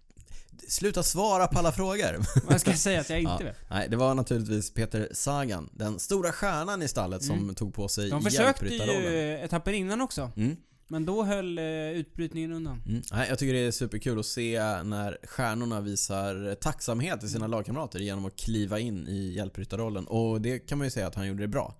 Sluta 0.67 1.03
svara 1.03 1.47
på 1.47 1.59
alla 1.59 1.71
frågor! 1.71 2.17
Vad 2.49 2.61
ska 2.61 2.69
jag 2.69 2.79
säga 2.79 2.99
att 3.01 3.09
jag 3.09 3.19
inte 3.19 3.31
Ja. 3.39 3.45
vet? 3.45 3.57
Nej, 3.69 3.87
det 3.89 3.95
var 3.97 4.15
naturligtvis 4.15 4.73
Peter 4.73 5.09
Sagan, 5.11 5.69
den 5.73 5.99
stora 5.99 6.31
stjärnan 6.31 6.81
i 6.81 6.87
stallet 6.87 7.23
som 7.23 7.39
Mm. 7.39 7.55
tog 7.55 7.73
på 7.73 7.87
sig 7.87 8.09
De 8.09 8.21
försökte 8.23 8.65
ju 8.65 9.39
etapper 9.43 9.73
innan 9.73 10.01
också. 10.01 10.31
Mm, 10.37 10.55
Men 10.87 11.05
då 11.05 11.23
höll 11.23 11.57
eh, 11.57 11.63
utbrytningen 11.91 12.51
undan. 12.51 12.81
mm. 12.87 13.01
Nej, 13.11 13.29
jag 13.29 13.39
tycker 13.39 13.53
det 13.53 13.59
är 13.59 13.71
superkul 13.71 14.19
att 14.19 14.25
se 14.25 14.59
när 14.83 15.17
stjärnorna 15.23 15.81
visar 15.81 16.55
tacksamhet 16.55 17.19
till 17.19 17.29
sina 17.29 17.47
lagkamrater 17.47 17.99
genom 17.99 18.25
att 18.25 18.35
kliva 18.35 18.79
in 18.79 19.07
i 19.07 19.33
hjälpryttarrollen. 19.35 20.07
Och 20.07 20.41
det 20.41 20.59
kan 20.59 20.77
man 20.77 20.87
ju 20.87 20.91
säga 20.91 21.07
att 21.07 21.15
han 21.15 21.27
gjorde 21.27 21.43
det 21.43 21.47
bra. 21.47 21.75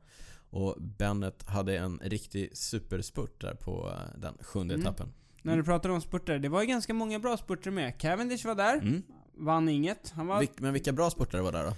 Och 0.50 0.76
Bennett 0.82 1.44
hade 1.50 1.78
en 1.78 2.00
riktig 2.04 2.58
superspurt 2.58 3.42
där 3.42 3.54
på 3.56 3.90
eh, 3.90 4.20
den 4.22 4.34
sjunde 4.42 4.74
Mm. 4.74 4.88
etappen. 4.88 5.14
När 5.42 5.58
du 5.58 5.64
pratar 5.64 5.90
om 5.90 6.02
spurter, 6.02 6.40
det 6.40 6.50
var 6.50 6.62
ju 6.62 6.68
ganska 6.68 6.94
många 6.94 7.20
bra 7.20 7.38
spurter 7.38 7.72
med. 7.72 7.98
Cavendish 7.98 8.46
var 8.46 8.56
där. 8.56 8.74
Mm. 8.78 9.04
vann 9.38 9.70
inget. 9.70 10.12
Han 10.16 10.28
var... 10.28 10.42
Vil- 10.42 10.50
men 10.58 10.74
vilka 10.74 10.92
bra 10.92 11.10
sportare 11.10 11.42
var 11.42 11.52
där 11.52 11.64
då? 11.64 11.74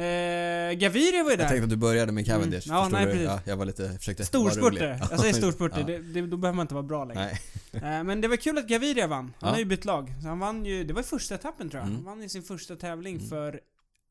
Eh, 0.00 0.72
Gaviria 0.78 1.22
var 1.24 1.30
ju 1.30 1.36
Jag 1.36 1.38
tänkte 1.38 1.54
där. 1.56 1.62
att 1.62 1.70
du 1.70 1.76
började 1.76 2.12
med 2.12 2.26
Cavendish. 2.26 2.66
Mm. 2.66 2.76
Ja, 2.78 2.88
nej, 2.92 3.06
du? 3.06 3.12
precis. 3.12 3.26
Ja, 3.28 3.40
jag 3.44 3.56
var 3.56 3.64
lite, 3.64 3.88
försökte. 3.98 4.24
Storspurtare. 4.24 4.98
Jag 5.10 5.20
säger 5.20 5.34
storspurtare. 5.34 5.80
Ja. 5.80 5.86
Det, 5.86 5.98
det, 5.98 6.26
då 6.26 6.36
behöver 6.36 6.56
man 6.56 6.64
inte 6.64 6.74
vara 6.74 6.82
bra 6.84 7.04
längre. 7.04 7.30
Eh, 7.72 7.80
men 8.04 8.20
det 8.20 8.28
var 8.28 8.36
kul 8.36 8.58
att 8.58 8.68
Gaviria 8.68 9.06
vann. 9.06 9.24
Han 9.24 9.32
Ja. 9.40 9.48
har 9.48 9.58
ju 9.58 9.64
bytt 9.64 9.84
lag. 9.84 10.12
Så 10.22 10.28
han 10.28 10.38
vann 10.38 10.64
ju, 10.64 10.84
det 10.84 10.92
var 10.92 11.00
ju 11.00 11.06
första 11.06 11.34
etappen 11.34 11.70
tror 11.70 11.80
jag. 11.80 11.86
Mm. 11.88 11.96
Han 11.96 12.04
vann 12.04 12.22
ju 12.22 12.28
sin 12.28 12.42
första 12.42 12.76
tävling 12.76 13.16
Mm. 13.16 13.28
för 13.28 13.60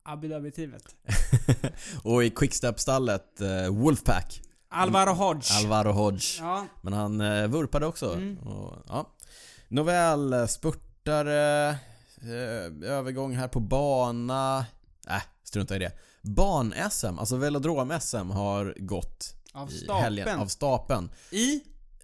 Abu 0.02 0.28
Dhabi-teamet. 0.28 0.82
och 2.02 2.24
i 2.24 2.30
Quickstep-stallet, 2.30 3.40
eh, 3.40 3.74
Wolfpack. 3.74 4.42
Alvaro 4.70 5.12
Hodge. 5.12 5.54
Alvaro 5.58 5.92
Hodge. 5.92 6.38
Ja, 6.40 6.66
Men 6.82 6.92
han 6.92 7.20
eh, 7.20 7.46
vurpade 7.48 7.86
också. 7.86 8.12
Mm. 8.14 8.38
Och, 8.38 8.74
ja. 8.88 9.06
Nåväl, 9.68 10.32
eh, 10.32 10.46
spurtare, 10.46 11.68
eh, 12.22 12.88
övergång 12.90 13.36
här 13.36 13.48
på 13.48 13.60
bana. 13.60 14.66
Äh, 15.08 15.22
strunta 15.44 15.76
i 15.76 15.78
det. 15.78 15.92
Ban-SM, 16.22 17.18
alltså 17.18 17.36
velodrom-SM 17.36 18.30
har 18.30 18.74
gått 18.78 19.34
av 19.52 19.66
stapeln. 19.66 20.02
helgen 20.02 20.38
av 20.40 20.46
stapeln. 20.46 21.10
I? 21.30 21.60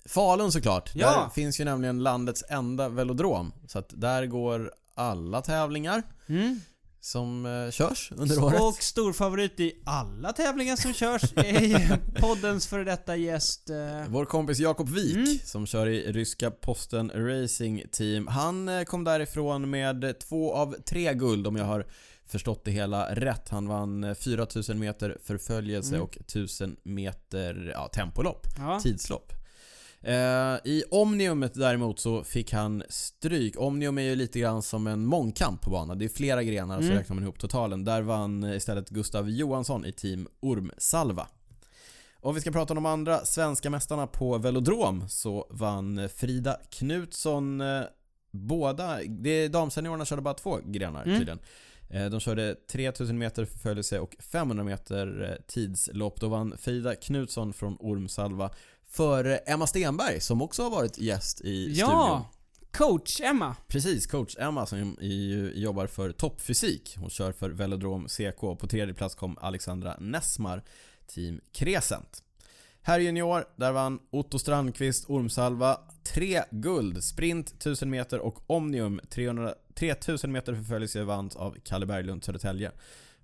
Falun 0.09 0.53
såklart. 0.53 0.91
Ja. 0.95 1.11
Där 1.11 1.29
finns 1.31 1.61
ju 1.61 1.65
nämligen 1.65 2.03
landets 2.03 2.45
enda 2.49 2.89
velodrom. 2.89 3.53
Så 3.69 3.79
att 3.79 3.89
där 3.97 4.27
går 4.27 4.73
alla 4.95 5.43
tävlingar 5.43 6.03
Mm. 6.27 6.61
Som 7.05 7.47
eh, 7.47 7.71
körs 7.71 8.13
under 8.17 8.43
året. 8.45 8.61
Och 8.63 8.75
storfavorit 8.83 9.61
i 9.61 9.73
alla 9.87 10.33
tävlingar 10.33 10.77
som 10.77 10.93
körs 10.93 11.23
är 11.37 11.99
poddens 12.21 12.67
före 12.67 12.85
detta 12.85 13.17
gäst. 13.17 13.71
Eh, 13.71 13.77
Vår 14.09 14.25
kompis 14.25 14.59
Jakob 14.59 14.89
Wik 14.89 15.15
Mm. 15.17 15.39
som 15.45 15.67
kör 15.67 15.87
i 15.87 16.13
ryska 16.13 16.51
Posten 16.51 17.11
Racing 17.15 17.83
Team. 17.93 18.27
Han 18.27 18.69
eh, 18.69 18.83
kom 18.85 19.05
därifrån 19.05 19.71
med 19.71 20.19
två 20.19 20.55
av 20.55 20.77
tre 20.87 21.15
guld 21.15 21.47
om 21.47 21.57
jag 21.57 21.65
har 21.65 21.87
förstått 22.27 22.65
det 22.65 22.71
hela 22.71 23.15
rätt. 23.15 23.49
Han 23.49 23.69
vann 23.69 24.05
eh, 24.05 24.15
4000 24.15 24.79
meter 24.79 25.19
förföljelse 25.25 25.95
Mm. 25.95 26.03
och 26.03 26.17
1000 26.17 26.77
meter 26.83 27.71
ja, 27.75 27.89
tempolopp, 27.89 28.47
ja. 28.59 28.81
tidslopp. 28.81 29.33
Eh, 30.05 30.57
I 30.65 30.85
Omniumet 30.91 31.55
däremot 31.55 31.99
så 32.01 32.25
fick 32.25 32.53
han 32.53 32.83
stryk. 32.89 33.55
Omnium 33.59 33.99
är 33.99 34.03
ju 34.03 34.15
lite 34.17 34.39
grann 34.41 34.63
som 34.63 34.87
en 34.87 35.07
mångkamp 35.07 35.61
på 35.63 35.71
banan. 35.71 35.99
Det 35.99 36.05
är 36.05 36.09
flera 36.09 36.43
grenar 36.43 36.79
så 36.79 36.85
Mm. 36.85 36.97
räknar 36.99 37.15
man 37.15 37.23
ihop 37.25 37.39
totalen. 37.39 37.85
Där 37.85 38.03
vann 38.03 38.45
istället 38.45 38.89
Gustav 38.89 39.31
Johansson 39.31 39.87
i 39.87 39.93
team 39.93 40.29
Ormsalva. 40.41 41.27
Om 42.21 42.35
vi 42.35 42.41
ska 42.41 42.51
prata 42.51 42.73
om 42.73 42.75
de 42.75 42.87
andra 42.87 43.19
svenska 43.25 43.71
mästarna 43.71 44.07
på 44.07 44.39
velodrom 44.39 45.09
så 45.09 45.47
vann 45.51 46.09
Frida 46.15 46.57
Knutsson 46.71 47.61
eh, 47.61 47.83
båda, 48.31 48.99
det 49.09 49.49
damseniorerna 49.49 50.05
körde 50.05 50.23
bara 50.23 50.35
två 50.35 50.59
grenar 50.65 51.03
Mm. 51.05 51.19
tydligen. 51.19 51.39
Eh, 51.91 52.07
De 52.11 52.21
körde 52.21 52.55
3000 52.55 53.19
meter 53.19 53.45
förföljelse 53.45 53.99
och 54.01 54.17
500 54.19 54.65
meter 54.65 55.39
tidslopp. 55.47 56.21
Då 56.21 56.29
vann 56.29 56.55
Frida 56.59 56.95
Knutsson 56.95 57.53
från 57.53 57.77
Ormsalva 57.81 58.51
före 58.97 59.37
Emma 59.37 59.67
Stenberg 59.67 60.21
som 60.21 60.43
också 60.43 60.63
har 60.63 60.71
varit 60.71 60.99
gäst 60.99 61.41
i 61.41 61.65
studion. 61.65 61.91
ja! 61.91 62.31
Coach 62.73 63.21
Emma. 63.21 63.57
Precis, 63.69 64.07
coach 64.07 64.37
Emma 64.39 64.67
som 64.67 64.97
jobbar 65.55 65.87
för 65.87 66.13
toppfysik. 66.13 66.97
Hon 66.99 67.11
kör 67.11 67.33
för 67.33 67.51
Velodrom 67.51 68.09
CK. 68.09 68.41
På 68.41 68.67
tredje 68.71 68.95
plats 68.95 69.15
kom 69.15 69.39
Alexandra 69.41 69.97
Nessmar, 70.01 70.63
team 71.07 71.41
Crescent. 71.53 72.23
Här 72.83 72.99
junior, 72.99 73.45
där 73.57 73.73
vann 73.73 73.99
Otto 74.11 74.39
Strandqvist 74.39 75.11
Ormsalva 75.11 75.81
tre 76.03 76.43
guld, 76.51 77.05
sprint 77.05 77.49
1000 77.49 77.91
meter 77.91 78.19
och 78.19 78.51
Omnium 78.51 79.01
300, 79.11 79.55
3000 79.75 80.33
meter 80.33 80.55
förföljelse 80.55 81.03
vanns 81.03 81.37
av 81.37 81.57
Kalle 81.65 81.87
Berglund 81.87 82.25
Södertälje. 82.25 82.73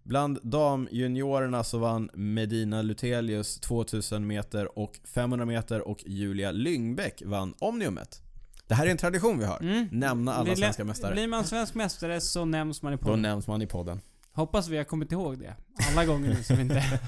Bland 0.02 0.38
damjuniorerna 0.42 1.64
så 1.64 1.78
vann 1.78 2.10
Medina 2.14 2.82
Lutelius 2.82 3.60
2000 3.60 4.26
meter 4.26 4.78
och 4.78 5.00
500 5.04 5.46
meter 5.46 5.88
och 5.88 5.98
Julia 6.06 6.50
Lyngbäck 6.52 7.22
vann 7.26 7.54
Omniumet. 7.58 8.22
Det 8.66 8.74
här 8.74 8.86
är 8.86 8.90
en 8.90 8.96
tradition 8.96 9.38
vi 9.38 9.44
har. 9.44 9.60
Mm. 9.60 9.88
Nämna 9.92 10.34
alla 10.34 10.56
svenska 10.56 10.84
mästare. 10.84 11.12
Blir 11.12 11.28
man 11.28 11.44
svensk 11.44 11.74
mästare 11.74 12.20
så 12.20 12.44
nämns 12.44 12.82
man 12.82 12.92
i 12.92 12.96
Då 12.96 13.02
podden. 13.02 13.22
nämns 13.22 13.46
man 13.46 13.62
i 13.62 13.66
podden. 13.66 14.00
Hoppas 14.32 14.68
vi 14.68 14.76
har 14.76 14.84
kommit 14.84 15.12
ihåg 15.12 15.38
det. 15.38 15.56
Alla 15.90 16.04
gånger 16.04 16.28
nu 16.28 16.42
som 16.42 16.56
vi 16.56 16.62
inte... 16.62 16.82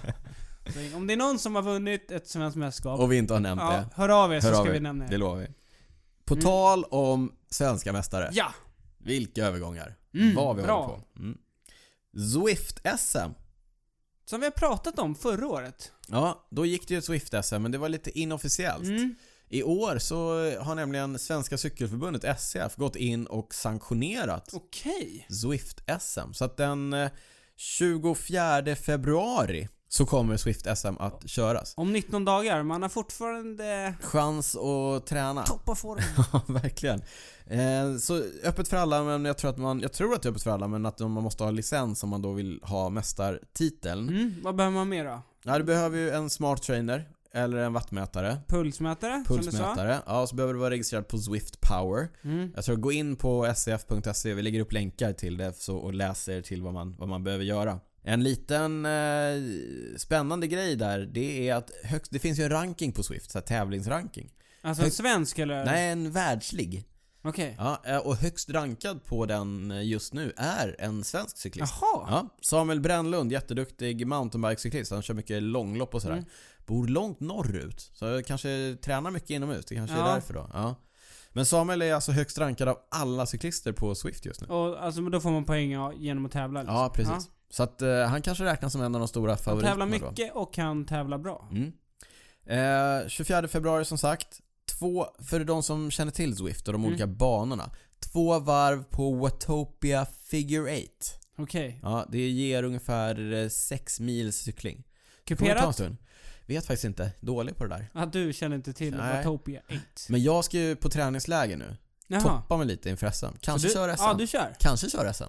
Så 0.90 0.96
om 0.96 1.07
det 1.07 1.12
är 1.12 1.16
någon 1.16 1.38
som 1.38 1.55
har 1.55 1.62
vunnit 1.62 2.11
ett 2.11 2.28
svenskt 2.28 2.57
mästerskap, 2.57 3.00
Och 3.00 3.12
vi 3.12 3.16
inte 3.16 3.33
har 3.33 3.40
nämnt 3.40 3.61
ja, 3.62 3.70
det. 3.76 3.87
hör 3.94 4.09
av 4.24 4.33
er 4.35 4.40
så 4.40 4.46
Hör 4.46 4.55
ska 4.55 4.68
er. 4.68 4.72
vi 4.72 4.81
nämna 4.81 5.05
Det 5.05 5.11
det. 5.11 5.16
lovar 5.16 5.37
vi. 5.40 5.46
På 6.24 6.35
Mm. 6.35 6.42
tal 6.44 6.85
om 6.85 7.33
svenska 7.50 7.92
mästare. 7.92 8.31
Ja! 8.33 8.46
Vilka 8.98 9.46
övergångar. 9.46 9.94
Mm, 10.14 10.35
Vad 10.35 10.57
vi 10.57 10.62
bra. 10.62 10.83
håller 10.83 10.96
på. 10.98 11.02
Mm. 11.18 11.38
Swift-SM. 12.16 13.31
Som 14.25 14.40
vi 14.40 14.46
har 14.46 14.51
pratat 14.51 14.98
om 14.98 15.14
förra 15.14 15.46
året. 15.46 15.92
Ja, 16.09 16.46
då 16.51 16.66
gick 16.66 16.88
det 16.88 16.94
ju 16.94 16.98
ett 16.98 17.05
Swift-SM 17.05 17.59
men 17.59 17.72
det 17.72 17.79
var 17.79 17.88
lite 17.88 18.18
inofficiellt. 18.18 18.85
Mm. 18.85 19.14
I 19.48 19.62
år 19.62 19.98
så 19.98 20.51
har 20.61 20.75
nämligen 20.75 21.18
Svenska 21.18 21.59
Cykelförbundet, 21.59 22.25
SCF, 22.25 22.77
gått 22.77 22.96
in 22.96 23.27
och 23.27 23.55
sanktionerat 23.55 24.51
Okej. 24.53 25.27
Swift-SM. 25.29 26.33
Så 26.33 26.44
att 26.44 26.57
den 26.57 26.92
eh, 26.92 27.11
24 27.57 28.77
februari 28.77 29.68
så 29.92 30.07
kommer 30.07 30.37
Swift-SM 30.37 30.96
att 30.98 31.28
köras. 31.28 31.74
Om 31.76 31.92
19 31.92 32.24
dagar, 32.24 32.62
man 32.62 32.83
har 32.83 32.88
fortfarande 32.88 33.94
Chans 34.00 34.57
att 34.57 35.07
träna. 35.07 35.42
topp 35.42 35.68
av 35.68 35.74
formen. 35.74 36.05
Ja, 36.33 36.40
verkligen. 36.46 37.02
Eh, 37.46 37.96
så 37.98 38.22
öppet 38.44 38.68
för 38.68 38.76
alla, 38.76 39.02
men 39.02 39.24
jag 39.24 39.38
tror 39.38 39.50
att 39.50 39.59
man, 39.59 39.81
jag 39.81 39.92
tror 39.92 40.14
att 40.14 40.22
det 40.22 40.28
är 40.28 40.31
öppet 40.31 40.42
för 40.42 40.50
alla, 40.50 40.68
men 40.68 40.87
att 40.87 41.00
man 41.00 41.11
måste 41.11 41.44
ha 41.44 41.50
licens 41.50 42.02
om 42.02 42.09
man 42.09 42.22
då 42.22 42.33
vill 42.33 42.61
ha 42.62 42.88
mästartiteln. 42.90 44.09
Mm. 44.09 44.35
Vad 44.42 44.57
behöver 44.57 44.74
man 44.76 44.88
mer 44.88 45.05
då? 45.05 45.22
Ja, 45.44 45.59
du 45.59 45.64
behöver 45.64 45.98
ju 45.98 46.11
en 46.11 46.31
smart 46.31 46.62
trainer, 46.62 47.09
eller 47.35 47.59
en 47.59 47.72
wattmätare. 47.72 48.38
Pulsmätare, 48.48 49.24
som 49.26 49.37
du 49.37 49.42
sa? 49.42 49.50
Pulsmätare. 49.50 49.98
Ja, 50.07 50.26
så 50.26 50.37
behöver 50.37 50.55
du 50.55 50.61
vara 50.61 50.70
registrerad 50.70 51.09
på 51.09 51.18
Zwift 51.18 51.61
Power. 51.61 52.09
Mm. 52.22 52.52
Jag 52.55 52.64
tror 52.64 52.76
gå 52.76 52.92
in 52.92 53.16
på 53.16 53.55
scf.se, 53.55 54.35
vi 54.35 54.42
lägger 54.42 54.61
upp 54.61 54.72
länkar 54.72 55.12
till 55.12 55.37
det 55.37 55.52
så, 55.57 55.76
och 55.76 55.94
läser 55.94 56.42
till 56.42 56.62
vad 56.62 56.72
man, 56.72 56.96
vad 56.98 57.09
man 57.09 57.24
behöver 57.24 57.44
göra. 57.44 57.81
En 58.05 58.23
liten 58.23 58.87
eh, 58.87 59.43
spännande 59.97 60.47
grej 60.47 60.77
där, 60.77 60.99
det 61.01 61.49
är 61.49 61.55
att 61.55 61.71
högst, 61.85 62.12
det 62.12 62.19
finns 62.19 62.38
ju 62.38 62.43
en 62.43 62.51
ranking 62.51 62.93
på 62.93 63.03
Swift, 63.03 63.31
så 63.31 63.38
här 63.38 63.47
tävlingsranking. 63.47 64.33
Alltså 64.62 64.85
en 64.85 64.91
svensk 64.91 65.38
eller? 65.38 65.65
Nej, 65.65 65.91
en 65.91 66.11
världslig. 66.12 66.85
Okej. 67.25 67.55
Ja, 67.59 67.83
eh, 67.87 67.97
och 67.97 68.17
högst 68.17 68.51
rankad 68.51 69.05
på 69.05 69.27
den 69.27 69.71
eh, 69.71 69.83
just 69.83 70.12
nu 70.15 70.33
är 70.37 70.77
en 70.79 71.05
svensk 71.05 71.38
cyklist. 71.38 71.75
Jaha. 71.81 72.07
Ja, 72.11 72.29
Samuel 72.43 72.81
Brännlund, 72.81 73.33
jätteduktig 73.33 74.07
mountainbikecyklist. 74.07 74.91
Han 74.93 75.03
kör 75.03 75.15
mycket 75.15 75.43
långlopp 75.43 75.95
och 75.95 76.03
sådär. 76.03 76.17
Mm. 76.17 76.29
Bor 76.67 76.87
långt 76.87 77.21
norrut, 77.21 77.91
så 77.95 78.23
kanske 78.27 78.77
tränar 78.83 79.11
mycket 79.11 79.31
inomhus. 79.31 79.65
Det 79.65 79.75
kanske 79.75 79.97
Ja. 79.97 80.09
är 80.09 80.15
därför 80.15 80.35
då. 80.35 80.51
Ja. 80.53 80.75
Men 81.33 81.47
Samuel 81.47 81.83
är 81.83 81.95
alltså 81.95 82.12
högst 82.12 82.38
rankad 82.38 82.69
av 82.69 82.79
alla 82.91 83.27
cyklister 83.27 83.73
på 83.73 83.95
Swift 83.95 84.25
just 84.25 84.41
nu. 84.41 84.47
Och 84.47 84.85
alltså, 84.85 85.03
då 85.03 85.21
får 85.21 85.31
man 85.31 85.45
poäng 85.45 85.71
ja, 85.73 85.93
genom 85.93 86.27
att 86.27 86.33
tävla 86.33 86.61
liksom. 86.61 86.77
Ja, 86.77 86.93
precis. 86.95 87.31
Så 87.55 87.62
att 87.62 87.83
eh, 87.83 88.03
han 88.03 88.23
kanske 88.23 88.45
räknas 88.45 88.73
som 88.73 88.83
en 88.83 88.95
av 88.95 88.99
de 89.01 89.09
stora 89.09 89.31
Han 89.33 89.38
favoriterna 89.38 89.71
tävlar 89.85 89.99
då. 89.99 90.11
mycket 90.11 90.33
och 90.35 90.55
kan 90.55 90.85
tävla 90.87 91.19
bra. 91.19 91.49
Mm. 91.51 91.73
Eh, 92.47 93.09
24 93.09 93.49
februari 93.49 93.85
som 93.85 93.99
sagt. 93.99 94.41
Två, 94.79 95.07
för 95.19 95.45
de 95.45 95.62
som 95.62 95.91
känner 95.91 96.12
till 96.12 96.37
Zwift 96.37 96.69
och 96.69 96.73
de 96.73 96.81
Mm. 96.83 96.88
olika 96.93 97.07
banorna. 97.07 97.71
Två 98.12 98.38
varv 98.38 98.85
på 98.85 99.12
Watopia 99.15 100.07
Figure 100.25 100.77
8. 100.77 100.88
Okej. 101.37 101.81
Ja, 101.83 102.07
det 102.09 102.29
ger 102.29 102.62
ungefär 102.62 103.49
6 103.49 104.01
mils 104.01 104.37
cykling. 104.37 104.85
Kuperat? 105.25 105.81
Vet 106.47 106.67
faktiskt 106.67 106.85
inte. 106.85 107.12
Dålig 107.21 107.57
på 107.57 107.65
det 107.65 107.71
där. 107.71 107.87
Att 107.95 108.12
du 108.12 108.33
känner 108.33 108.57
inte 108.57 108.73
till 108.73 108.97
Nej. 108.97 109.17
Watopia 109.17 109.61
8. 109.69 109.77
Men 110.09 110.23
jag 110.23 110.45
ska 110.45 110.59
ju 110.59 110.77
på 110.77 110.88
träningsläger 110.88 111.57
nu. 111.57 111.77
Jaha. 112.07 112.21
Toppa 112.21 112.57
mig 112.57 112.67
lite 112.67 112.91
inför 112.91 113.11
SM. 113.11 113.27
Kanske 113.41 113.69
du, 113.69 113.75
köra 113.75 113.97
SM. 113.97 114.03
Ja, 114.03 114.15
du 114.15 114.27
kör. 114.27 114.55
Kanske 114.59 114.91
köra 114.91 115.12
SM. 115.12 115.25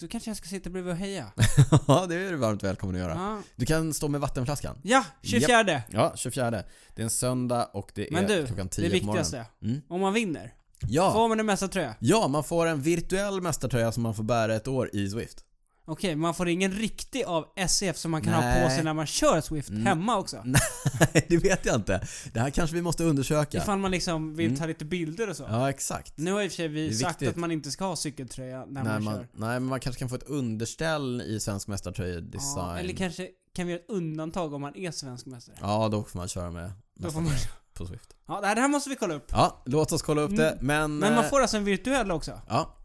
Då 0.00 0.08
kanske 0.08 0.30
jag 0.30 0.36
ska 0.36 0.48
sitta 0.48 0.70
bredvid 0.70 0.92
och 0.92 0.98
heja. 0.98 1.32
ja, 1.88 2.06
det 2.08 2.14
är 2.14 2.30
du 2.30 2.36
varmt 2.36 2.62
välkommen 2.62 2.94
att 2.96 3.00
göra. 3.00 3.14
Ja, 3.14 3.38
Du 3.56 3.66
kan 3.66 3.94
stå 3.94 4.08
med 4.08 4.20
vattenflaskan. 4.20 4.78
ja 4.82 5.04
24. 5.22 5.82
Ja, 5.90 6.12
24. 6.16 6.50
Det 6.50 6.64
är 6.96 7.02
en 7.04 7.10
söndag 7.10 7.64
och 7.72 7.90
det 7.94 8.08
är 8.08 8.12
Men 8.12 8.26
du, 8.26 8.46
klockan 8.46 8.68
10 8.68 8.82
det 8.84 8.92
viktigaste. 8.92 9.46
Mm. 9.62 9.80
Om 9.88 10.00
man 10.00 10.12
vinner, 10.12 10.54
Ja. 10.88 11.12
får 11.12 11.28
man 11.28 11.40
en 11.40 11.46
mästartröja? 11.46 11.94
ja, 11.98 12.28
man 12.28 12.44
får 12.44 12.66
en 12.66 12.82
virtuell 12.82 13.40
mästartröja 13.40 13.92
som 13.92 14.02
man 14.02 14.14
får 14.14 14.22
bära 14.24 14.54
ett 14.54 14.68
år 14.68 14.90
i 14.92 15.08
Swift. 15.10 15.44
Okej, 15.90 16.16
man 16.16 16.34
får 16.34 16.48
ingen 16.48 16.72
riktig 16.72 17.24
av 17.24 17.44
SCF 17.56 17.96
som 17.96 18.10
man 18.10 18.22
kan 18.22 18.32
ha 18.34 18.40
på 18.40 18.46
Nej. 18.46 18.70
sig 18.70 18.84
när 18.84 18.94
man 18.94 19.06
kör 19.06 19.40
Swift 19.40 19.68
Mm. 19.70 19.86
hemma 19.86 20.18
också. 20.18 20.42
Nej, 20.44 21.26
det 21.28 21.36
vet 21.36 21.66
jag 21.66 21.74
inte. 21.74 22.06
Det 22.32 22.40
här 22.40 22.50
kanske 22.50 22.76
vi 22.76 22.82
måste 22.82 23.04
undersöka. 23.04 23.58
Ifall 23.58 23.78
man 23.78 23.90
liksom 23.90 24.34
vill 24.36 24.46
Mm. 24.46 24.58
ta 24.58 24.66
lite 24.66 24.84
bilder 24.84 25.30
och 25.30 25.36
så. 25.36 25.46
Ja, 25.50 25.70
exakt. 25.70 26.12
Nu 26.18 26.32
har 26.32 26.42
i 26.42 26.46
och 26.46 26.50
för 26.52 26.56
sig 26.56 26.68
vi 26.68 26.94
sagt 26.94 27.10
viktigt. 27.14 27.28
att 27.28 27.36
man 27.36 27.50
inte 27.50 27.70
ska 27.70 27.84
ha 27.84 27.96
cykeltröja 27.96 28.58
när 28.64 28.82
Nej, 28.84 28.92
man, 28.92 29.04
man, 29.04 29.14
kör. 29.14 29.28
nej, 29.32 29.60
men 29.60 29.64
man 29.64 29.80
kanske 29.80 29.98
kan 29.98 30.08
få 30.08 30.14
ett 30.14 30.22
underställ 30.28 31.22
i 31.22 31.40
svensk 31.40 31.68
mästartröjedesign. 31.68 32.66
Ja, 32.66 32.78
eller 32.78 32.94
kanske 32.94 33.28
kan 33.54 33.66
vi 33.66 33.72
göra 33.72 33.82
ett 33.82 33.90
undantag 33.90 34.54
om 34.54 34.60
man 34.60 34.76
är 34.76 34.90
svensk 34.90 35.26
mästare. 35.26 35.56
Ja, 35.60 35.88
då 35.88 36.04
får 36.04 36.18
man 36.18 36.28
köra 36.28 36.50
med 36.50 36.72
Då 36.94 37.10
får 37.10 37.20
man... 37.20 37.32
på 37.74 37.86
Swift. 37.86 38.14
Ja, 38.28 38.40
det 38.40 38.46
här, 38.46 38.68
måste 38.68 38.90
vi 38.90 38.96
kolla 38.96 39.14
upp. 39.14 39.26
Ja, 39.32 39.62
låt 39.66 39.92
oss 39.92 40.02
kolla 40.02 40.20
upp 40.22 40.36
det. 40.36 40.58
Men, 40.60 40.98
Men 40.98 41.14
man 41.14 41.24
eh, 41.24 41.30
får 41.30 41.40
alltså 41.40 41.56
en 41.56 41.64
virtuell 41.64 42.10
också? 42.10 42.40
Ja, 42.48 42.76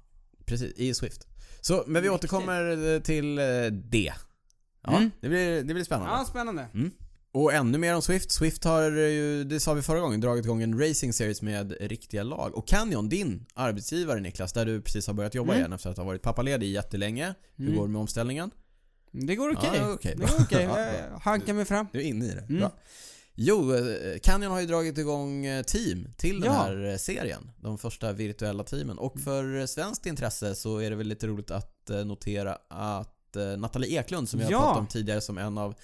precis. 0.46 0.74
I 0.76 0.94
Swift. 0.94 1.28
Så, 1.68 1.84
men 1.88 2.04
vi 2.04 2.10
återkommer 2.10 2.94
eh, 2.96 3.02
till 3.02 3.38
eh, 3.38 3.44
det. 3.72 4.14
Ja, 4.84 4.98
Mm. 4.98 5.12
det, 5.22 5.30
blir, 5.30 5.64
det 5.64 5.74
blir 5.74 5.84
spännande. 5.84 6.12
Ja, 6.14 6.26
spännande. 6.26 6.68
Och 7.32 7.54
ännu 7.54 7.78
mer 7.78 7.96
om 7.96 8.02
Swift. 8.02 8.32
Swift 8.32 8.64
har 8.64 8.82
ju, 8.92 9.44
det 9.44 9.60
sa 9.60 9.74
vi 9.74 9.82
förra 9.82 10.00
gången, 10.00 10.22
dragit 10.22 10.46
igång 10.46 10.62
en 10.64 10.80
racing 10.80 11.14
series 11.14 11.42
med 11.42 11.76
riktiga 11.80 12.24
lag. 12.24 12.56
Och 12.56 12.68
Canyon, 12.68 13.10
din 13.10 13.46
arbetsgivare 13.54 14.20
Niklas, 14.20 14.54
där 14.54 14.66
du 14.66 14.82
precis 14.82 15.08
har 15.08 15.14
börjat 15.14 15.36
jobba 15.36 15.52
Mm. 15.54 15.60
igen 15.62 15.74
efter 15.74 15.90
att 15.90 15.98
ha 15.98 16.04
varit 16.04 16.22
pappaledig 16.22 16.72
jättelänge. 16.72 17.34
Hur 17.56 17.66
Mm. 17.66 17.78
går 17.78 17.88
det 17.88 17.92
med 17.92 18.02
omställningen? 18.02 18.52
Det 19.12 19.36
går 19.36 19.52
okej. 19.58 19.70
Ja, 19.76 19.94
okej, 19.94 20.16
det 20.18 20.22
går 20.22 20.36
okej. 20.40 20.64
Ja, 20.70 20.80
Jag 21.12 21.20
hankar 21.20 21.54
mig 21.54 21.66
fram. 21.66 21.88
Du 21.92 22.00
är 22.00 22.04
inne 22.04 22.26
i 22.26 22.30
det. 22.32 22.42
Mm. 22.50 22.58
Bra. 22.60 22.72
Jo, 23.36 23.74
eh, 23.76 24.20
Canyon 24.24 24.52
har 24.52 24.60
ju 24.60 24.66
dragit 24.68 24.98
igång 24.98 25.46
eh, 25.46 25.64
team 25.64 26.08
till 26.18 26.40
den 26.40 26.54
Ja. 26.54 26.60
här 26.60 26.86
eh, 26.92 26.98
serien. 26.98 27.52
De 27.58 27.78
första 27.78 28.12
virtuella 28.14 28.64
teamen. 28.64 28.98
Och 28.98 29.20
för 29.20 29.66
svenskt 29.66 30.06
intresse 30.06 30.56
så 30.56 30.78
är 30.78 30.90
det 30.90 30.96
väl 30.96 31.08
lite 31.08 31.28
roligt 31.28 31.52
att 31.52 31.90
notera 32.06 32.58
att 32.70 33.12
Nathalie 33.58 34.00
Eklund, 34.00 34.30
som 34.30 34.40
vi 34.40 34.46
har 34.46 34.52
Ja. 34.52 34.60
pratat 34.62 34.78
om 34.80 34.88
tidigare 34.88 35.22
som 35.22 35.38
en 35.38 35.58
av 35.58 35.76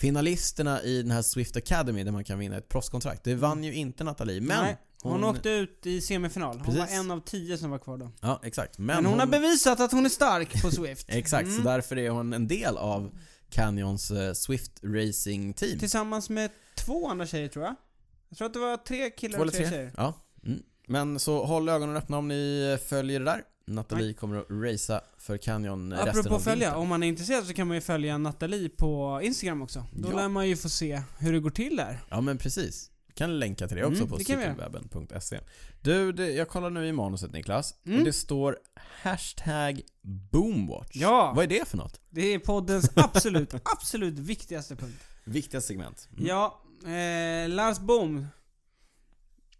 finalisterna 0.00 0.82
i 0.82 1.02
den 1.02 1.10
här 1.10 1.22
Swift 1.22 1.56
Academy 1.56 2.04
där 2.04 2.12
man 2.12 2.24
kan 2.24 2.38
vinna 2.38 2.56
ett 2.56 2.68
proffskontrakt. 2.68 3.24
Det 3.24 3.34
vann 3.34 3.64
ju 3.64 3.74
inte 3.74 4.04
Nathalie, 4.04 4.40
men 4.40 4.62
Nej, 4.64 4.76
hon, 5.02 5.24
åkte 5.24 5.50
ut 5.50 5.86
i 5.86 6.00
semifinal. 6.00 6.56
Hon 6.56 6.64
Precis. 6.64 6.80
var 6.80 6.98
en 7.00 7.10
av 7.10 7.20
tio 7.20 7.58
som 7.58 7.70
var 7.70 7.78
kvar 7.78 7.98
då. 7.98 8.10
Ja, 8.20 8.40
exakt. 8.44 8.78
Men, 8.78 8.86
Men, 8.86 9.06
hon, 9.06 9.20
har 9.20 9.26
bevisat 9.26 9.80
att 9.80 9.92
hon 9.92 10.04
är 10.04 10.10
stark 10.10 10.62
på 10.62 10.70
Swift. 10.70 11.06
Exakt, 11.10 11.48
så 11.48 11.52
Mm. 11.54 11.64
därför 11.64 11.98
är 11.98 12.10
hon 12.10 12.32
en 12.32 12.48
del 12.48 12.76
av 12.76 13.10
Canyons 13.52 14.10
eh, 14.10 14.32
Swift 14.32 14.72
Racing 14.82 15.54
Team. 15.56 15.78
Tillsammans 15.78 16.30
med 16.30 16.50
två 16.74 17.08
andra 17.08 17.26
tjejer 17.26 17.48
tror 17.48 17.64
jag. 17.64 17.74
Jag 18.28 18.38
tror 18.38 18.46
att 18.46 18.52
det 18.54 18.58
var 18.60 18.76
tre 18.76 19.10
killar 19.10 19.38
Två 19.38 19.42
och 19.44 19.48
eller 19.48 19.52
tre 19.58 19.66
tre? 19.68 19.76
tjejer. 19.76 19.92
Ja. 19.96 20.14
Mm. 20.46 20.62
Men 20.86 21.18
så 21.18 21.44
håll 21.44 21.68
ögonen 21.68 21.96
öppna 21.96 22.18
om 22.18 22.28
ni 22.28 22.78
följer 22.88 23.18
det 23.20 23.24
där. 23.24 23.44
Nathalie 23.66 24.14
kommer 24.14 24.36
att 24.38 24.46
racea 24.50 25.00
för 25.18 25.36
Canyon 25.36 25.92
resten 25.92 26.08
Apropå 26.08 26.34
av 26.34 26.40
följa, 26.40 26.66
vintern. 26.68 26.82
om 26.82 26.88
man 26.88 27.02
är 27.02 27.06
intresserad 27.08 27.44
så 27.46 27.52
kan 27.54 27.66
man 27.66 27.74
ju 27.76 27.80
följa 27.80 28.18
Nathalie 28.18 28.68
på 28.68 29.20
Instagram 29.22 29.62
också. 29.62 29.84
Då 29.92 30.08
Ja. 30.10 30.16
lär 30.16 30.28
man 30.28 30.48
ju 30.48 30.56
få 30.56 30.68
se 30.68 31.02
hur 31.18 31.32
det 31.32 31.40
går 31.40 31.50
till 31.50 31.76
där. 31.76 32.00
Ja 32.10 32.20
men 32.20 32.38
precis. 32.38 32.90
Kan 33.14 33.38
länka 33.38 33.68
till 33.68 33.76
det 33.76 33.84
också 33.84 33.96
Mm, 33.96 34.08
på 34.08 34.16
det 34.16 34.18
vi 34.18 34.24
cykelwebben.se. 34.24 35.40
Du, 35.80 36.12
det, 36.12 36.30
jag 36.30 36.48
kollar 36.48 36.70
nu 36.70 36.86
i 36.86 36.92
manuset 36.92 37.32
Niklas. 37.32 37.74
Mm. 37.86 37.98
Och 37.98 38.04
det 38.04 38.12
står 38.12 38.58
hashtag 38.74 39.80
boomwatch. 40.30 40.96
Ja. 40.96 41.32
Vad 41.36 41.44
är 41.44 41.48
det 41.48 41.68
för 41.68 41.76
något? 41.76 42.00
Det 42.10 42.22
är 42.22 42.38
poddens 42.38 42.90
absolut, 42.96 43.54
absolut 43.64 44.18
viktigaste 44.18 44.76
punkt. 44.76 45.04
Viktiga 45.24 45.60
segment. 45.60 46.08
Mm. 46.12 46.26
Ja, 46.26 46.62
eh, 46.84 47.48
Lars 47.48 47.78
Bohm. 47.78 48.26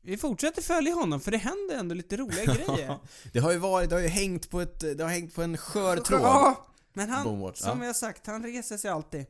Vi 0.05 0.17
fortsätter 0.17 0.63
följa 0.63 0.95
honom 0.95 1.21
för 1.21 1.31
det 1.31 1.37
händer 1.37 1.77
ändå 1.77 1.95
lite 1.95 2.17
roliga 2.17 2.45
grejer. 2.55 2.99
Det 3.33 3.39
har 3.39 3.53
ju 3.53 3.59
varit, 3.59 3.91
det 3.91 3.97
har 3.97 4.03
ju 4.03 4.09
hängt 4.09 4.51
på 4.51 4.61
ett, 4.61 4.81
det 4.81 5.03
har 5.03 5.11
hängt 5.11 5.35
på 5.35 5.43
en 5.43 5.57
skör 5.57 5.97
tråd. 5.97 6.21
Ja, 6.21 6.67
men 6.93 7.11
han, 7.11 7.25
Boomwatch, 7.25 7.59
som 7.59 7.81
ja. 7.81 7.87
jag 7.87 7.97
sagt, 7.97 8.27
han 8.27 8.43
reser 8.43 8.77
sig 8.77 8.91
alltid. 8.91 9.27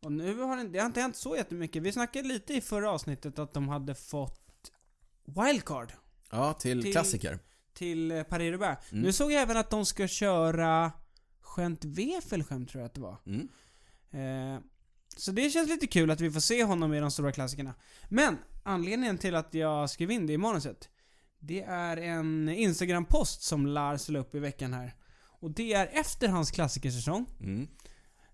Och 0.00 0.12
nu 0.12 0.38
har 0.40 0.56
det, 0.56 0.68
det 0.68 0.78
har 0.78 0.86
inte 0.86 1.00
hänt 1.00 1.16
så 1.16 1.36
jättemycket. 1.36 1.82
Vi 1.82 1.92
snackade 1.92 2.28
lite 2.28 2.54
i 2.54 2.60
förra 2.60 2.90
avsnittet 2.90 3.38
att 3.38 3.54
de 3.54 3.68
hade 3.68 3.94
fått 3.94 4.72
wildcard 5.24 5.92
Ja, 6.30 6.52
till, 6.52 6.82
Till- 6.82 6.92
klassiker. 6.92 7.38
till 7.74 8.10
eh, 8.10 8.22
Paris-Roubaix. 8.22 8.92
Mm. 8.92 9.02
Nu 9.04 9.12
såg 9.12 9.32
jag 9.32 9.42
även 9.42 9.56
att 9.56 9.70
de 9.70 9.86
ska 9.86 10.08
köra 10.08 10.92
Gent 11.56 11.84
Wefelgem 11.84 12.66
tror 12.66 12.80
jag 12.80 12.86
att 12.88 12.94
det 12.94 13.00
var. 13.00 13.16
Mm. 13.26 13.48
Eh, 14.10 14.60
så 15.16 15.32
det 15.32 15.50
känns 15.50 15.68
lite 15.68 15.86
kul 15.86 16.10
att 16.10 16.20
vi 16.20 16.30
får 16.30 16.40
se 16.40 16.64
honom 16.64 16.94
i 16.94 17.00
de 17.00 17.10
stora 17.10 17.32
klassikerna. 17.32 17.74
Men 18.08 18.38
anledningen 18.62 19.18
till 19.18 19.34
att 19.34 19.54
jag 19.54 19.90
skrev 19.90 20.10
in 20.10 20.26
det 20.26 20.32
i 20.32 20.38
manuset, 20.38 20.88
det 21.38 21.62
är 21.62 21.96
en 21.96 22.48
Instagram-post 22.48 23.42
som 23.42 23.66
Lars 23.66 24.08
la 24.08 24.18
upp 24.18 24.34
i 24.34 24.38
veckan 24.38 24.72
här. 24.72 24.94
Och 25.40 25.50
det 25.50 25.72
är 25.72 25.86
efter 25.92 26.28
hans 26.28 26.50
klassikersäsong. 26.50 27.26
Mm. 27.40 27.68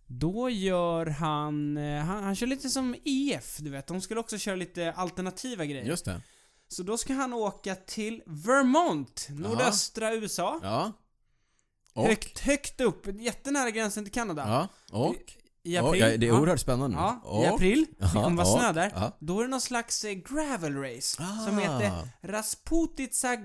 Då 0.07 0.51
gör 0.51 1.07
han, 1.07 1.77
eh, 1.77 2.03
han, 2.05 2.25
han 2.25 2.35
kör 2.37 2.47
lite 2.47 2.69
som 2.69 2.95
EF, 3.05 3.57
du 3.59 3.71
vet. 3.71 3.87
De 3.87 4.01
skulle 4.01 4.21
också 4.21 4.39
köra 4.39 4.57
lite 4.57 4.93
alternativa 4.93 5.65
grejer. 5.65 5.85
Just 5.85 6.05
det. 6.05 6.21
Så 6.69 6.83
då 6.83 6.99
ska 6.99 7.15
han 7.15 7.33
åka 7.33 7.75
till 7.75 8.23
Vermont, 8.27 9.29
nordöstra 9.31 10.15
USA. 10.15 10.61
Ja. 10.63 10.93
Och? 11.95 12.07
Högt, 12.07 12.39
högt 12.39 12.81
upp, 12.81 13.07
jättenära 13.21 13.71
gränsen 13.71 14.05
till 14.05 14.13
Kanada. 14.13 14.69
Ja. 14.93 14.99
Och? 14.99 15.15
I 15.63 15.79
Och, 15.79 15.89
april. 15.89 16.01
ja, 16.03 16.17
det 16.17 16.29
är 16.29 16.33
oerhört 16.41 16.61
spännande. 16.61 16.97
Ja, 16.97 17.21
och? 17.25 17.45
i 17.45 17.47
april. 17.47 17.87
Det 17.99 18.11
kommer 18.13 18.37
vara 18.45 18.55
och- 18.55 18.59
snö 18.61 18.73
där. 18.73 18.93
Ja. 18.95 19.17
Då 19.21 19.39
är 19.39 19.43
det 19.45 19.49
någon 19.51 19.61
slags 19.61 20.05
eh, 20.05 20.13
gravel 20.13 20.77
race. 20.77 21.17
Som 21.47 21.59
Ah. 21.59 21.61
heter 21.61 22.09
Rasputitsa 22.23 23.37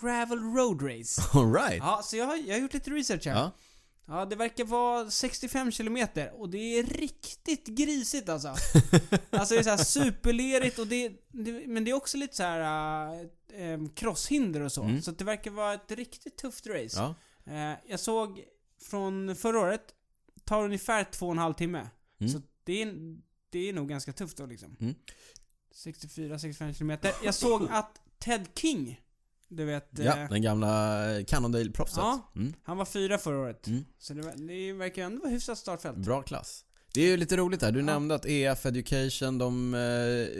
Gravel 0.00 0.38
Road 0.38 0.82
Race. 0.82 1.22
Alright. 1.38 1.78
Ja, 1.78 2.00
så 2.04 2.16
jag 2.16 2.26
har, 2.26 2.36
jag 2.36 2.54
har 2.54 2.60
gjort 2.60 2.74
lite 2.74 2.90
research 2.90 3.26
här. 3.26 3.34
Ja. 3.34 3.50
Ja. 4.06 4.24
det 4.24 4.36
verkar 4.36 4.64
vara 4.64 5.10
65 5.10 5.72
kilometer 5.72 6.40
och 6.40 6.48
det 6.48 6.78
är 6.78 6.82
riktigt 6.82 7.66
grisigt 7.66 8.28
alltså. 8.28 8.48
alltså 9.30 9.54
det 9.54 9.60
är 9.60 9.62
så 9.62 9.70
här 9.70 9.76
superlerigt 9.76 10.78
och 10.78 10.86
det, 10.86 11.08
det 11.32 11.66
men 11.66 11.84
det 11.84 11.90
är 11.90 11.94
också 11.94 12.16
lite 12.16 12.36
så 12.36 12.42
här 12.42 13.12
äh, 13.52 13.88
crosshinder 13.94 14.60
och 14.60 14.72
så. 14.72 14.82
Mm. 14.82 15.02
Så 15.02 15.10
det 15.10 15.24
verkar 15.24 15.50
vara 15.50 15.74
ett 15.74 15.92
riktigt 15.92 16.36
tufft 16.36 16.66
race. 16.66 16.96
Ja. 16.96 17.14
Eh, 17.52 17.78
jag 17.86 18.00
såg 18.00 18.44
från 18.80 19.36
förra 19.36 19.60
året, 19.60 19.94
tar 20.44 20.64
ungefär 20.64 21.04
två 21.04 21.26
och 21.26 21.32
en 21.32 21.38
halv 21.38 21.54
timme. 21.54 21.88
Mm. 22.18 22.32
Så 22.32 22.40
det 22.64 22.82
är, 22.82 23.16
det 23.50 23.68
är 23.68 23.72
nog 23.72 23.88
ganska 23.88 24.12
tufft 24.12 24.36
då 24.36 24.46
liksom. 24.46 24.76
Mm. 24.80 24.94
64-65 25.74 26.72
kilometer. 26.72 27.12
Jag 27.24 27.34
såg 27.34 27.68
att 27.70 28.00
Ted 28.18 28.48
King, 28.54 29.00
du 29.48 29.64
vet, 29.64 29.90
ja, 29.92 30.16
eh, 30.16 30.28
den 30.28 30.42
gamla 30.42 31.02
Cannondale-proffset. 31.26 31.98
Ja. 31.98 32.32
Mm. 32.36 32.54
han 32.62 32.76
var 32.76 32.84
fyra 32.84 33.18
förra 33.18 33.38
året. 33.38 33.66
Mm. 33.66 33.84
Så 33.98 34.14
det, 34.14 34.32
det 34.48 34.72
verkar 34.72 35.02
ändå 35.02 35.20
vara 35.20 35.30
hyfsat 35.30 35.58
startfält. 35.58 35.96
Bra 35.96 36.22
klass. 36.22 36.64
Det 36.96 37.02
är 37.02 37.10
ju 37.10 37.16
lite 37.16 37.36
roligt 37.36 37.62
här. 37.62 37.72
Du 37.72 37.78
Ja. 37.78 37.84
nämnde 37.84 38.14
att 38.14 38.26
EF 38.26 38.66
Education, 38.66 39.38
de 39.38 39.74
eh, 39.74 39.80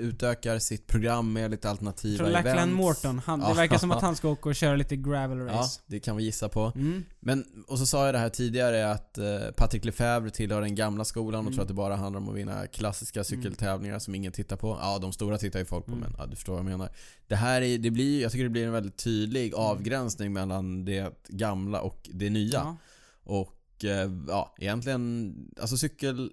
utökar 0.05 0.59
sitt 0.59 0.87
program 0.87 1.33
med 1.33 1.51
lite 1.51 1.71
alternativa 1.71 2.19
Från 2.25 2.33
Lackland 2.33 2.59
events. 2.59 2.75
Morton. 2.77 3.19
Han, 3.27 3.41
det 3.41 3.47
Ja. 3.49 3.55
verkar 3.55 3.79
som 3.79 3.91
att 3.91 4.03
han 4.03 4.17
ska 4.17 4.29
åka 4.29 4.49
och 4.49 4.55
köra 4.55 4.77
lite 4.77 4.97
gravel 4.97 5.39
Ja, 5.39 5.45
race. 5.47 5.81
det 5.87 6.01
kan 6.01 6.17
vi 6.17 6.25
gissa 6.25 6.49
på. 6.49 6.73
Mm. 6.77 7.05
Men, 7.21 7.45
och 7.69 7.79
så 7.79 7.87
sa 7.87 8.05
jag 8.07 8.15
det 8.15 8.19
här 8.19 8.29
tidigare 8.29 8.91
att 8.91 9.19
eh, 9.19 9.25
Patrick 9.57 9.85
Lefebvre 9.85 10.31
tillhör 10.31 10.61
den 10.61 10.75
gamla 10.75 11.05
skolan 11.05 11.35
och 11.41 11.41
Mm. 11.41 11.53
tror 11.55 11.63
att 11.63 11.69
det 11.69 11.75
bara 11.75 11.97
handlar 11.97 12.21
om 12.21 12.29
att 12.29 12.35
vinna 12.37 12.67
klassiska 12.67 13.25
cykeltävlingar 13.25 13.99
som 13.99 14.15
ingen 14.15 14.33
tittar 14.33 14.57
på. 14.57 14.79
Ja, 14.81 14.99
de 14.99 15.13
stora 15.13 15.39
tittar 15.39 15.59
ju 15.59 15.65
folk 15.65 15.85
på 15.87 15.93
Mm. 15.93 16.05
men 16.05 16.15
ja, 16.19 16.27
du 16.27 16.37
förstår 16.37 16.53
vad 16.53 16.61
jag 16.61 16.71
menar. 16.71 16.89
Det 17.29 17.37
här 17.37 17.63
är, 17.63 17.79
det 17.79 17.91
blir, 17.91 18.23
jag 18.23 18.33
tycker 18.33 18.45
det 18.45 18.51
blir 18.51 18.67
en 18.67 18.73
väldigt 18.73 18.97
tydlig 18.97 19.47
Mm. 19.47 19.61
avgränsning 19.61 20.33
mellan 20.33 20.85
det 20.85 21.13
gamla 21.29 21.81
och 21.81 22.09
det 22.13 22.31
nya. 22.31 22.53
Ja. 22.59 22.77
Och 23.25 23.85
eh, 23.85 24.11
ja, 24.29 24.55
egentligen, 24.59 25.35
alltså 25.61 25.77
cykel... 25.77 26.31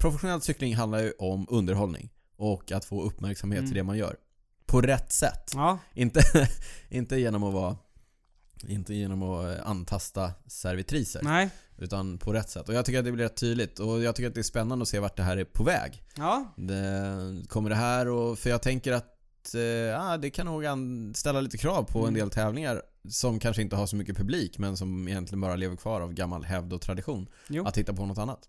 Professionell 0.00 0.40
cykling 0.40 0.76
handlar 0.76 0.98
ju 0.98 1.12
om 1.18 1.46
underhållning. 1.50 2.10
Och 2.36 2.72
att 2.72 2.84
få 2.84 3.02
uppmärksamhet 3.02 3.58
Mm. 3.58 3.68
till 3.70 3.76
det 3.76 3.82
man 3.82 3.98
gör. 3.98 4.16
På 4.66 4.80
rätt 4.80 5.12
sätt. 5.12 5.50
ja. 5.54 5.78
Inte, 5.94 6.22
inte 6.88 7.16
genom 7.16 7.42
att 7.42 7.54
vara... 7.54 7.76
Inte 8.68 8.94
genom 8.94 9.22
att 9.22 9.56
eh, 9.58 9.66
antasta 9.68 10.32
servitriser. 10.46 11.20
Nej. 11.24 11.50
Utan 11.78 12.18
på 12.18 12.32
rätt 12.32 12.50
sätt. 12.50 12.68
Och 12.68 12.74
jag 12.74 12.84
tycker 12.84 12.98
att 12.98 13.04
det 13.04 13.12
blir 13.12 13.24
rätt 13.24 13.36
tydligt. 13.36 13.78
Och 13.78 14.02
jag 14.02 14.14
tycker 14.16 14.28
att 14.28 14.34
det 14.34 14.40
är 14.40 14.42
spännande 14.42 14.82
att 14.82 14.88
se 14.88 14.98
vart 14.98 15.16
det 15.16 15.22
här 15.22 15.36
är 15.36 15.44
på 15.44 15.64
väg. 15.64 16.02
Ja. 16.16 16.54
Det, 16.56 17.14
kommer 17.48 17.70
det 17.70 17.76
här 17.76 18.08
och... 18.08 18.38
För 18.38 18.50
jag 18.50 18.62
tänker 18.62 18.92
att 18.92 19.54
eh, 19.54 19.60
ja, 19.62 20.16
det 20.16 20.30
kan 20.30 20.46
nog 20.46 20.64
ställa 21.16 21.40
lite 21.40 21.58
krav 21.58 21.82
på 21.82 21.98
en 21.98 22.04
Mm. 22.04 22.14
del 22.14 22.30
tävlingar 22.30 22.82
som 23.08 23.38
kanske 23.40 23.62
inte 23.62 23.76
har 23.76 23.86
så 23.86 23.96
mycket 23.96 24.16
publik 24.16 24.58
men 24.58 24.76
som 24.76 25.08
egentligen 25.08 25.40
bara 25.40 25.56
lever 25.56 25.76
kvar 25.76 26.00
av 26.00 26.12
gammal 26.12 26.44
hävd 26.44 26.72
och 26.72 26.80
tradition. 26.80 27.28
Jo. 27.48 27.66
Att 27.66 27.74
titta 27.74 27.92
på 27.94 28.06
något 28.06 28.18
annat. 28.18 28.48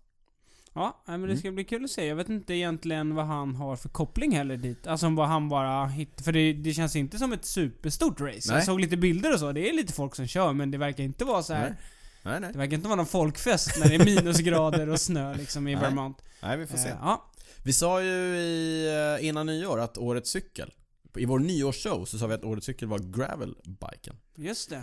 Ja, 0.74 1.02
men 1.06 1.20
det 1.20 1.26
Mm. 1.26 1.36
ska 1.38 1.52
bli 1.52 1.64
kul 1.64 1.84
att 1.84 1.90
se. 1.90 2.06
Jag 2.06 2.16
vet 2.16 2.28
inte 2.28 2.54
egentligen 2.54 3.14
vad 3.14 3.26
han 3.26 3.54
har 3.56 3.76
för 3.76 3.88
koppling 3.88 4.36
heller 4.36 4.56
dit. 4.56 4.86
Alltså 4.86 5.08
vad 5.08 5.28
han 5.28 5.48
bara 5.48 5.86
hittar. 5.86 6.22
För 6.24 6.32
det, 6.32 6.52
det 6.52 6.74
känns 6.74 6.96
inte 6.96 7.18
som 7.18 7.32
ett 7.32 7.44
superstort 7.44 8.20
race. 8.20 8.30
Nej. 8.48 8.56
Jag 8.56 8.64
såg 8.64 8.80
lite 8.80 8.96
bilder 8.96 9.32
och 9.34 9.38
så. 9.40 9.52
Det 9.52 9.68
är 9.68 9.72
lite 9.72 9.92
folk 9.92 10.14
som 10.14 10.26
kör 10.26 10.52
men 10.52 10.70
det 10.70 10.78
verkar 10.78 11.04
inte 11.04 11.24
vara 11.24 11.42
så 11.42 11.54
här. 11.54 11.68
Nej. 11.68 11.78
Nej, 12.24 12.40
nej. 12.40 12.52
Det 12.52 12.58
verkar 12.58 12.74
inte 12.74 12.88
vara 12.88 12.96
någon 12.96 13.06
folkfest 13.06 13.70
när 13.80 13.88
det 13.88 13.94
är 13.94 14.04
minusgrader 14.04 14.88
och 14.88 15.00
snö 15.00 15.34
liksom 15.34 15.68
i. 15.68 15.74
Vermont. 15.74 16.22
Nej, 16.42 16.58
vi 16.58 16.66
får 16.66 16.78
se. 16.78 16.88
Eh, 16.88 16.96
ja. 17.00 17.30
Vi 17.64 17.72
sa 17.72 18.02
ju 18.02 18.08
i, 18.36 18.86
eh, 19.20 19.26
innan 19.28 19.46
nyår 19.46 19.80
att 19.80 19.98
årets 19.98 20.30
cykel 20.30 20.72
i 21.16 21.24
vår 21.24 21.38
nyårsshow 21.38 22.04
så 22.04 22.18
sa 22.18 22.26
vi 22.26 22.34
att 22.34 22.44
årets 22.44 22.66
cykel 22.66 22.88
var 22.88 22.98
gravelbiken. 22.98 24.16
Just 24.36 24.70
det. 24.70 24.82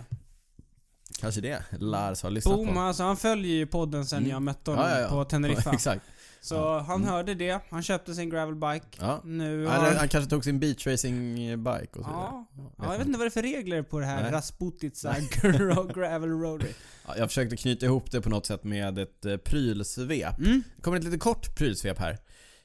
Kanske 1.18 1.40
det 1.40 1.62
Lars 1.78 2.22
har 2.22 2.30
lyssnat 2.30 2.54
Boom, 2.56 2.74
på. 2.74 2.80
alltså 2.80 3.02
han 3.02 3.16
följer 3.16 3.52
ju 3.56 3.66
podden 3.66 4.06
sen 4.06 4.18
Mm. 4.18 4.30
jag 4.30 4.42
mötte 4.42 4.70
honom 4.70 4.84
Ja, 4.88 4.94
ja, 4.94 5.00
ja. 5.00 5.08
på 5.08 5.24
Teneriffa. 5.24 5.70
Exakt. 5.74 6.02
Så 6.42 6.54
Ja. 6.54 6.78
han 6.86 6.96
Mm. 6.96 7.08
hörde 7.08 7.34
det, 7.34 7.60
han 7.70 7.82
köpte 7.82 8.14
sin 8.14 8.30
gravelbike. 8.30 8.86
Ja. 9.00 9.20
Nu 9.24 9.66
Han, 9.66 9.84
har... 9.84 9.92
han 9.92 10.08
kanske 10.08 10.30
tog 10.30 10.44
sin 10.44 10.60
beachracing-bike 10.60 11.96
och 11.98 12.04
så 12.04 12.10
Ja. 12.10 12.46
Ja, 12.78 12.92
jag 12.92 12.98
vet 12.98 13.06
inte 13.06 13.18
vad 13.18 13.24
det 13.26 13.28
är 13.28 13.30
för 13.30 13.42
regler 13.42 13.82
på 13.82 14.00
det 14.00 14.06
här 14.06 14.22
Nej. 14.22 14.32
Rasputitsa 14.32 15.12
gra- 15.18 15.94
gravel 16.00 16.30
road 16.30 16.62
race. 16.62 16.74
Ja, 17.06 17.14
jag 17.16 17.28
försökte 17.28 17.56
knyta 17.56 17.86
ihop 17.86 18.10
det 18.10 18.20
på 18.20 18.28
något 18.30 18.46
sätt 18.46 18.64
med 18.64 18.98
ett 18.98 19.24
eh, 19.24 19.36
prylsvep. 19.36 20.38
Mm. 20.38 20.62
Det 20.76 20.82
kommer 20.82 20.98
ett 20.98 21.04
lite 21.04 21.18
kort 21.18 21.56
prylsvep 21.56 21.98
här. 21.98 22.18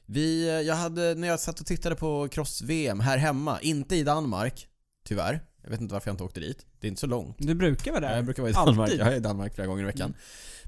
Vi, 0.06 0.48
eh, 0.48 0.54
jag 0.54 0.74
hade, 0.74 1.14
när 1.14 1.28
jag 1.28 1.40
satt 1.40 1.60
och 1.60 1.66
tittade 1.66 1.94
på 1.94 2.28
cross-VM 2.28 3.00
här 3.00 3.18
hemma, 3.18 3.60
inte 3.60 3.96
i 3.96 4.02
Danmark, 4.02 4.66
tyvärr. 5.08 5.40
Jag 5.66 5.70
vet 5.70 5.80
inte 5.80 5.92
varför 5.94 6.08
jag 6.10 6.12
inte 6.14 6.24
åkte 6.24 6.40
dit. 6.40 6.66
Det 6.80 6.86
är 6.86 6.88
inte 6.88 7.00
så 7.00 7.06
långt. 7.06 7.36
Du 7.38 7.54
brukar 7.54 7.90
vara 7.92 8.00
där? 8.00 8.16
Jag 8.16 8.24
brukar 8.24 8.42
vara 8.42 8.52
i 8.52 8.54
Alltid. 8.54 8.74
Danmark. 8.76 8.92
Jag 8.98 9.06
är 9.12 9.16
i 9.16 9.20
Danmark 9.20 9.54
flera 9.54 9.66
gånger 9.68 9.82
i 9.82 9.86
veckan. 9.86 10.14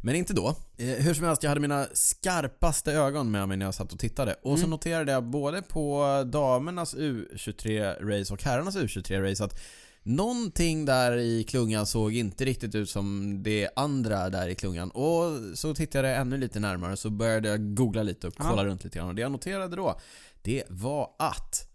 Men 0.02 0.14
inte 0.14 0.32
då. 0.32 0.48
Eh, 0.76 0.86
hur 0.86 1.14
som 1.14 1.24
helst, 1.24 1.42
jag 1.42 1.48
hade 1.50 1.60
mina 1.60 1.86
skarpaste 1.92 2.92
ögon 2.92 3.30
med 3.30 3.48
mig 3.48 3.56
när 3.56 3.66
jag 3.66 3.74
satt 3.74 3.92
och 3.92 3.98
tittade. 3.98 4.34
Och 4.42 4.58
så 4.58 4.64
Mm. 4.64 4.70
noterade 4.70 5.12
jag 5.12 5.24
både 5.24 5.62
på 5.62 6.04
damernas 6.32 6.94
U23-race 6.94 8.32
och 8.34 8.42
herrarnas 8.42 8.76
U23-race 8.76 9.44
att 9.44 9.60
Någonting 10.02 10.84
där 10.84 11.16
i 11.16 11.44
klungan 11.44 11.86
såg 11.86 12.14
inte 12.14 12.44
riktigt 12.44 12.74
ut 12.74 12.90
som 12.90 13.36
det 13.42 13.68
andra 13.76 14.30
där 14.30 14.48
i 14.48 14.54
klungan. 14.54 14.90
Och 14.90 15.32
så 15.58 15.74
tittade 15.74 16.08
jag 16.08 16.18
ännu 16.20 16.36
lite 16.36 16.60
närmare 16.60 16.96
så 16.96 17.10
började 17.10 17.48
jag 17.48 17.74
googla 17.74 18.02
lite 18.02 18.26
och 18.26 18.34
kolla 18.36 18.62
Ja. 18.62 18.68
runt 18.68 18.84
lite 18.84 18.98
grann. 18.98 19.08
Och 19.08 19.14
det 19.14 19.22
jag 19.22 19.32
noterade 19.32 19.76
då, 19.76 20.00
det 20.42 20.64
var 20.68 21.10
att 21.18 21.67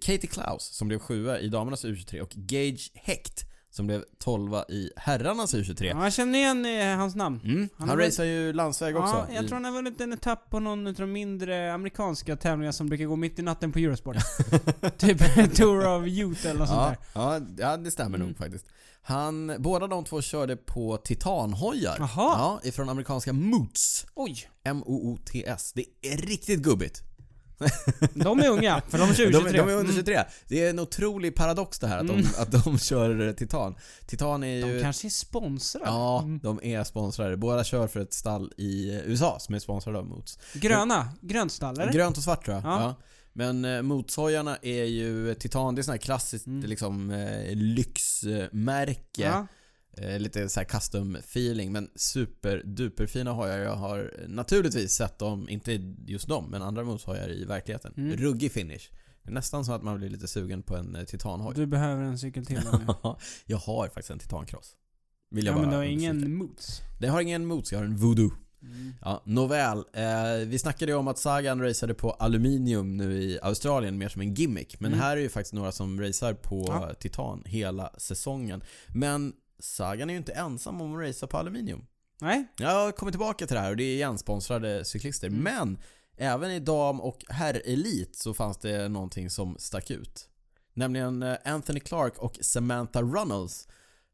Katie 0.00 0.26
Klaus 0.30 0.62
som 0.64 0.88
blev 0.88 0.98
sjua 0.98 1.38
i 1.40 1.48
damernas 1.48 1.84
U23 1.84 2.20
och 2.20 2.30
Gage 2.34 2.90
Hecht 2.94 3.44
som 3.70 3.86
blev 3.86 4.04
12 4.18 4.52
i 4.68 4.90
herrarnas 4.96 5.54
U23. 5.54 5.84
Ja, 5.84 6.04
jag 6.04 6.12
känner 6.12 6.38
igen 6.38 6.64
eh, 6.66 6.96
hans 6.96 7.14
namn. 7.14 7.40
Mm, 7.44 7.68
Han 7.76 7.88
han 7.88 7.98
racear 7.98 8.26
ju 8.26 8.52
landsväg 8.52 8.96
också. 8.96 9.14
Ja, 9.28 9.34
jag 9.34 9.44
i- 9.44 9.48
tror 9.48 9.56
han 9.56 9.64
har 9.64 9.72
vunnit 9.72 10.00
en 10.00 10.12
etapp 10.12 10.50
på 10.50 10.60
någon 10.60 10.86
av 10.86 10.94
de 10.94 11.12
mindre 11.12 11.72
amerikanska 11.74 12.36
tävlingar 12.36 12.72
som 12.72 12.86
brukar 12.88 13.04
gå 13.04 13.16
mitt 13.16 13.38
i 13.38 13.42
natten 13.42 13.72
på 13.72 13.78
Eurosport. 13.78 14.16
typ 14.98 15.18
Tour 15.56 15.86
of 16.00 16.06
Youth 16.06 16.46
eller 16.46 16.58
något 16.60 16.68
ja, 16.68 16.94
sånt 16.94 17.14
där. 17.14 17.20
ja, 17.60 17.70
ja, 17.70 17.76
det 17.76 17.90
stämmer 17.90 18.16
Mm. 18.18 18.28
nog 18.28 18.36
faktiskt. 18.38 18.66
Han, 19.04 19.52
båda 19.58 19.86
de 19.86 20.04
två 20.04 20.22
körde 20.22 20.56
på 20.56 20.96
titanhojar. 20.96 21.96
Jaha. 21.98 22.08
Ja, 22.16 22.60
ifrån 22.64 22.88
amerikanska 22.88 23.32
Moots. 23.32 24.06
Oj, 24.14 24.36
M-O-O-T-S. 24.64 25.72
Det 25.74 25.84
är 26.02 26.16
riktigt 26.16 26.60
gubbigt. 26.62 27.02
de 28.14 28.38
är 28.40 28.48
unga, 28.48 28.82
för 28.88 28.98
de 28.98 29.04
är 29.10 29.14
2023. 29.14 29.50
De, 29.52 29.58
de 29.58 29.72
är 29.72 29.76
under 29.76 29.92
Mm. 29.92 29.94
23. 29.96 30.20
Det 30.48 30.64
är 30.66 30.70
en 30.70 30.78
otrolig 30.78 31.34
paradox 31.36 31.78
det 31.78 31.86
här 31.86 31.96
att, 31.98 32.02
Mm. 32.10 32.22
de, 32.22 32.28
att 32.42 32.64
de 32.64 32.78
kör 32.78 33.32
titan. 33.32 33.74
Titan 34.06 34.44
är 34.44 34.66
ju... 34.66 34.76
De 34.76 34.82
kanske 34.82 35.08
är 35.08 35.10
sponsrade? 35.10 35.86
Ja, 35.86 36.22
Mm. 36.22 36.38
de 36.42 36.60
är 36.62 36.84
sponsrade. 36.84 37.36
Båda 37.36 37.64
kör 37.64 37.86
för 37.86 38.00
ett 38.00 38.12
stall 38.12 38.52
i 38.56 39.00
USA 39.04 39.36
som 39.40 39.54
är 39.54 39.58
sponsrade 39.58 39.98
av 39.98 40.06
Moots. 40.06 40.38
Gröna? 40.54 41.08
Grönt 41.20 41.52
stall, 41.52 41.80
eller? 41.80 41.92
Grönt 41.92 42.16
och 42.16 42.22
svart 42.22 42.44
tror 42.44 42.56
jag. 42.56 42.64
Ja. 42.64 42.80
Ja. 42.82 42.94
Men 43.34 43.64
eh, 43.64 43.82
Mootshojarna 43.82 44.56
är 44.62 44.84
ju 44.84 45.34
Titan, 45.34 45.74
det 45.74 45.80
är 45.80 45.82
sån 45.82 45.92
här 45.92 45.98
klassiskt 45.98 46.46
Mm. 46.46 46.70
liksom 46.70 47.10
eh, 47.10 47.54
lyxmärke. 47.54 49.22
Ja. 49.22 49.46
Eh, 49.96 50.18
lite 50.18 50.48
så 50.48 50.64
custom 50.64 51.16
feeling 51.16 51.72
men 51.72 51.90
super 51.94 52.62
duper 52.64 53.06
fina 53.06 53.32
hojar. 53.32 53.58
Jag 53.58 53.76
har 53.76 54.12
naturligtvis 54.28 54.92
sett 54.92 55.18
dem, 55.18 55.48
inte 55.48 55.72
just 56.06 56.28
dem, 56.28 56.50
men 56.50 56.62
andra 56.62 56.84
Mootshojar 56.84 57.28
i 57.30 57.44
verkligheten. 57.44 57.94
Mm. 57.96 58.16
Ruggig 58.16 58.52
finish. 58.52 58.90
Nästan 59.24 59.64
så 59.64 59.72
att 59.72 59.82
man 59.82 59.98
blir 59.98 60.08
lite 60.08 60.28
sugen 60.28 60.62
på 60.62 60.76
en 60.76 60.96
eh, 60.96 61.04
titanhoj. 61.04 61.54
Du 61.54 61.66
behöver 61.66 62.02
en 62.02 62.18
cykel 62.18 62.46
till 62.46 62.56
nu. 62.72 62.94
jag 63.46 63.56
har 63.58 63.86
faktiskt 63.86 64.10
en 64.10 64.18
titancross. 64.18 64.76
Vill 65.30 65.46
jag 65.46 65.52
Ja 65.52 65.56
men 65.60 65.64
bara 65.64 65.70
du 65.70 65.76
har 65.76 65.84
ingen 65.84 66.34
Moots. 66.36 66.80
Det 67.00 67.06
har 67.08 67.20
ingen 67.20 67.46
Moots, 67.46 67.72
jag 67.72 67.78
har 67.78 67.84
en 67.86 67.96
Voodoo. 67.96 68.30
Mm. 68.62 68.92
Ja, 69.00 69.22
nåväl. 69.26 69.78
Eh, 69.92 70.46
vi 70.46 70.58
snackade 70.58 70.92
ju 70.92 70.98
om 70.98 71.08
att 71.08 71.18
Sagan 71.18 71.60
raceade 71.62 71.94
på 71.94 72.10
aluminium 72.10 72.96
nu 72.96 73.22
i 73.22 73.38
Australien 73.42 73.98
mer 73.98 74.08
som 74.08 74.20
en 74.22 74.34
gimmick. 74.34 74.80
Men 74.80 74.92
Mm. 74.92 75.00
här 75.04 75.16
är 75.16 75.20
ju 75.20 75.28
faktiskt 75.28 75.52
några 75.54 75.72
som 75.72 76.00
racear 76.00 76.34
på 76.34 76.64
Ja. 76.68 76.94
titan 77.00 77.42
hela 77.46 77.90
säsongen. 77.98 78.62
Men 78.88 79.32
Sagan 79.62 80.10
är 80.10 80.14
ju 80.14 80.18
inte 80.18 80.32
ensam 80.32 80.80
om 80.80 80.94
att 80.94 81.08
racea 81.08 81.26
på 81.26 81.38
aluminium. 81.38 81.86
Nej? 82.20 82.46
Jag 82.56 82.96
kommer 82.96 83.12
tillbaka 83.12 83.46
till 83.46 83.54
det 83.54 83.60
här 83.60 83.70
och 83.70 83.76
det 83.76 83.84
är 83.84 83.94
igen 83.94 84.18
sponsrade 84.18 84.84
cyklister. 84.84 85.26
Mm. 85.26 85.42
Men 85.42 85.78
även 86.16 86.50
i 86.50 86.60
dam 86.60 87.00
och 87.00 87.24
herrelit 87.28 88.16
så 88.16 88.34
fanns 88.34 88.56
det 88.58 88.88
någonting 88.88 89.30
som 89.30 89.56
stack 89.58 89.90
ut. 89.90 90.28
Nämligen 90.74 91.22
eh, 91.22 91.36
Anthony 91.44 91.80
Clark 91.80 92.18
och 92.18 92.38
Samantha 92.40 93.02
Runnels 93.02 93.68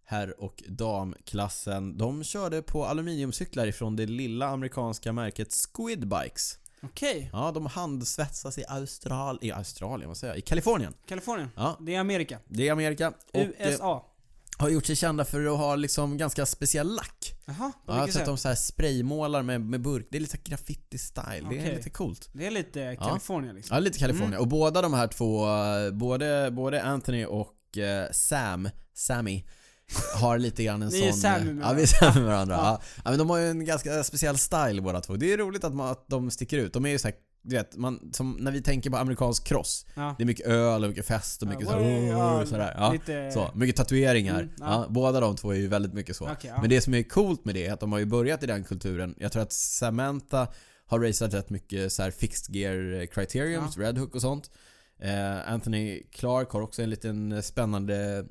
herr 0.04 0.40
och 0.40 0.62
damklassen. 0.68 1.98
De 1.98 2.24
körde 2.24 2.62
på 2.62 2.84
aluminiumcyklar 2.84 3.66
ifrån 3.66 3.96
det 3.96 4.06
lilla 4.06 4.46
amerikanska 4.46 5.12
märket 5.12 5.52
Squid 5.52 6.08
Bikes. 6.08 6.58
Okej. 6.82 7.30
Ja, 7.32 7.50
de 7.54 7.66
handsvetsas 7.66 8.58
i 8.58 8.64
Austral... 8.68 9.38
I 9.42 9.52
Australien, 9.52 10.08
vad 10.08 10.16
säger 10.16 10.34
jag? 10.34 10.38
I 10.38 10.42
Kalifornien. 10.42 10.94
Kalifornien. 11.06 11.50
Ja, 11.56 11.76
Det 11.80 11.94
är 11.94 12.00
Amerika. 12.00 12.38
det 12.48 12.68
är 12.68 12.72
Amerika. 12.72 13.12
Eh, 13.32 13.48
USA. 13.58 14.14
Har 14.58 14.68
gjort 14.68 14.86
sig 14.86 14.96
kända 14.96 15.24
för 15.24 15.46
att 15.46 15.58
ha 15.58 15.76
liksom 15.76 16.16
ganska 16.18 16.46
speciell 16.46 16.94
lack. 16.94 17.34
Jaha, 17.44 17.56
på 17.56 17.62
Ja, 17.64 17.72
jag 17.86 17.92
har 17.94 18.00
vilket 18.00 18.12
sett 18.14 18.20
sätt? 18.20 18.26
dem 18.26 18.38
så 18.38 18.48
här 18.48 18.54
spraymålar 18.54 19.42
med, 19.42 19.60
med 19.60 19.80
burk. 19.80 20.06
Det 20.10 20.16
är 20.18 20.20
lite 20.20 20.36
graffiti-style. 20.36 21.50
Det 21.50 21.58
är 21.58 21.76
lite 21.76 21.90
coolt. 21.90 22.28
Det 22.32 22.46
är 22.46 22.50
lite 22.50 22.96
Kalifornien 23.00 23.54
liksom. 23.54 23.74
Ja, 23.74 23.80
lite 23.80 23.98
Kalifornien. 23.98 24.32
Mm. 24.32 24.40
Och 24.40 24.48
båda 24.48 24.82
de 24.82 24.94
här 24.94 25.06
två, 25.06 25.46
både, 25.92 26.50
både 26.50 26.82
Anthony 26.82 27.24
och 27.24 27.78
eh, 27.78 28.10
Sam, 28.12 28.68
Sammy, 28.94 29.44
har 30.14 30.38
lite 30.38 30.64
grann 30.64 30.82
en 30.82 30.88
Ni 30.92 31.00
är 31.02 31.10
sån... 31.10 31.20
Sammy 31.20 31.52
med 31.52 31.64
Ja, 31.66 31.72
vi 31.72 31.82
är 31.82 31.86
Sammy 31.86 32.20
med 32.20 32.24
varandra. 32.28 32.54
Ja. 32.54 32.62
Ja. 32.62 32.80
Ja. 33.04 33.10
men 33.10 33.18
de 33.18 33.30
har 33.30 33.38
ju 33.38 33.50
en 33.50 33.64
ganska 33.64 34.04
speciell 34.04 34.38
style 34.38 34.82
båda 34.82 35.00
två. 35.00 35.16
Det 35.16 35.32
är 35.32 35.38
roligt 35.38 35.64
att, 35.64 35.74
man, 35.74 35.88
att 35.88 36.08
de 36.08 36.30
sticker 36.30 36.58
ut. 36.58 36.72
De 36.72 36.86
är 36.86 36.90
ju 36.90 36.98
såhär, 36.98 37.14
du 37.48 37.56
vet, 37.56 37.76
man, 37.76 38.10
som 38.12 38.36
när 38.40 38.52
vi 38.52 38.62
tänker 38.62 38.90
på 38.90 38.96
amerikansk 38.96 39.44
cross. 39.44 39.86
Ja. 39.94 40.14
Det 40.18 40.24
är 40.24 40.26
mycket 40.26 40.46
öl 40.46 40.82
och 40.84 40.88
mycket 40.88 41.06
fest 41.06 41.42
och 41.42 41.48
mycket 41.48 41.64
Ja, 41.64 41.70
såhär, 41.70 42.06
ja, 42.06 42.46
sådär. 42.46 42.74
Ja. 42.76 42.92
Lite... 42.92 43.30
Så, 43.32 43.50
mycket 43.54 43.76
tatueringar. 43.76 44.40
Mm, 44.40 44.54
ja. 44.58 44.66
ja. 44.66 44.86
båda 44.90 45.20
de 45.20 45.36
två 45.36 45.52
är 45.52 45.56
ju 45.56 45.68
väldigt 45.68 45.94
mycket 45.94 46.16
så. 46.16 46.30
Ja. 46.42 46.60
Men 46.60 46.70
det 46.70 46.80
som 46.80 46.94
är 46.94 47.02
coolt 47.02 47.44
med 47.44 47.54
det 47.54 47.66
är 47.66 47.72
att 47.72 47.80
de 47.80 47.92
har 47.92 47.98
ju 47.98 48.04
börjat 48.04 48.42
i 48.42 48.46
den 48.46 48.64
kulturen. 48.64 49.14
Jag 49.18 49.32
tror 49.32 49.42
att 49.42 49.52
Samantha 49.52 50.48
har 50.86 51.00
raceat 51.00 51.34
rätt 51.34 51.50
mycket 51.50 51.92
så 51.92 52.02
här 52.02 52.10
fixed 52.10 52.56
gear 52.56 53.06
criteriums, 53.06 53.78
Red 53.78 53.98
Hook 53.98 54.14
och 54.14 54.20
sånt. 54.20 54.50
Eh, 55.00 55.52
Anthony 55.52 56.02
Clark 56.12 56.50
har 56.50 56.60
också 56.60 56.82
en 56.82 56.90
liten 56.90 57.42
spännande 57.42 58.24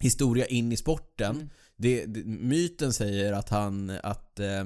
historia 0.00 0.46
in 0.46 0.72
i 0.72 0.76
sporten. 0.76 1.34
Mm. 1.36 1.50
Det, 1.82 2.06
det, 2.06 2.24
myten 2.26 2.92
säger 2.92 3.32
att 3.32 3.48
han, 3.48 3.90
att 4.02 4.40
eh, 4.40 4.64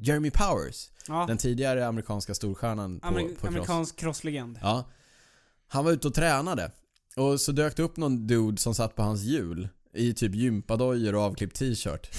Jeremy 0.00 0.30
Powers, 0.30 0.90
Ja. 1.08 1.24
den 1.28 1.38
tidigare 1.38 1.86
amerikanska 1.86 2.34
storstjärnan 2.34 3.00
på, 3.00 3.06
Amer- 3.08 3.36
på 3.40 3.46
amerikansk 3.46 3.96
crosslegend. 3.96 4.58
Ja. 4.62 4.84
Han 5.68 5.84
var 5.84 5.92
ute 5.92 6.08
och 6.08 6.14
tränade. 6.14 6.70
Och 7.16 7.40
så 7.40 7.52
dök 7.52 7.76
det 7.76 7.82
upp 7.82 7.96
någon 7.96 8.26
dude 8.26 8.58
som 8.58 8.74
satt 8.74 8.94
på 8.96 9.02
hans 9.02 9.22
hjul. 9.22 9.68
I 9.94 10.14
typ 10.14 10.34
gympadojor 10.34 11.14
och 11.14 11.22
avklippt 11.22 11.56
t-shirt. 11.56 12.10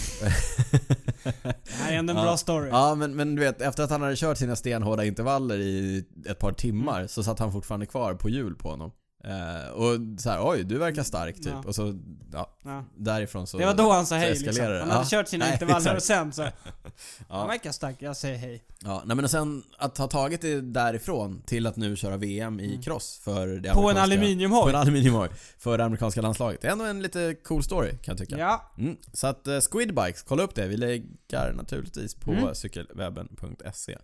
Det 1.44 1.72
här 1.74 1.94
är 1.94 1.98
ändå 1.98 2.12
en 2.12 2.18
Ja. 2.18 2.24
bra 2.24 2.38
story. 2.38 2.70
Ja 2.70 2.96
men, 2.96 3.16
men 3.16 3.36
du 3.36 3.42
vet, 3.42 3.62
efter 3.62 3.84
att 3.84 3.90
han 3.90 4.02
hade 4.02 4.16
kört 4.16 4.38
sina 4.38 4.56
stenhårda 4.56 5.06
intervaller 5.06 5.60
i 5.60 6.06
ett 6.30 6.40
par 6.40 6.52
timmar 6.52 6.96
Mm. 6.98 7.08
så 7.08 7.24
satt 7.24 7.40
han 7.40 7.52
fortfarande 7.52 7.86
kvar 7.86 8.14
på 8.14 8.30
hjul 8.30 8.56
på 8.56 8.70
honom. 8.70 8.92
Eh, 9.24 9.70
och 9.74 10.00
så 10.20 10.30
här, 10.30 10.40
oj 10.50 10.64
du 10.64 10.78
verkar 10.78 11.04
stark 11.04 11.36
typ. 11.36 11.48
Ja. 11.48 11.64
Och 11.68 11.76
så, 11.76 12.00
ja, 12.34 12.58
Ja. 12.64 12.84
därifrån 12.98 13.48
så... 13.48 13.58
Det 13.58 13.66
var 13.66 13.74
då 13.74 13.92
han 13.92 14.06
sa 14.06 14.16
hej 14.16 14.30
liksom. 14.30 14.50
eskalerar 14.50 14.74
det. 14.74 14.80
Han 14.80 14.90
hade 14.90 15.04
Ja. 15.04 15.10
kört 15.10 15.28
sina 15.28 15.46
Nej, 15.46 15.54
intervaller 15.54 15.80
exakt. 15.80 15.98
och 15.98 16.04
sen 16.04 16.34
så... 16.34 16.48
Han 17.30 17.48
verkar 17.48 17.72
stark, 17.72 17.96
jag 18.00 18.18
säger 18.18 18.38
hej. 18.38 18.64
ja, 18.84 19.02
nej 19.06 19.16
men 19.16 19.26
och 19.26 19.32
sen 19.32 19.64
att 19.78 19.98
ha 19.98 20.08
tagit 20.08 20.42
det 20.42 20.62
därifrån 20.62 21.42
till 21.46 21.68
att 21.68 21.76
nu 21.76 21.96
köra 21.96 22.18
VM 22.18 22.60
i 22.60 22.66
Mm. 22.68 22.82
cross 22.82 23.20
för 23.24 23.48
det 23.48 23.74
På 23.74 23.80
en 23.80 23.86
amerikanska- 23.86 23.94
På 23.96 24.00
aluminiumhoj. 24.00 24.70
en 24.70 24.76
aluminiumhoj. 24.76 25.30
För 25.58 25.78
det 25.78 25.86
amerikanska 25.86 26.22
landslaget. 26.22 26.62
Det 26.62 26.68
är 26.68 26.72
ändå 26.72 26.86
en 26.86 27.02
lite 27.02 27.36
cool 27.44 27.64
story 27.64 27.90
kan 27.92 28.00
jag 28.12 28.18
tycka. 28.18 28.38
Ja. 28.40 28.72
Mm. 28.78 28.98
Så 29.14 29.28
att 29.28 29.48
uh, 29.48 29.60
Squid 29.72 29.96
Bikes, 29.96 30.24
kolla 30.24 30.44
upp 30.44 30.56
det. 30.56 30.68
Vi 30.68 30.78
lägger 30.78 31.54
naturligtvis 31.54 32.16
på 32.16 32.32
Mm. 32.32 32.56
cykelwebben.se. 32.56 33.98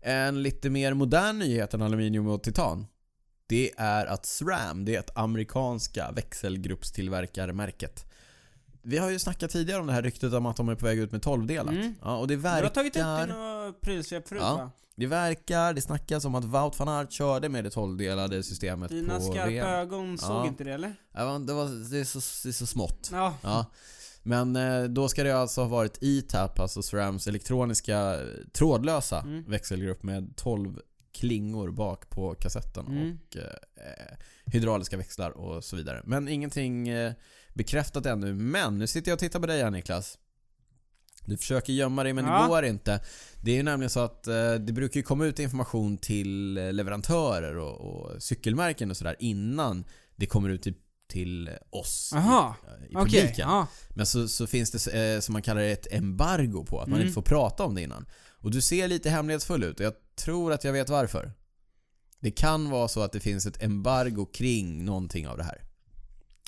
En 0.00 0.42
lite 0.42 0.70
mer 0.70 0.94
modern 0.94 1.38
nyhet 1.38 1.74
än 1.74 1.82
aluminium 1.82 2.26
och 2.26 2.42
titan. 2.42 2.86
Det 3.50 3.70
är 3.76 4.06
att 4.06 4.26
SRAM, 4.26 4.84
det 4.84 4.94
är 4.96 5.00
ett 5.00 5.16
amerikanska 5.16 6.10
växelgruppstillverkarmärket. 6.90 8.04
Vi 8.82 8.98
har 8.98 9.10
ju 9.10 9.18
snackat 9.18 9.50
tidigare 9.50 9.80
om 9.80 9.86
det 9.86 9.92
här 9.92 10.02
ryktet 10.02 10.32
om 10.32 10.46
att 10.46 10.56
de 10.56 10.68
är 10.68 10.74
på 10.74 10.86
väg 10.86 10.98
ut 10.98 11.12
med 11.12 11.20
12-delat. 11.22 11.74
Mm. 11.74 11.94
Ja, 12.02 12.16
och 12.16 12.28
det 12.28 12.34
Du 12.34 12.40
verkar... 12.40 12.62
har 12.62 12.70
tagit 12.70 12.96
upp 12.96 13.02
det 13.02 13.22
i 13.24 13.26
några 13.26 13.72
prylsvep 13.72 14.28
förut 14.28 14.42
Ja. 14.44 14.54
va? 14.56 14.70
Det 14.96 15.06
verkar, 15.06 15.72
det 15.74 15.80
snackas 15.80 16.24
om 16.24 16.34
att 16.34 16.44
Wout 16.44 16.78
van 16.78 16.88
Aert 16.88 17.12
körde 17.12 17.48
med 17.48 17.64
det 17.64 17.70
12-delade 17.70 18.42
systemet 18.42 18.90
Dina 18.90 19.16
på 19.16 19.20
skarpa 19.32 19.46
VM. 19.48 19.66
ögon 19.66 20.18
såg 20.18 20.30
Ja. 20.30 20.46
inte 20.46 20.64
det 20.64 20.72
eller? 20.72 20.94
Ja, 21.14 21.38
det, 21.38 21.52
var, 21.52 21.90
det, 21.90 21.98
är 21.98 22.04
så, 22.04 22.18
det 22.42 22.48
är 22.50 22.52
så 22.52 22.66
smått. 22.66 23.10
Ja. 23.12 23.34
Ja. 23.42 23.66
Men 24.22 24.56
eh, 24.56 24.82
då 24.84 25.08
ska 25.08 25.24
det 25.24 25.30
alltså 25.36 25.60
ha 25.60 25.68
varit 25.68 25.98
E-Tap, 26.02 26.60
alltså 26.60 26.82
SRAMs 26.82 27.26
elektroniska 27.26 28.14
eh, 28.20 28.26
trådlösa 28.52 29.20
Mm. 29.20 29.44
växelgrupp 29.50 30.02
med 30.02 30.32
12 30.36 30.78
klingor 31.12 31.70
bak 31.70 32.10
på 32.10 32.34
kassetten 32.34 32.86
Mm. 32.86 33.18
och 33.30 33.36
eh, 33.36 34.16
hydrauliska 34.46 34.96
växlar 34.96 35.30
och 35.30 35.64
så 35.64 35.76
vidare. 35.76 36.02
Men 36.04 36.28
ingenting 36.28 36.88
eh, 36.88 37.12
bekräftat 37.54 38.06
ännu. 38.06 38.34
Men 38.34 38.78
nu 38.78 38.86
sitter 38.86 39.10
jag 39.10 39.16
och 39.16 39.20
tittar 39.20 39.40
på 39.40 39.46
dig 39.46 39.62
här 39.62 39.70
Niklas. 39.70 40.18
Du 41.24 41.36
försöker 41.36 41.72
gömma 41.72 42.02
dig 42.02 42.12
men 42.12 42.24
Ja. 42.24 42.42
det 42.42 42.48
går 42.48 42.64
inte. 42.64 43.00
Det 43.42 43.50
är 43.50 43.56
ju 43.56 43.62
nämligen 43.62 43.90
så 43.90 44.00
att 44.00 44.26
eh, 44.26 44.54
det 44.54 44.72
brukar 44.72 44.96
ju 45.00 45.02
komma 45.04 45.24
ut 45.26 45.38
information 45.38 45.98
till 45.98 46.58
eh, 46.58 46.72
leverantörer 46.72 47.56
och, 47.56 47.80
och 47.80 48.22
cykelmärken 48.22 48.90
och 48.90 48.96
sådär 48.96 49.16
innan 49.18 49.84
det 50.16 50.26
kommer 50.26 50.48
ut 50.48 50.62
till, 50.62 50.74
till 51.08 51.50
oss 51.70 52.12
Aha. 52.14 52.54
i, 52.88 52.92
i 52.92 52.96
Okej. 52.96 53.04
publiken. 53.20 53.48
Ja. 53.48 53.66
Men 53.90 54.06
så, 54.06 54.28
så 54.28 54.46
finns 54.46 54.70
det 54.70 55.14
eh, 55.14 55.20
som 55.20 55.32
man 55.32 55.42
kallar 55.42 55.60
det 55.60 55.70
ett 55.72 55.92
embargo 55.92 56.64
på, 56.64 56.80
att 56.80 56.88
man 56.88 56.96
Mm. 56.96 57.06
inte 57.06 57.14
får 57.14 57.22
prata 57.22 57.64
om 57.64 57.74
det 57.74 57.82
innan. 57.82 58.06
Och 58.40 58.50
du 58.50 58.60
ser 58.60 58.88
lite 58.88 59.10
hemlighetsfull 59.10 59.64
ut 59.64 59.80
och 59.80 59.86
jag 59.86 59.94
tror 60.16 60.52
att 60.52 60.64
jag 60.64 60.72
vet 60.72 60.88
varför. 60.88 61.32
Det 62.20 62.30
kan 62.30 62.70
vara 62.70 62.88
så 62.88 63.02
att 63.02 63.12
det 63.12 63.20
finns 63.20 63.46
ett 63.46 63.62
embargo 63.62 64.26
kring 64.26 64.84
någonting 64.84 65.28
av 65.28 65.36
det 65.38 65.44
här. 65.44 65.62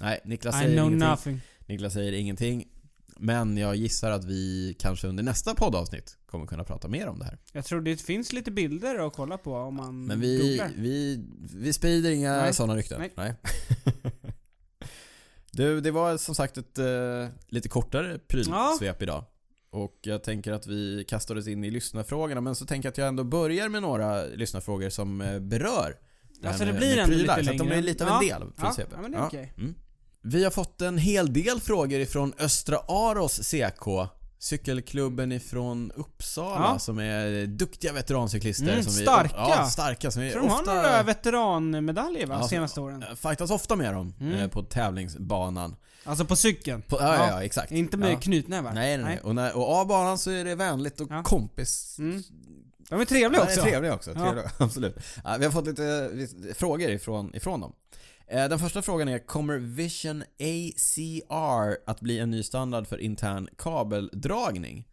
Nej, 0.01 0.21
Niklas 0.25 0.55
I 0.55 0.59
säger 0.59 0.77
know 0.77 0.87
ingenting. 0.89 1.09
nothing. 1.09 1.41
Niklas 1.67 1.93
säger 1.93 2.13
ingenting. 2.13 2.69
Men 3.17 3.57
jag 3.57 3.77
gissar 3.77 4.11
att 4.11 4.25
vi 4.25 4.75
kanske 4.79 5.07
under 5.07 5.23
nästa 5.23 5.55
poddavsnitt 5.55 6.19
kommer 6.27 6.47
kunna 6.47 6.65
prata 6.65 6.89
mer 6.89 7.07
om 7.09 7.19
det 7.19 7.25
här. 7.25 7.39
Jag 7.53 7.65
tror 7.65 7.81
det 7.81 7.97
finns 8.03 8.33
lite 8.33 8.51
bilder 8.51 9.07
att 9.07 9.13
kolla 9.13 9.39
på 9.39 9.55
om 9.57 9.75
man 9.75 10.07
Men 10.07 10.21
vi, 10.21 10.39
googlar. 10.39 10.71
vi, 10.77 11.25
vi 11.55 11.73
sprider 11.73 12.11
inga 12.11 12.37
Nej. 12.37 12.55
sådana 12.55 12.77
rykten. 12.77 13.03
Nej. 13.17 13.35
du, 15.53 15.81
det 15.81 15.91
var 15.91 16.17
som 16.17 16.35
sagt 16.35 16.59
ett 16.59 16.79
eh, 16.79 16.87
lite 17.49 17.69
kortare 17.69 18.19
prylsvep 18.19 19.03
idag. 19.03 19.25
Och 19.73 19.99
jag 20.03 20.23
tänker 20.25 20.53
att 20.53 20.67
vi 20.67 21.05
kastar 21.09 21.37
oss 21.37 21.47
in 21.49 21.65
i 21.65 21.71
lyssnarfrågorna, 21.71 22.41
men 22.41 22.55
så 22.55 22.67
tänker 22.67 22.87
jag 22.87 22.91
att 22.91 22.99
jag 22.99 23.09
ändå 23.09 23.25
börjar 23.25 23.69
med 23.69 23.83
några 23.83 24.25
lyssnarfrågor 24.25 24.91
som 24.91 25.21
eh, 25.21 25.39
berör 25.41 25.97
det 26.41 26.49
Alltså, 26.49 26.65
det 26.65 26.73
blir 26.73 26.97
med 26.97 26.99
ändå 26.99 27.17
prylar, 27.17 27.37
lite 27.39 27.45
så 27.47 27.51
att 27.53 27.59
de 27.59 27.65
längre. 27.69 27.79
är 27.79 27.83
lite 27.83 28.05
av 28.05 28.11
Ja. 28.11 28.15
en 28.23 28.29
del 28.29 28.43
av 28.43 28.53
Ja, 28.63 28.75
ja, 28.79 29.03
men 29.03 29.11
det 29.13 29.19
är 29.19 29.27
okej. 29.27 29.53
Mm. 29.59 29.75
Vi 30.23 30.45
har 30.45 30.51
fått 30.51 30.81
en 30.81 30.99
hel 30.99 31.33
del 31.33 31.61
frågor 31.61 32.01
ifrån 32.01 32.33
Östra 32.39 32.79
Aros 32.89 33.41
CK 33.51 33.87
Cykelklubben 34.43 35.33
ifrån 35.33 35.93
Uppsala 35.97 36.71
Ja. 36.73 36.79
som 36.79 36.99
är 36.99 37.47
duktiga 37.47 37.93
veterancyklister. 37.93 38.69
Mm, 38.73 38.83
som 38.83 38.93
vi, 38.93 39.03
starka. 39.03 39.35
Ja, 39.37 39.67
starka. 39.67 40.11
Som 40.11 40.23
vi 40.23 40.31
tror 40.31 40.43
de 40.43 40.49
har 40.51 40.65
några 40.65 41.03
veteranmedaljer 41.03 42.27
va, 42.27 42.39
Ja, 42.41 42.49
senaste 42.49 42.81
åren? 42.81 43.03
eh, 43.03 43.15
fightas 43.15 43.51
ofta 43.51 43.77
med 43.77 43.95
dem 43.95 44.15
Mm. 44.21 44.35
eh, 44.35 44.49
på 44.49 44.63
tävlingsbanan. 44.63 45.77
Alltså 46.05 46.25
på 46.25 46.37
cykeln? 46.37 46.83
På, 46.83 46.97
ja, 47.01 47.15
ja, 47.17 47.29
ja, 47.29 47.43
exakt. 47.45 47.73
Inte 47.73 47.97
med 47.97 48.13
ja. 48.13 48.21
knutnävar? 48.21 48.73
Nej, 48.73 48.97
nej, 48.97 49.05
nej. 49.07 49.21
Och, 49.23 49.35
när, 49.35 49.57
och 49.57 49.75
av 49.75 49.87
banan 49.87 50.19
så 50.19 50.31
är 50.31 50.45
det 50.45 50.55
vänligt 50.55 51.01
och 51.01 51.09
Ja. 51.11 51.23
kompis. 51.23 51.97
Mm. 51.99 52.23
De 52.89 53.01
är 53.01 53.05
trevliga 53.05 53.41
Ja, 53.41 53.45
också. 53.47 53.61
det 53.61 53.67
är 53.67 53.71
trevliga 53.71 53.95
också. 53.95 54.11
Ja. 54.11 54.21
Trevliga, 54.21 54.51
absolut. 54.59 54.97
Ja, 55.25 55.37
vi 55.39 55.45
har 55.45 55.53
fått 55.53 55.67
lite, 55.67 56.11
lite 56.13 56.55
frågor 56.55 56.91
ifrån, 56.91 57.35
ifrån 57.35 57.61
dem. 57.61 57.73
Eh, 58.33 58.49
Den 58.49 58.59
första 58.59 58.83
frågan 58.83 59.09
är, 59.09 59.19
kommer 59.19 59.59
Vision 59.59 60.23
ACR 60.23 61.77
att 61.87 62.01
bli 62.01 62.19
en 62.19 62.31
ny 62.31 62.43
standard 62.43 62.87
för 62.87 62.99
intern 62.99 63.49
kabeldragning? 63.59 64.89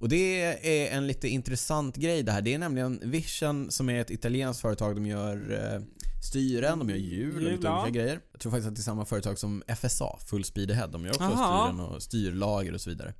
Och 0.00 0.08
det 0.08 0.42
är 0.42 0.96
en 0.96 1.06
lite 1.06 1.28
intressant 1.28 1.96
grej 1.96 2.22
det 2.22 2.32
här. 2.32 2.42
Det 2.42 2.54
är 2.54 2.58
nämligen 2.58 3.00
Vision 3.04 3.70
som 3.70 3.90
är 3.90 4.00
ett 4.00 4.10
italienskt 4.10 4.62
företag. 4.62 4.94
De 4.94 5.06
gör 5.06 5.52
eh, 5.74 5.82
styren, 6.22 6.78
de 6.78 6.90
gör 6.90 6.96
hjul 6.96 7.46
och 7.46 7.52
lite 7.52 7.66
ja. 7.66 7.82
olika 7.82 7.98
grejer. 7.98 8.20
Jag 8.32 8.40
tror 8.40 8.52
faktiskt 8.52 8.68
att 8.68 8.74
det 8.74 8.80
är 8.80 8.82
samma 8.82 9.04
företag 9.04 9.38
som 9.38 9.62
FSA, 9.76 10.18
Full 10.26 10.44
Speed 10.44 10.70
Ahead. 10.70 10.86
De 10.86 11.04
gör 11.04 11.10
också 11.10 11.22
Aha. 11.24 11.66
styren 11.66 11.80
och 11.80 12.02
styrlager 12.02 12.74
och 12.74 12.80
så 12.80 12.90
vidare. 12.90 13.14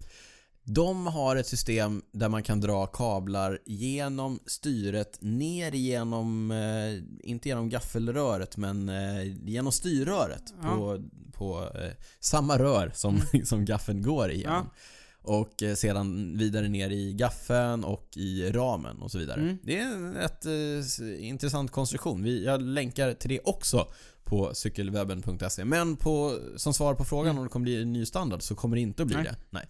De 0.64 1.06
har 1.06 1.36
ett 1.36 1.46
system 1.46 2.02
där 2.12 2.28
man 2.28 2.42
kan 2.42 2.60
dra 2.60 2.86
kablar 2.86 3.58
genom 3.66 4.38
styret 4.46 5.18
ner 5.20 5.72
genom, 5.72 6.50
eh, 6.50 7.28
inte 7.30 7.48
genom 7.48 7.68
gaffelröret 7.68 8.56
men 8.56 8.88
eh, 8.88 9.48
genom 9.48 9.72
styrröret 9.72 10.42
Ja. 10.62 10.68
på, 10.68 11.02
på 11.32 11.60
eh, 11.74 11.90
samma 12.20 12.58
rör 12.58 12.92
som, 12.94 13.20
som 13.44 13.64
gaffeln 13.64 14.02
går 14.02 14.30
igenom. 14.30 14.70
Och 15.22 15.62
eh, 15.62 15.74
sedan 15.74 16.38
vidare 16.38 16.68
ner 16.68 16.90
i 16.90 17.12
gaffeln 17.12 17.84
och 17.84 18.08
i 18.16 18.50
ramen 18.50 19.02
och 19.02 19.10
så 19.10 19.18
vidare. 19.18 19.40
Mm. 19.40 19.58
Det 19.62 19.78
är 19.78 19.86
en 19.86 20.14
rätt 20.14 20.46
eh, 20.46 21.28
intressant 21.28 21.70
konstruktion. 21.70 22.22
Vi, 22.22 22.44
jag 22.44 22.62
länkar 22.62 23.12
till 23.14 23.30
det 23.30 23.40
också 23.44 23.86
på 24.24 24.54
cykelwebben.se. 24.54 25.64
Men 25.64 25.96
på, 25.96 26.38
som 26.56 26.74
svar 26.74 26.94
på 26.94 27.04
frågan 27.04 27.26
Mm. 27.30 27.38
om 27.38 27.44
det 27.44 27.50
kommer 27.50 27.64
bli 27.64 27.82
en 27.82 27.92
ny 27.92 28.06
standard 28.06 28.42
så 28.42 28.54
kommer 28.54 28.76
det 28.76 28.82
inte 28.82 29.02
att 29.02 29.08
bli 29.08 29.16
Nej. 29.16 29.24
det. 29.24 29.36
Nej. 29.50 29.68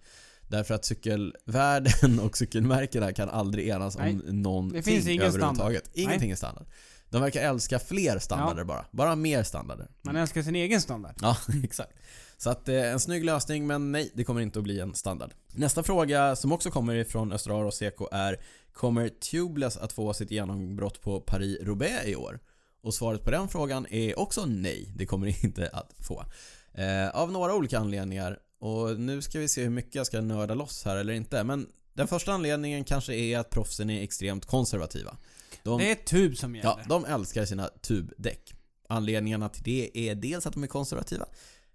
Därför 0.51 0.73
att 0.73 0.85
cykelvärlden 0.85 2.19
och 2.23 2.37
cykelmärkena 2.37 3.13
kan 3.13 3.29
aldrig 3.29 3.67
enas 3.67 3.97
Nej. 3.97 4.13
om 4.13 4.41
någonting 4.41 4.77
Det 4.77 4.83
finns 4.83 5.07
ingen 5.07 5.25
överhuvudtaget. 5.25 5.89
Ingenting 5.93 6.31
är 6.31 6.35
standard. 6.35 6.65
De 7.09 7.21
verkar 7.21 7.41
älska 7.41 7.79
fler 7.79 8.19
standarder 8.19 8.63
bara. 8.63 8.85
Bara 8.91 9.15
mer 9.15 9.43
standarder. 9.43 9.87
Man 10.01 10.15
älskar 10.15 10.41
sin 10.41 10.55
egen 10.55 10.81
standard. 10.81 11.15
Ja, 11.21 11.37
exakt. 11.63 11.93
Så 12.37 12.49
att 12.49 12.69
eh, 12.69 12.91
en 12.91 12.99
snygg 12.99 13.25
lösning, 13.25 13.67
men 13.67 13.91
nej, 13.91 14.11
det 14.13 14.23
kommer 14.23 14.41
inte 14.41 14.59
att 14.59 14.63
bli 14.63 14.79
en 14.79 14.95
standard. 14.95 15.31
Nästa 15.53 15.83
fråga 15.83 16.35
som 16.35 16.51
också 16.51 16.71
kommer 16.71 16.95
ifrån 16.95 17.31
Östra 17.31 17.55
Aros 17.55 17.79
CK 17.79 18.01
är 18.11 18.37
Kommer 18.73 19.09
Tubeless 19.09 19.77
att 19.77 19.93
få 19.93 20.13
sitt 20.13 20.31
genombrott 20.31 21.01
på 21.01 21.21
Paris-Roubaix 21.21 22.05
i 22.05 22.15
år? 22.15 22.39
Och 22.83 22.93
svaret 22.93 23.23
på 23.23 23.31
den 23.31 23.47
frågan 23.47 23.87
är 23.89 24.19
också 24.19 24.45
nej, 24.45 24.91
det 24.95 25.05
kommer 25.05 25.27
det 25.27 25.43
inte 25.43 25.69
att 25.73 25.93
få. 25.99 26.25
Eh, 26.73 27.09
av 27.09 27.31
några 27.31 27.55
olika 27.55 27.79
anledningar. 27.79 28.39
Och 28.61 28.99
nu 28.99 29.21
ska 29.21 29.39
vi 29.39 29.47
se 29.47 29.63
hur 29.63 29.69
mycket 29.69 29.95
jag 29.95 30.05
ska 30.05 30.21
nörda 30.21 30.53
loss 30.53 30.83
här 30.85 30.97
eller 30.97 31.13
inte. 31.13 31.43
Men 31.43 31.67
den 31.93 32.07
första 32.07 32.33
anledningen 32.33 32.83
kanske 32.83 33.15
är 33.15 33.39
att 33.39 33.49
proffsen 33.49 33.89
är 33.89 34.03
extremt 34.03 34.45
konservativa. 34.45 35.17
De, 35.63 35.79
Det 35.79 35.91
är 35.91 35.95
tub 35.95 36.37
som 36.37 36.55
gäller. 36.55 36.69
Ja, 36.69 36.79
de 36.89 37.05
älskar 37.05 37.45
sina 37.45 37.67
tubdäck. 37.67 38.53
Anledningarna 38.89 39.49
till 39.49 39.63
det 39.63 40.09
är 40.09 40.15
dels 40.15 40.45
att 40.45 40.53
de 40.53 40.63
är 40.63 40.67
konservativa. 40.67 41.25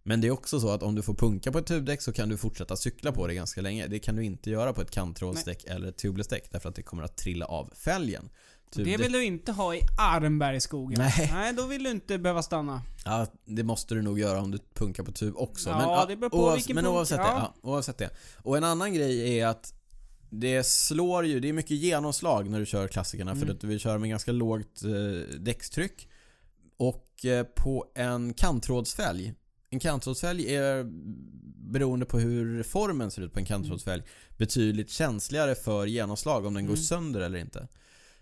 Men 0.02 0.20
det 0.20 0.26
är 0.26 0.30
också 0.30 0.60
så 0.60 0.70
att 0.70 0.82
om 0.82 0.94
du 0.94 1.02
får 1.02 1.14
punka 1.14 1.52
på 1.52 1.58
ett 1.58 1.66
tubdäck 1.66 2.02
så 2.02 2.12
kan 2.12 2.28
du 2.28 2.36
fortsätta 2.36 2.76
cykla 2.76 3.12
på 3.12 3.26
det 3.26 3.34
ganska 3.34 3.60
länge. 3.60 3.86
Det 3.86 3.98
kan 3.98 4.16
du 4.16 4.24
inte 4.24 4.50
göra 4.50 4.72
på 4.72 4.80
ett 4.80 4.90
kanttrådsdäck 4.90 5.64
eller 5.64 5.88
ett 5.88 5.96
tubeless-däck 5.96 6.48
därför 6.50 6.68
att 6.68 6.74
det 6.74 6.82
kommer 6.82 7.02
att 7.02 7.16
trilla 7.16 7.46
av 7.46 7.72
fälgen. 7.76 8.28
Det 8.70 8.82
Tubdäck- 8.82 8.98
vill 8.98 9.12
du 9.12 9.24
inte 9.24 9.52
ha 9.52 9.74
i 9.74 9.80
Arnbergsskogen. 9.98 10.98
Nej. 10.98 11.30
Nej, 11.32 11.52
då 11.54 11.66
vill 11.66 11.82
du 11.82 11.90
inte 11.90 12.18
behöva 12.18 12.42
stanna. 12.42 12.82
Ja, 13.04 13.26
det 13.44 13.62
måste 13.62 13.94
du 13.94 14.02
nog 14.02 14.18
göra 14.18 14.40
om 14.40 14.50
du 14.50 14.58
punkar 14.74 15.02
på 15.02 15.12
tub 15.12 15.36
också. 15.36 15.70
Ja, 15.70 15.96
men, 15.98 16.08
det 16.08 16.16
beror 16.16 16.30
på 16.30 16.36
oavs- 16.50 16.54
vilken 16.54 16.74
Men 16.74 16.84
punk- 16.84 16.88
oavsett, 16.96 17.18
det, 17.18 17.22
ja. 17.24 17.54
ja, 17.62 17.68
oavsett 17.70 17.98
det. 17.98 18.10
Och 18.42 18.56
en 18.56 18.64
annan 18.64 18.94
grej 18.94 19.38
är 19.38 19.46
att 19.46 19.72
det 20.30 20.66
slår 20.66 21.26
ju, 21.26 21.40
det 21.40 21.48
är 21.48 21.52
mycket 21.52 21.76
genomslag 21.76 22.50
när 22.50 22.58
du 22.60 22.66
kör 22.66 22.88
klassikerna 22.88 23.34
för 23.34 23.42
Mm. 23.42 23.54
att 23.54 23.60
du 23.60 23.66
vill 23.66 23.78
köra 23.80 23.98
med 23.98 24.10
ganska 24.10 24.32
lågt 24.32 24.82
eh, 24.84 25.38
däckstryck. 25.38 26.08
Och 26.76 27.24
eh, 27.24 27.42
på 27.44 27.86
en 27.94 28.34
kanttrådsfälg 28.34 29.34
en 29.70 29.80
kanttrådsfälg 29.80 30.54
är 30.54 30.84
beroende 31.72 32.06
på 32.06 32.18
hur 32.18 32.62
formen 32.62 33.10
ser 33.10 33.22
ut 33.22 33.32
på 33.32 33.38
en 33.38 33.44
kanttrådsfälg 33.44 34.02
betydligt 34.36 34.90
känsligare 34.90 35.54
för 35.54 35.86
genomslag 35.86 36.46
om 36.46 36.54
den 36.54 36.64
går 36.66 36.72
Mm. 36.74 36.82
sönder 36.84 37.20
eller 37.20 37.38
inte 37.38 37.68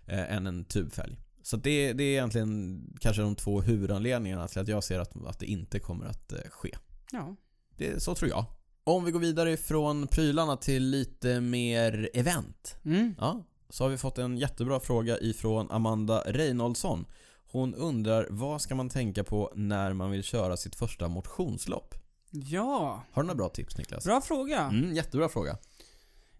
eh, 0.05 0.35
än 0.35 0.47
en 0.47 0.65
tubfälg. 0.65 1.17
Så 1.43 1.57
det, 1.57 1.93
det 1.93 2.03
är 2.03 2.11
egentligen 2.11 2.81
kanske 2.99 3.21
de 3.21 3.35
två 3.35 3.61
huvudanledningarna 3.61 4.47
till 4.47 4.61
att 4.61 4.67
jag 4.67 4.83
ser 4.83 4.99
att, 4.99 5.25
att 5.25 5.39
det 5.39 5.45
inte 5.45 5.79
kommer 5.79 6.05
att 6.05 6.31
eh, 6.31 6.39
ske. 6.49 6.77
Ja. 7.11 7.35
Det, 7.77 8.03
så 8.03 8.15
tror 8.15 8.29
jag. 8.29 8.45
Om 8.83 9.05
vi 9.05 9.11
går 9.11 9.19
vidare 9.19 9.57
från 9.57 10.07
prylarna 10.07 10.57
till 10.57 10.83
lite 10.83 11.41
mer 11.41 12.09
event. 12.13 12.77
Mm. 12.85 13.15
Ja, 13.19 13.43
så 13.69 13.83
har 13.83 13.89
vi 13.89 13.97
fått 13.97 14.17
en 14.17 14.37
jättebra 14.37 14.79
fråga 14.79 15.19
ifrån 15.19 15.71
Amanda 15.71 16.23
Reinoldsson. 16.25 17.05
Hon 17.51 17.75
undrar 17.75 18.27
vad 18.29 18.61
ska 18.61 18.75
man 18.75 18.89
tänka 18.89 19.23
på 19.23 19.53
när 19.55 19.93
man 19.93 20.11
vill 20.11 20.23
köra 20.23 20.57
sitt 20.57 20.75
första 20.75 21.07
motionslopp? 21.07 21.95
Ja. 22.31 23.03
Har 23.11 23.23
du 23.23 23.27
några 23.27 23.37
bra 23.37 23.49
tips 23.49 23.77
Niklas? 23.77 24.03
Bra 24.03 24.21
fråga. 24.21 24.59
Mm, 24.59 24.93
jättebra 24.93 25.29
fråga. 25.29 25.57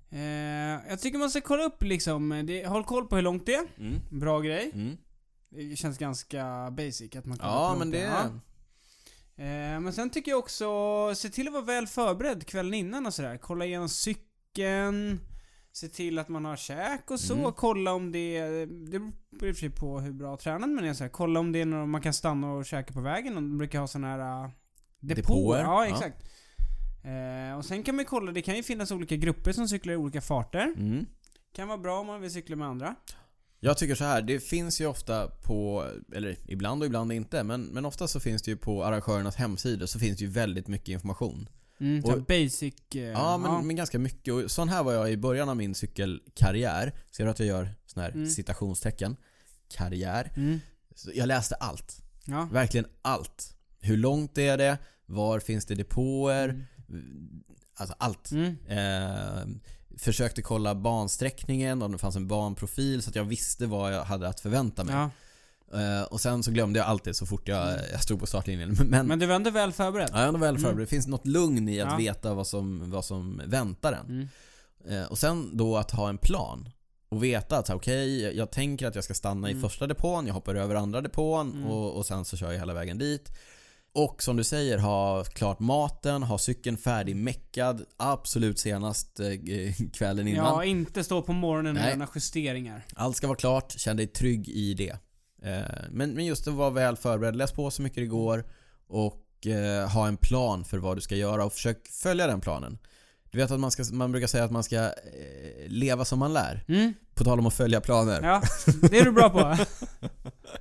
Eh, 0.09 0.89
jag 0.89 0.99
tycker 0.99 1.19
man 1.19 1.29
ska 1.29 1.41
kolla 1.41 1.63
upp 1.63 1.83
liksom, 1.83 2.43
det, 2.47 2.67
håll 2.67 2.83
koll 2.83 3.07
på 3.07 3.15
hur 3.15 3.23
långt 3.23 3.45
det 3.45 3.53
är. 3.55 3.65
Mm. 3.77 3.99
Bra 4.09 4.39
grej. 4.39 4.71
Mm. 4.73 4.97
Det 5.49 5.75
känns 5.75 5.97
ganska 5.97 6.71
basic 6.71 7.15
att 7.15 7.25
man 7.25 7.37
kollar 7.37 7.51
Ja, 7.51 7.75
men 7.79 7.91
det... 7.91 8.01
är. 8.01 8.25
Eh, 9.37 9.79
men 9.79 9.93
sen 9.93 10.09
tycker 10.09 10.31
jag 10.31 10.39
också, 10.39 11.11
se 11.15 11.29
till 11.29 11.47
att 11.47 11.53
vara 11.53 11.63
väl 11.63 11.87
förberedd 11.87 12.47
kvällen 12.47 12.73
innan 12.73 13.05
och 13.05 13.13
sådär. 13.13 13.37
Kolla 13.37 13.65
igenom 13.65 13.89
cykeln. 13.89 15.19
Se 15.71 15.87
till 15.87 16.19
att 16.19 16.29
man 16.29 16.45
har 16.45 16.55
käk 16.55 17.11
och 17.11 17.19
så. 17.19 17.33
Mm. 17.33 17.51
Kolla 17.51 17.93
om 17.93 18.11
det... 18.11 18.39
Det 18.65 18.99
beror 19.29 19.49
i 19.49 19.51
och 19.51 19.55
för 19.55 19.59
sig 19.59 19.69
på 19.69 19.99
hur 19.99 20.13
bra 20.13 20.37
tränad 20.37 20.69
man 20.69 20.85
är. 20.85 20.93
Så 20.93 21.03
här. 21.03 21.11
Kolla 21.11 21.39
om 21.39 21.51
det 21.51 21.61
är 21.61 21.65
någon 21.65 21.89
man 21.89 22.01
kan 22.01 22.13
stanna 22.13 22.53
och 22.53 22.65
käka 22.65 22.93
på 22.93 23.01
vägen. 23.01 23.35
De 23.35 23.57
brukar 23.57 23.79
ha 23.79 23.87
såna 23.87 24.07
här... 24.07 24.43
Uh, 24.43 24.49
depåer. 24.99 25.15
Depåer, 25.15 25.59
Ja, 25.59 25.87
ja. 25.87 26.11
Eh, 27.05 27.57
och 27.57 27.65
sen 27.65 27.83
kan 27.83 27.95
man 27.95 28.05
kolla, 28.05 28.31
det 28.31 28.41
kan 28.41 28.55
ju 28.55 28.63
finnas 28.63 28.91
olika 28.91 29.15
grupper 29.15 29.51
som 29.51 29.67
cyklar 29.67 29.93
i 29.93 29.97
olika 29.97 30.21
farter. 30.21 30.73
Mm. 30.77 31.05
Kan 31.55 31.67
vara 31.67 31.77
bra 31.77 31.99
om 31.99 32.07
man 32.07 32.21
vill 32.21 32.31
cykla 32.31 32.55
med 32.55 32.67
andra. 32.67 32.95
Jag 33.59 33.77
tycker 33.77 33.95
så 33.95 34.03
här, 34.03 34.21
det 34.21 34.39
finns 34.39 34.81
ju 34.81 34.87
ofta 34.87 35.27
på, 35.27 35.87
eller 36.15 36.37
ibland 36.47 36.81
och 36.81 36.85
ibland 36.85 37.11
inte, 37.11 37.43
men, 37.43 37.61
men 37.61 37.85
ofta 37.85 38.07
så 38.07 38.19
finns 38.19 38.41
det 38.41 38.51
ju 38.51 38.57
på 38.57 38.83
arrangörernas 38.85 39.35
hemsidor 39.35 39.85
så 39.85 39.99
finns 39.99 40.17
det 40.17 40.23
ju 40.25 40.29
väldigt 40.31 40.67
mycket 40.67 40.89
information. 40.89 41.49
Mm, 41.79 42.03
Och- 42.03 42.21
basic... 42.25 42.73
eh, 42.95 43.01
Ja, 43.01 43.37
men, 43.37 43.67
men 43.67 43.75
ganska 43.75 43.99
mycket. 43.99 44.33
Och 44.33 44.51
sån 44.51 44.69
här 44.69 44.83
var 44.83 44.93
jag 44.93 45.11
i 45.11 45.17
början 45.17 45.49
av 45.49 45.57
min 45.57 45.75
cykelkarriär. 45.75 46.93
Ser 47.11 47.23
du 47.25 47.29
att 47.31 47.39
jag 47.39 47.47
gör 47.47 47.69
sån 47.85 48.03
här 48.03 48.09
Mm. 48.11 48.29
citationstecken? 48.29 49.15
Karriär. 49.67 50.31
Mm. 50.35 50.59
Jag 51.13 51.27
läste 51.27 51.55
allt. 51.55 52.01
Ja. 52.25 52.49
Verkligen 52.51 52.85
allt. 53.01 53.55
Hur 53.79 53.97
långt 53.97 54.37
är 54.37 54.57
det? 54.57 54.77
Var 55.05 55.39
finns 55.39 55.65
det 55.65 55.75
depåer? 55.75 56.65
Alltså 57.77 57.95
allt. 57.99 58.31
Mm. 58.31 58.55
Eh, 58.67 59.45
försökte 59.97 60.41
kolla 60.41 60.75
bansträckningen, 60.75 61.81
om 61.81 61.91
det 61.91 61.97
fanns 61.97 62.15
en 62.15 62.27
banprofil 62.27 63.01
så 63.01 63.09
att 63.09 63.15
jag 63.15 63.23
visste 63.23 63.65
vad 63.65 63.93
jag 63.93 64.03
hade 64.03 64.27
att 64.27 64.39
förvänta 64.39 64.83
mig. 64.83 64.95
Ja. 64.95 65.09
Eh, 65.81 66.03
och 66.03 66.21
sen 66.21 66.43
så 66.43 66.51
glömde 66.51 66.79
jag 66.79 66.87
alltid 66.87 67.15
så 67.15 67.25
fort 67.25 67.47
jag, 67.47 67.67
Mm. 67.73 67.85
jag 67.91 68.03
stod 68.03 68.19
på 68.19 68.25
startlinjen. 68.25 68.77
Men, 68.89 69.07
Men 69.07 69.19
du 69.19 69.25
var 69.25 69.35
ändå 69.35 69.49
väl 69.49 69.71
förberedd? 69.71 70.09
ja, 70.13 70.23
jag 70.25 70.31
var 70.31 70.39
väl 70.39 70.55
förberedd. 70.55 70.71
Mm. 70.73 70.79
Det 70.83 70.87
finns 70.89 71.07
något 71.07 71.27
lugn 71.27 71.69
i 71.69 71.81
att 71.81 71.91
Ja. 71.91 71.97
veta 71.97 72.33
vad 72.33 72.47
som, 72.47 72.91
vad 72.91 73.05
som 73.05 73.41
väntar 73.45 73.93
en. 73.93 74.05
Mm. 74.09 74.27
Eh, 75.01 75.05
och 75.07 75.17
sen 75.17 75.57
då 75.57 75.77
att 75.77 75.91
ha 75.91 76.09
en 76.09 76.17
plan. 76.17 76.69
Och 77.09 77.23
veta 77.23 77.57
att 77.57 77.69
okej, 77.69 78.21
jag, 78.21 78.35
jag 78.35 78.51
tänker 78.51 78.87
att 78.87 78.95
jag 78.95 79.03
ska 79.03 79.13
stanna 79.13 79.47
i 79.49 79.51
Mm. 79.51 79.61
första 79.69 79.87
depån, 79.87 80.27
jag 80.27 80.33
hoppar 80.33 80.55
över 80.55 80.75
andra 80.75 81.01
depån 81.01 81.51
Mm. 81.51 81.65
och, 81.65 81.97
och 81.97 82.05
sen 82.05 82.25
så 82.25 82.37
kör 82.37 82.51
jag 82.51 82.59
hela 82.59 82.73
vägen 82.73 82.97
dit. 82.97 83.31
Och 83.95 84.23
som 84.23 84.37
du 84.37 84.43
säger, 84.43 84.77
ha 84.77 85.23
klart 85.23 85.59
maten, 85.59 86.23
ha 86.23 86.37
cykeln 86.37 86.77
färdig 86.77 87.15
meckad 87.15 87.85
absolut 87.97 88.59
senast 88.59 89.19
eh, 89.19 89.87
kvällen 89.93 90.27
innan. 90.27 90.45
Ja, 90.45 90.63
inte 90.63 91.03
stå 91.03 91.21
på 91.21 91.33
morgonen 91.33 91.75
och 91.77 91.81
Nej. 91.81 91.97
göra 91.97 92.07
justeringar. 92.15 92.85
Allt 92.95 93.17
ska 93.17 93.27
vara 93.27 93.37
klart, 93.37 93.71
känn 93.71 93.97
dig 93.97 94.07
trygg 94.07 94.49
i 94.49 94.73
det. 94.73 94.97
Eh, 95.43 95.61
Men, 95.91 96.11
men 96.11 96.25
just 96.25 96.47
att 96.47 96.53
vara 96.53 96.69
väl 96.69 96.97
förberedd, 96.97 97.35
läs 97.35 97.51
på 97.51 97.71
så 97.71 97.81
mycket 97.81 97.95
det 98.03 98.05
går 98.07 98.45
och 98.87 99.47
eh, 99.47 99.89
ha 99.89 100.07
en 100.07 100.17
plan 100.17 100.65
för 100.65 100.77
vad 100.77 100.97
du 100.97 101.01
ska 101.01 101.15
göra 101.15 101.45
och 101.45 101.53
försök 101.53 101.87
följa 101.87 102.27
den 102.27 102.41
planen. 102.41 102.77
Du 103.31 103.37
vet 103.37 103.51
att 103.51 103.59
man, 103.59 103.71
ska, 103.71 103.83
man 103.91 104.11
brukar 104.11 104.27
säga 104.27 104.43
att 104.43 104.51
man 104.51 104.63
ska 104.63 104.91
leva 105.67 106.05
som 106.05 106.19
man 106.19 106.33
lär. 106.33 106.63
Mm. 106.67 106.93
På 107.13 107.23
tal 107.23 107.39
om 107.39 107.45
att 107.45 107.53
följa 107.53 107.81
planer. 107.81 108.21
Ja, 108.21 108.41
det 108.89 108.99
är 108.99 109.05
du 109.05 109.11
bra 109.11 109.29
på. 109.29 109.65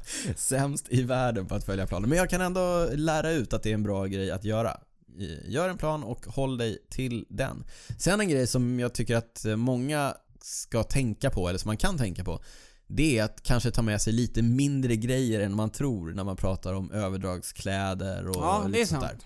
Sämst 0.37 0.87
i 0.89 1.03
världen 1.03 1.47
på 1.47 1.55
att 1.55 1.65
följa 1.65 1.87
planer. 1.87 2.09
Men 2.09 2.19
jag 2.19 2.31
kan 2.31 2.41
ändå 2.41 2.89
lära 2.95 3.31
ut 3.31 3.53
att 3.53 3.63
det 3.63 3.71
är 3.71 3.75
en 3.75 3.83
bra 3.83 4.07
grej 4.07 4.31
att 4.31 4.45
göra. 4.45 4.81
Gör 5.47 5.69
en 5.69 5.79
plan 5.79 6.05
och 6.05 6.27
håll 6.27 6.59
dig 6.59 6.79
till 6.91 7.27
den. 7.29 7.65
Sen 7.99 8.21
en 8.21 8.29
grej 8.29 8.47
som 8.47 8.81
jag 8.81 8.95
tycker 8.95 9.17
att 9.17 9.45
många 9.57 10.15
ska 10.43 10.83
tänka 10.83 11.31
på, 11.31 11.49
eller 11.49 11.59
som 11.59 11.69
man 11.69 11.77
kan 11.77 11.99
tänka 11.99 12.25
på. 12.25 12.43
Det 12.87 13.19
är 13.19 13.25
att 13.25 13.43
kanske 13.43 13.71
ta 13.71 13.83
med 13.83 14.03
sig 14.03 14.13
lite 14.13 14.43
mindre 14.43 14.97
grejer 14.97 15.41
än 15.41 15.57
man 15.57 15.71
tror 15.71 16.13
när 16.13 16.25
man 16.25 16.37
pratar 16.37 16.75
om 16.75 16.91
överdragskläder 16.91 18.29
och 18.29 18.37
Ja, 18.37 18.65
lite 18.69 18.87
sånt 18.87 19.01
där. 19.01 19.17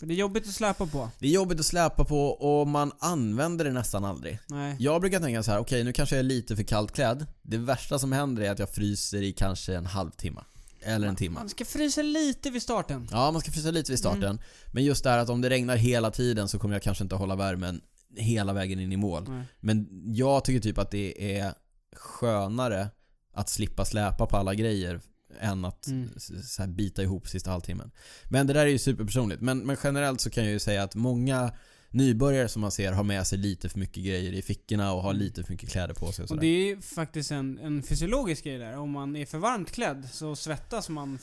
För 0.00 0.06
det 0.06 0.14
är 0.14 0.16
jobbigt 0.16 0.48
att 0.48 0.54
släpa 0.54 0.86
på. 0.86 1.10
Det 1.18 1.26
är 1.26 1.30
jobbigt 1.30 1.60
att 1.60 1.66
släpa 1.66 2.04
på 2.04 2.28
och 2.28 2.68
man 2.68 2.92
använder 2.98 3.64
det 3.64 3.72
nästan 3.72 4.04
aldrig. 4.04 4.38
Nej. 4.46 4.76
Jag 4.78 5.00
brukar 5.00 5.20
tänka 5.20 5.42
så 5.42 5.50
här: 5.50 5.58
okej 5.58 5.84
nu 5.84 5.92
kanske 5.92 6.16
jag 6.16 6.20
är 6.20 6.28
lite 6.28 6.56
för 6.56 6.62
kallt 6.62 6.92
klädd. 6.92 7.26
Det 7.42 7.58
värsta 7.58 7.98
som 7.98 8.12
händer 8.12 8.42
är 8.42 8.50
att 8.50 8.58
jag 8.58 8.70
fryser 8.70 9.22
i 9.22 9.32
kanske 9.32 9.76
en 9.76 9.86
halvtimme. 9.86 10.40
Eller 10.82 11.08
en 11.08 11.16
timme. 11.16 11.34
Man 11.34 11.48
ska 11.48 11.64
frysa 11.64 12.02
lite 12.02 12.50
vid 12.50 12.62
starten. 12.62 13.08
Ja, 13.10 13.30
man 13.30 13.40
ska 13.40 13.50
frysa 13.50 13.70
lite 13.70 13.92
vid 13.92 13.98
starten. 13.98 14.40
Men 14.72 14.84
just 14.84 15.04
det 15.04 15.10
här 15.10 15.18
att 15.18 15.28
om 15.28 15.40
det 15.40 15.50
regnar 15.50 15.76
hela 15.76 16.10
tiden 16.10 16.48
så 16.48 16.58
kommer 16.58 16.74
jag 16.74 16.82
kanske 16.82 17.04
inte 17.04 17.16
hålla 17.16 17.36
värmen 17.36 17.80
hela 18.16 18.52
vägen 18.52 18.80
in 18.80 18.92
i 18.92 18.96
mål. 18.96 19.24
Nej. 19.28 19.44
Men 19.60 19.88
jag 20.14 20.44
tycker 20.44 20.60
typ 20.60 20.78
att 20.78 20.90
det 20.90 21.38
är 21.38 21.54
skönare 21.96 22.88
att 23.34 23.48
slippa 23.48 23.84
släpa 23.84 24.26
på 24.26 24.36
alla 24.36 24.54
grejer 24.54 25.00
än 25.40 25.64
att 25.64 25.86
Mm. 25.86 26.08
så 26.44 26.66
bita 26.66 27.02
ihop 27.02 27.28
sista 27.28 27.50
halvtimmen. 27.50 27.90
Men 28.28 28.46
det 28.46 28.52
där 28.52 28.60
är 28.66 28.70
ju 28.70 28.78
superpersonligt. 28.78 29.40
Men, 29.42 29.58
men 29.58 29.76
generellt 29.84 30.20
så 30.20 30.30
kan 30.30 30.44
jag 30.44 30.52
ju 30.52 30.58
säga 30.58 30.82
att 30.82 30.94
många 30.94 31.52
nybörjare 31.90 32.48
som 32.48 32.60
man 32.62 32.70
ser 32.70 32.92
har 32.92 33.04
med 33.04 33.26
sig 33.26 33.38
lite 33.38 33.68
för 33.68 33.78
mycket 33.78 34.04
grejer 34.04 34.32
i 34.32 34.42
fickorna 34.42 34.92
och 34.92 35.02
har 35.02 35.12
lite 35.12 35.42
för 35.44 35.52
mycket 35.52 35.70
kläder 35.70 35.94
på 35.94 36.12
sig 36.12 36.24
och 36.24 36.30
Och 36.30 36.38
det 36.40 36.46
är 36.70 36.76
faktiskt 36.80 37.30
en, 37.30 37.58
en 37.58 37.82
fysiologisk 37.82 38.44
grej 38.44 38.58
där. 38.58 38.76
Om 38.76 38.90
man 38.90 39.16
är 39.16 39.26
för 39.26 39.38
varmt 39.38 39.70
klädd 39.72 40.08
så 40.12 40.36
svettas 40.36 40.88
man 40.88 41.18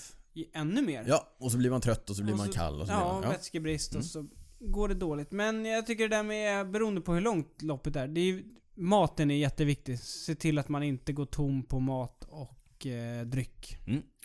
ännu 0.53 0.81
mer. 0.81 1.05
Ja, 1.07 1.35
och 1.39 1.51
så 1.51 1.57
blir 1.57 1.69
man 1.69 1.81
trött 1.81 2.09
och 2.09 2.15
så 2.15 2.23
blir 2.23 2.33
Och 2.33 2.37
man 2.37 2.47
så- 2.47 2.53
kall 2.53 2.81
och 2.81 2.87
så 2.87 2.93
ja, 2.93 3.19
man... 3.21 3.29
vätskebrist 3.29 3.91
Mm. 3.91 3.99
och 3.99 4.05
så 4.05 4.25
går 4.59 4.87
det 4.87 4.95
dåligt. 4.95 5.31
Men 5.31 5.65
jag 5.65 5.87
tycker 5.87 6.09
det 6.09 6.15
där 6.15 6.23
med, 6.23 6.71
beroende 6.71 7.01
på 7.01 7.13
hur 7.13 7.21
långt 7.21 7.61
loppet 7.61 7.95
är, 7.95 8.07
det 8.07 8.21
är 8.21 8.25
ju, 8.25 8.43
maten 8.75 9.31
är 9.31 9.35
jätteviktig. 9.35 9.99
Se 9.99 10.35
till 10.35 10.57
att 10.57 10.69
man 10.69 10.83
inte 10.83 11.13
går 11.13 11.25
tom 11.25 11.63
på 11.63 11.79
mat 11.79 12.23
och 12.29 12.56
eh, 12.85 13.21
dryck. 13.25 13.77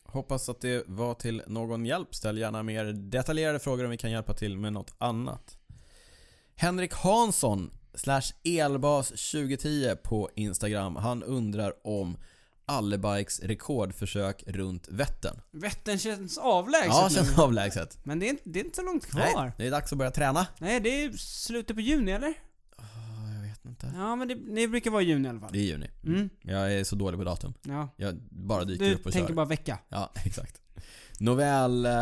Hoppas 0.04 0.48
att 0.48 0.60
det 0.60 0.84
var 0.86 1.14
till 1.14 1.42
någon 1.46 1.86
hjälp. 1.86 2.14
Ställ 2.14 2.38
gärna 2.38 2.62
mer 2.62 2.84
detaljerade 2.84 3.58
frågor 3.58 3.84
om 3.84 3.90
vi 3.90 3.96
kan 3.96 4.10
hjälpa 4.10 4.34
till 4.34 4.58
med 4.58 4.72
något 4.72 4.94
annat. 4.98 5.56
Henrik 6.56 6.94
Hansson 6.94 7.70
slash 7.94 8.22
elbas2010 8.44 9.96
på 9.96 10.30
Instagram. 10.34 10.96
Han 10.96 11.22
undrar 11.22 11.86
om 11.86 12.16
Allebikes 12.66 13.40
rekordförsök 13.40 14.44
runt 14.46 14.88
Vättern. 14.88 15.40
Vättern 15.50 15.98
känns 15.98 16.38
avlägset 16.38 16.88
Ja, 16.92 17.06
nu. 17.10 17.14
känns 17.14 17.38
avlägset. 17.38 17.98
Men 18.04 18.18
det 18.18 18.26
är, 18.26 18.30
inte, 18.30 18.42
det 18.46 18.60
är 18.60 18.64
inte 18.64 18.76
så 18.76 18.82
långt 18.82 19.06
kvar. 19.06 19.20
Nej, 19.20 19.32
Nej. 19.36 19.52
det 19.56 19.66
är 19.66 19.70
dags 19.70 19.92
att 19.92 19.98
börja 19.98 20.10
träna. 20.10 20.46
det 20.58 21.04
är 21.04 21.12
slutet 21.12 21.76
på 21.76 21.80
juni 21.82 22.12
eller? 22.12 22.34
Vet 23.62 23.70
inte. 23.70 23.92
Ja, 23.96 24.16
men 24.16 24.28
det, 24.28 24.34
det 24.34 24.68
brukar 24.68 24.90
vara 24.90 25.02
juni 25.02 25.26
i 25.26 25.30
alla 25.30 25.40
fall. 25.40 25.52
Det 25.52 25.58
är 25.58 25.62
juni. 25.62 25.90
Mm. 26.04 26.30
Jag 26.42 26.72
är 26.74 26.84
så 26.84 26.96
dålig 26.96 27.18
på 27.18 27.24
datum. 27.24 27.54
Ja. 27.62 27.88
Jag 27.96 28.16
bara 28.30 28.64
dyker 28.64 28.84
Du 28.84 28.94
upp 28.94 29.06
och 29.06 29.12
tänker 29.12 29.28
kör. 29.28 29.34
bara 29.34 29.46
vecka. 29.46 29.78
Ja, 29.88 30.12
exakt. 30.24 30.58
Nåväl, 31.20 31.86
eh, 31.86 31.92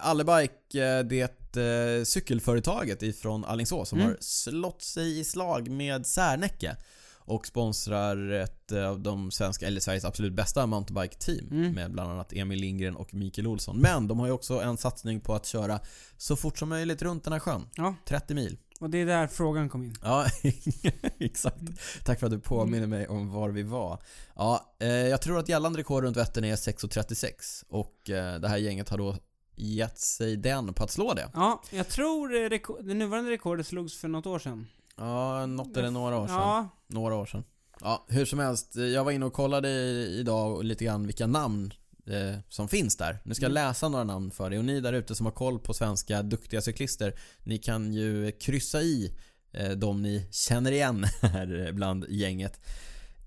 Allebike, 0.00 0.84
eh, 0.84 1.04
det 1.04 1.56
eh, 1.56 2.04
cykelföretaget 2.04 3.02
ifrån 3.02 3.44
Alingsås 3.44 3.88
som 3.88 3.98
Mm. 3.98 4.10
har 4.10 4.16
slått 4.20 4.82
sig 4.82 5.18
i 5.20 5.24
slag 5.24 5.70
med 5.70 6.06
Särnäcke 6.06 6.76
och 7.20 7.46
sponsrar 7.46 8.30
ett 8.30 8.72
eh, 8.72 8.88
av 8.88 9.00
de 9.00 9.30
svenska, 9.30 9.66
eller 9.66 9.80
Sveriges 9.80 10.04
absolut 10.04 10.32
bästa 10.32 10.66
mountainbike-team 10.66 11.48
Mm. 11.50 11.72
med 11.72 11.92
bland 11.92 12.10
annat 12.12 12.32
Emil 12.32 12.58
Lindgren 12.60 12.96
och 12.96 13.14
Mikael 13.14 13.46
Olsson. 13.46 13.78
Men 13.78 14.08
de 14.08 14.18
har 14.20 14.26
ju 14.26 14.32
också 14.32 14.60
en 14.60 14.76
satsning 14.76 15.20
på 15.20 15.34
att 15.34 15.46
köra 15.46 15.80
så 16.16 16.36
fort 16.36 16.58
som 16.58 16.68
möjligt 16.68 17.02
runt 17.02 17.24
den 17.24 17.32
här 17.32 17.40
sjön. 17.40 17.66
Ja. 17.74 17.94
30 18.04 18.34
mil. 18.34 18.58
Och 18.80 18.90
det 18.90 18.98
är 18.98 19.06
där 19.06 19.26
frågan 19.26 19.68
kom 19.68 19.82
in. 19.84 19.94
Ja, 20.02 20.26
exakt. 21.18 21.56
Tack 22.04 22.18
för 22.20 22.26
att 22.26 22.32
du 22.32 22.40
påminner 22.40 22.86
mig 22.86 23.08
om 23.08 23.30
var 23.32 23.48
vi 23.48 23.62
var. 23.62 24.02
Ja, 24.36 24.74
eh, 24.80 24.88
jag 24.88 25.22
tror 25.22 25.38
att 25.38 25.48
gällande 25.48 25.78
rekord 25.78 26.04
runt 26.04 26.16
Vättern 26.16 26.44
är 26.44 26.56
6.36 26.56 27.64
och 27.68 28.10
eh, 28.10 28.40
det 28.40 28.48
här 28.48 28.56
gänget 28.56 28.88
har 28.88 28.98
då 28.98 29.16
gett 29.56 29.98
sig 29.98 30.36
den 30.36 30.74
på 30.74 30.84
att 30.84 30.90
slå 30.90 31.14
det. 31.14 31.30
Ja, 31.34 31.62
jag 31.70 31.88
tror 31.88 32.34
eh, 32.34 32.38
reko- 32.48 32.82
det 32.82 32.94
nuvarande 32.94 33.30
rekordet 33.30 33.66
slogs 33.66 33.96
för 34.00 34.08
något 34.08 34.26
år 34.26 34.38
sedan. 34.38 34.66
Ja, 35.00 35.46
något 35.46 35.76
eller 35.76 35.90
några 35.90 36.18
år 36.18 36.26
sedan. 36.26 36.36
Ja, 36.36 36.68
Några 36.86 37.14
år 37.14 37.26
sedan. 37.26 37.44
Ja, 37.80 38.04
hur 38.08 38.24
som 38.24 38.38
helst. 38.38 38.76
Jag 38.76 39.04
var 39.04 39.12
inne 39.12 39.26
och 39.26 39.32
kollade 39.32 39.68
idag 40.06 40.64
lite 40.64 40.84
grann 40.84 41.06
vilka 41.06 41.26
namn 41.26 41.72
eh, 42.06 42.38
som 42.48 42.68
finns 42.68 42.96
där. 42.96 43.18
Nu 43.24 43.34
ska 43.34 43.44
jag 43.44 43.50
Mm. 43.50 43.64
läsa 43.68 43.88
några 43.88 44.04
namn 44.04 44.30
för 44.30 44.50
dig 44.50 44.58
och 44.58 44.64
ni 44.64 44.80
där 44.80 44.92
ute 44.92 45.14
som 45.14 45.26
har 45.26 45.32
koll 45.32 45.58
på 45.58 45.74
svenska 45.74 46.22
duktiga 46.22 46.60
cyklister, 46.60 47.14
ni 47.44 47.58
kan 47.58 47.92
ju 47.94 48.32
kryssa 48.32 48.80
i 48.82 49.14
eh, 49.52 49.70
de 49.70 50.02
ni 50.02 50.28
känner 50.30 50.72
igen 50.72 51.04
här 51.22 51.72
bland 51.72 52.06
gänget. 52.08 52.60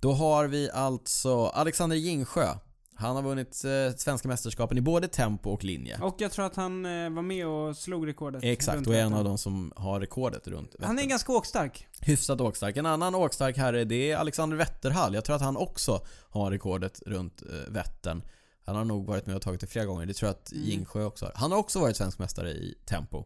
Då 0.02 0.12
har 0.14 0.48
vi 0.48 0.70
alltså 0.72 1.46
Alexander 1.46 1.96
Gingsjö. 1.96 2.48
Han 2.96 3.16
har 3.16 3.24
vunnit 3.24 3.64
eh, 3.66 3.96
svenska 3.98 4.28
mästerskapen 4.28 4.78
i 4.78 4.82
både 4.82 5.08
tempo 5.08 5.50
och 5.50 5.64
linje. 5.64 6.00
och 6.02 6.16
jag 6.20 6.32
tror 6.32 6.46
att 6.46 6.56
han 6.56 6.86
eh, 6.86 7.10
var 7.10 7.22
med 7.22 7.48
och 7.48 7.78
slog 7.78 8.08
rekordet. 8.08 8.44
Exakt, 8.44 8.88
och 8.88 8.96
är 8.96 9.02
en 9.02 9.14
av 9.14 9.24
de 9.24 9.38
som 9.38 9.74
har 9.76 10.00
rekordet 10.00 10.48
runt 10.48 10.76
Han 10.82 11.00
är 11.00 11.04
ganska 11.06 11.32
åkstark. 11.34 11.88
Hyfsat 12.02 12.42
åkstark. 12.42 12.78
En 12.78 12.86
annan 12.86 13.16
åkstark 13.16 13.58
herre 13.58 13.84
det 13.84 14.12
är 14.12 14.18
Alexander 14.18 14.58
Wetterhall. 14.58 15.14
Jag 15.14 15.26
tror 15.26 15.36
att 15.36 15.42
han 15.42 15.58
också 15.58 16.06
har 16.30 16.52
rekordet 16.52 17.02
runt 17.06 17.42
eh, 17.42 17.72
Vättern. 17.74 18.22
Han 18.66 18.76
har 18.76 18.86
nog 18.86 19.06
varit 19.06 19.26
med 19.26 19.36
och 19.36 19.42
tagit 19.42 19.62
det 19.62 19.68
flera 19.68 19.86
gånger. 19.86 20.06
Det 20.06 20.14
tror 20.14 20.28
jag 20.28 20.34
att 20.36 20.52
Mm. 20.52 20.64
Gingsjö 20.66 21.04
också 21.04 21.26
har. 21.26 21.34
Han 21.36 21.52
har 21.52 21.60
också 21.60 21.80
varit 21.80 21.98
svensk 21.98 22.20
mästare 22.20 22.50
i 22.52 22.76
tempo. 22.86 23.26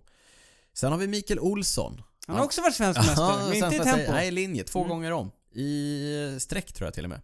Sen 0.73 0.91
har 0.91 0.99
vi 0.99 1.07
Mikael 1.07 1.39
Olsson. 1.39 2.01
Han 2.27 2.35
har 2.35 2.43
också 2.45 2.61
varit 2.61 2.75
svensk 2.75 2.99
mästare, 2.99 3.43
men 3.47 3.55
inte 3.63 3.75
i 3.75 3.79
tempo. 3.79 4.11
Nej, 4.11 4.31
linje. 4.31 4.63
Två 4.63 4.79
Mm. 4.79 4.89
gånger 4.89 5.11
om. 5.11 5.31
I 5.51 6.31
eh, 6.33 6.39
streck 6.39 6.73
tror 6.73 6.87
jag 6.87 6.93
till 6.93 7.03
och 7.03 7.09
med. 7.09 7.21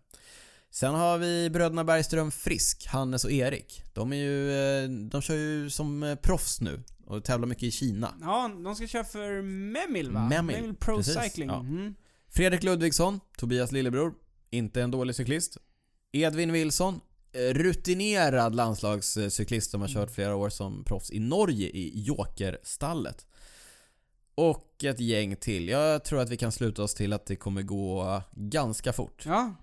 Sen 0.74 0.96
har 0.96 1.18
vi 1.18 1.50
bröderna 1.50 1.84
Bergström 1.84 2.32
Frisk, 2.32 2.88
Hannes 2.88 3.26
och 3.26 3.32
Erik. 3.32 3.84
De 3.94 4.14
är 4.14 4.18
ju, 4.18 4.52
eh, 4.52 4.90
de 4.90 5.22
kör 5.22 5.36
ju 5.36 5.70
som 5.70 6.04
eh, 6.04 6.16
proffs 6.16 6.62
nu 6.62 6.84
och 7.06 7.24
tävlar 7.24 7.48
mycket 7.48 7.64
i 7.64 7.72
Kina. 7.72 8.14
Ja, 8.22 8.52
de 8.64 8.76
ska 8.76 8.88
köra 8.88 9.04
för 9.04 9.42
Memil 9.42 10.12
va? 10.12 10.28
Memil, 10.30 10.76
Pro 10.76 10.98
precis, 10.98 11.24
Cycling. 11.24 11.50
ja. 11.50 11.60
Mm. 11.60 11.96
Fredrik 12.30 12.64
Ludvigsson, 12.64 13.20
Tobias 13.38 13.72
lillebror. 13.72 14.14
Inte 14.50 14.82
en 14.82 14.92
dålig 14.92 15.16
cyklist. 15.16 15.58
Edvin 16.12 16.52
Wilson, 16.52 17.00
eh, 17.32 17.54
rutinerad 17.54 18.56
landslagscyklist 18.56 19.72
som 19.72 19.82
har 19.82 19.88
kört 19.88 20.12
flera 20.12 20.36
år 20.36 20.50
som 20.50 20.84
proffs 20.84 21.12
i 21.12 21.20
Norge 21.20 21.68
i 21.70 22.04
Jokerstallet. 22.04 23.26
Och 24.36 24.84
ett 24.84 25.00
gäng 25.00 25.36
till. 25.36 25.70
Jag 25.70 26.04
tror 26.04 26.22
att 26.22 26.30
vi 26.30 26.38
kan 26.38 26.52
sluta 26.52 26.84
oss 26.84 26.94
till 26.94 27.14
att 27.14 27.26
det 27.26 27.36
kommer 27.36 27.62
gå 27.62 28.22
ganska 28.36 28.94
fort. 28.94 29.24
Ja, 29.26 29.56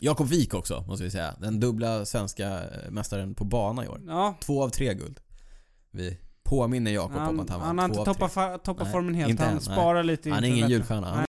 Jakob 0.00 0.26
Wik 0.26 0.54
också, 0.54 0.84
måste 0.88 1.04
vi 1.04 1.10
säga. 1.10 1.34
Den 1.40 1.60
dubbla 1.60 2.04
svenska 2.04 2.48
eh, 2.48 2.90
mästaren 2.90 3.34
på 3.34 3.44
bana 3.44 3.84
i 3.84 3.88
år. 3.88 4.00
ja. 4.06 4.36
Två 4.40 4.62
av 4.62 4.68
tre 4.70 4.94
guld. 4.94 5.20
Vi 5.90 6.18
påminner 6.44 6.90
Jakob 6.90 7.16
om 7.16 7.22
Han, 7.22 7.40
att 7.40 7.50
han 7.50 7.60
han 7.60 7.76
var 7.76 7.82
har 7.82 7.88
två 7.94 7.98
inte 8.00 8.10
av 8.10 8.14
tre. 8.14 8.58
toppat, 8.64 8.82
Nej, 8.84 8.92
formen 8.92 9.14
helt. 9.14 9.30
inte 9.30 9.42
Han 9.42 9.52
än, 9.52 9.62
nej. 9.66 9.74
sparar 9.76 10.02
lite 10.02 10.30
Han 10.30 10.44
är 10.44 10.48
inför 10.48 10.56
ingen 10.58 10.70
julstjärna. 10.70 11.06
Han 11.14 11.24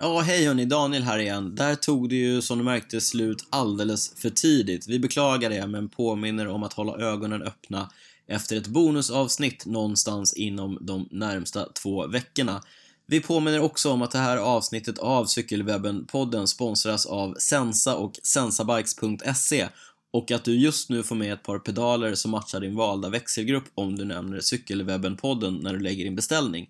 Ja, 0.00 0.20
hej 0.20 0.46
hörni, 0.46 0.64
Daniel 0.64 1.02
här 1.02 1.18
igen. 1.18 1.54
Där 1.54 1.74
tog 1.74 2.08
det 2.08 2.14
ju 2.16 2.42
som 2.42 2.58
du 2.58 2.64
märkte 2.64 3.00
slut 3.00 3.46
alldeles 3.50 4.14
för 4.16 4.30
tidigt. 4.30 4.88
Vi 4.88 4.98
beklagar 4.98 5.50
det, 5.50 5.66
men 5.66 5.88
påminner 5.88 6.48
om 6.48 6.62
att 6.62 6.72
hålla 6.72 6.96
ögonen 6.96 7.42
öppna 7.42 7.90
efter 8.26 8.56
ett 8.56 8.66
bonusavsnitt 8.66 9.66
någonstans 9.66 10.32
inom 10.34 10.78
de 10.80 11.08
närmsta 11.10 11.64
två 11.82 12.06
veckorna. 12.06 12.62
Vi 13.10 13.20
påminner 13.20 13.60
också 13.60 13.90
om 13.90 14.02
att 14.02 14.10
det 14.10 14.18
här 14.18 14.36
avsnittet 14.36 14.98
av 14.98 15.26
Cykelwebben-podden 15.26 16.46
sponsras 16.46 17.06
av 17.06 17.34
Sensa 17.38 17.96
och 17.96 18.18
sensabikes.se 18.22 19.68
och 20.12 20.30
att 20.30 20.44
du 20.44 20.58
just 20.58 20.90
nu 20.90 21.02
får 21.02 21.16
med 21.16 21.32
ett 21.32 21.42
par 21.42 21.58
pedaler 21.58 22.14
som 22.14 22.30
matchar 22.30 22.60
din 22.60 22.76
valda 22.76 23.08
växelgrupp 23.08 23.64
om 23.74 23.96
du 23.96 24.04
nämner 24.04 24.40
Cykelwebben-podden 24.40 25.62
när 25.62 25.72
du 25.72 25.80
lägger 25.80 26.04
din 26.04 26.16
beställning. 26.16 26.68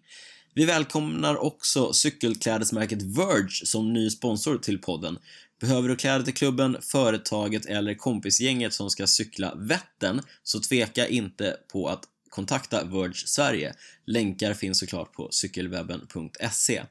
Vi 0.54 0.64
välkomnar 0.64 1.44
också 1.44 1.92
cykelklädesmärket 1.92 3.02
Verge 3.02 3.66
som 3.66 3.92
ny 3.92 4.10
sponsor 4.10 4.58
till 4.58 4.78
podden. 4.78 5.18
Behöver 5.60 5.88
du 5.88 5.96
kläder 5.96 6.24
till 6.24 6.34
klubben, 6.34 6.76
företaget 6.80 7.66
eller 7.66 7.94
kompisgänget 7.94 8.74
som 8.74 8.90
ska 8.90 9.06
cykla 9.06 9.54
Vättern 9.56 10.22
så 10.42 10.60
tveka 10.60 11.08
inte 11.08 11.56
på 11.72 11.88
att 11.88 12.04
kontakta 12.38 12.84
Verge 12.84 13.14
Sverige. 13.14 13.74
Länkar 14.06 14.54
finns 14.54 14.78
såklart 14.78 15.12
på 15.12 15.28
cykelwebben.se. 15.30 16.82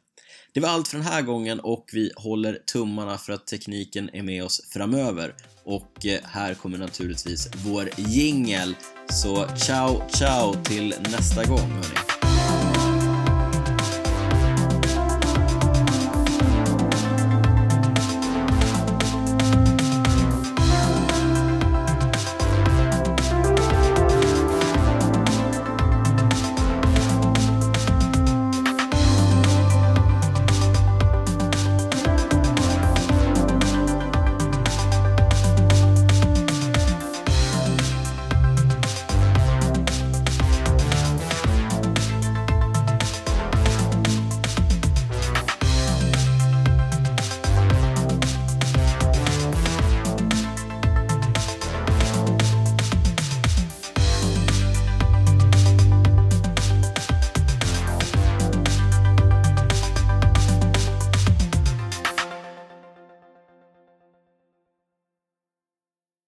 Det 0.54 0.60
var 0.60 0.70
allt 0.70 0.88
för 0.88 0.98
den 0.98 1.08
här 1.08 1.22
gången 1.22 1.60
och 1.60 1.90
vi 1.94 2.12
håller 2.16 2.54
tummarna 2.74 3.18
för 3.18 3.34
att 3.34 3.48
tekniken 3.48 4.10
är 4.14 4.24
med 4.24 4.44
oss 4.44 4.62
framöver. 4.70 5.36
Och 5.64 6.06
eh, 6.06 6.20
här 6.24 6.54
kommer 6.54 6.78
naturligtvis 6.78 7.50
vår 7.66 7.90
jingel. 7.98 8.76
Så 9.10 9.48
ciao, 9.58 10.10
ciao 10.10 10.64
till 10.64 10.94
nästa 11.12 11.46
gång 11.46 11.70
hörni. 11.72 12.17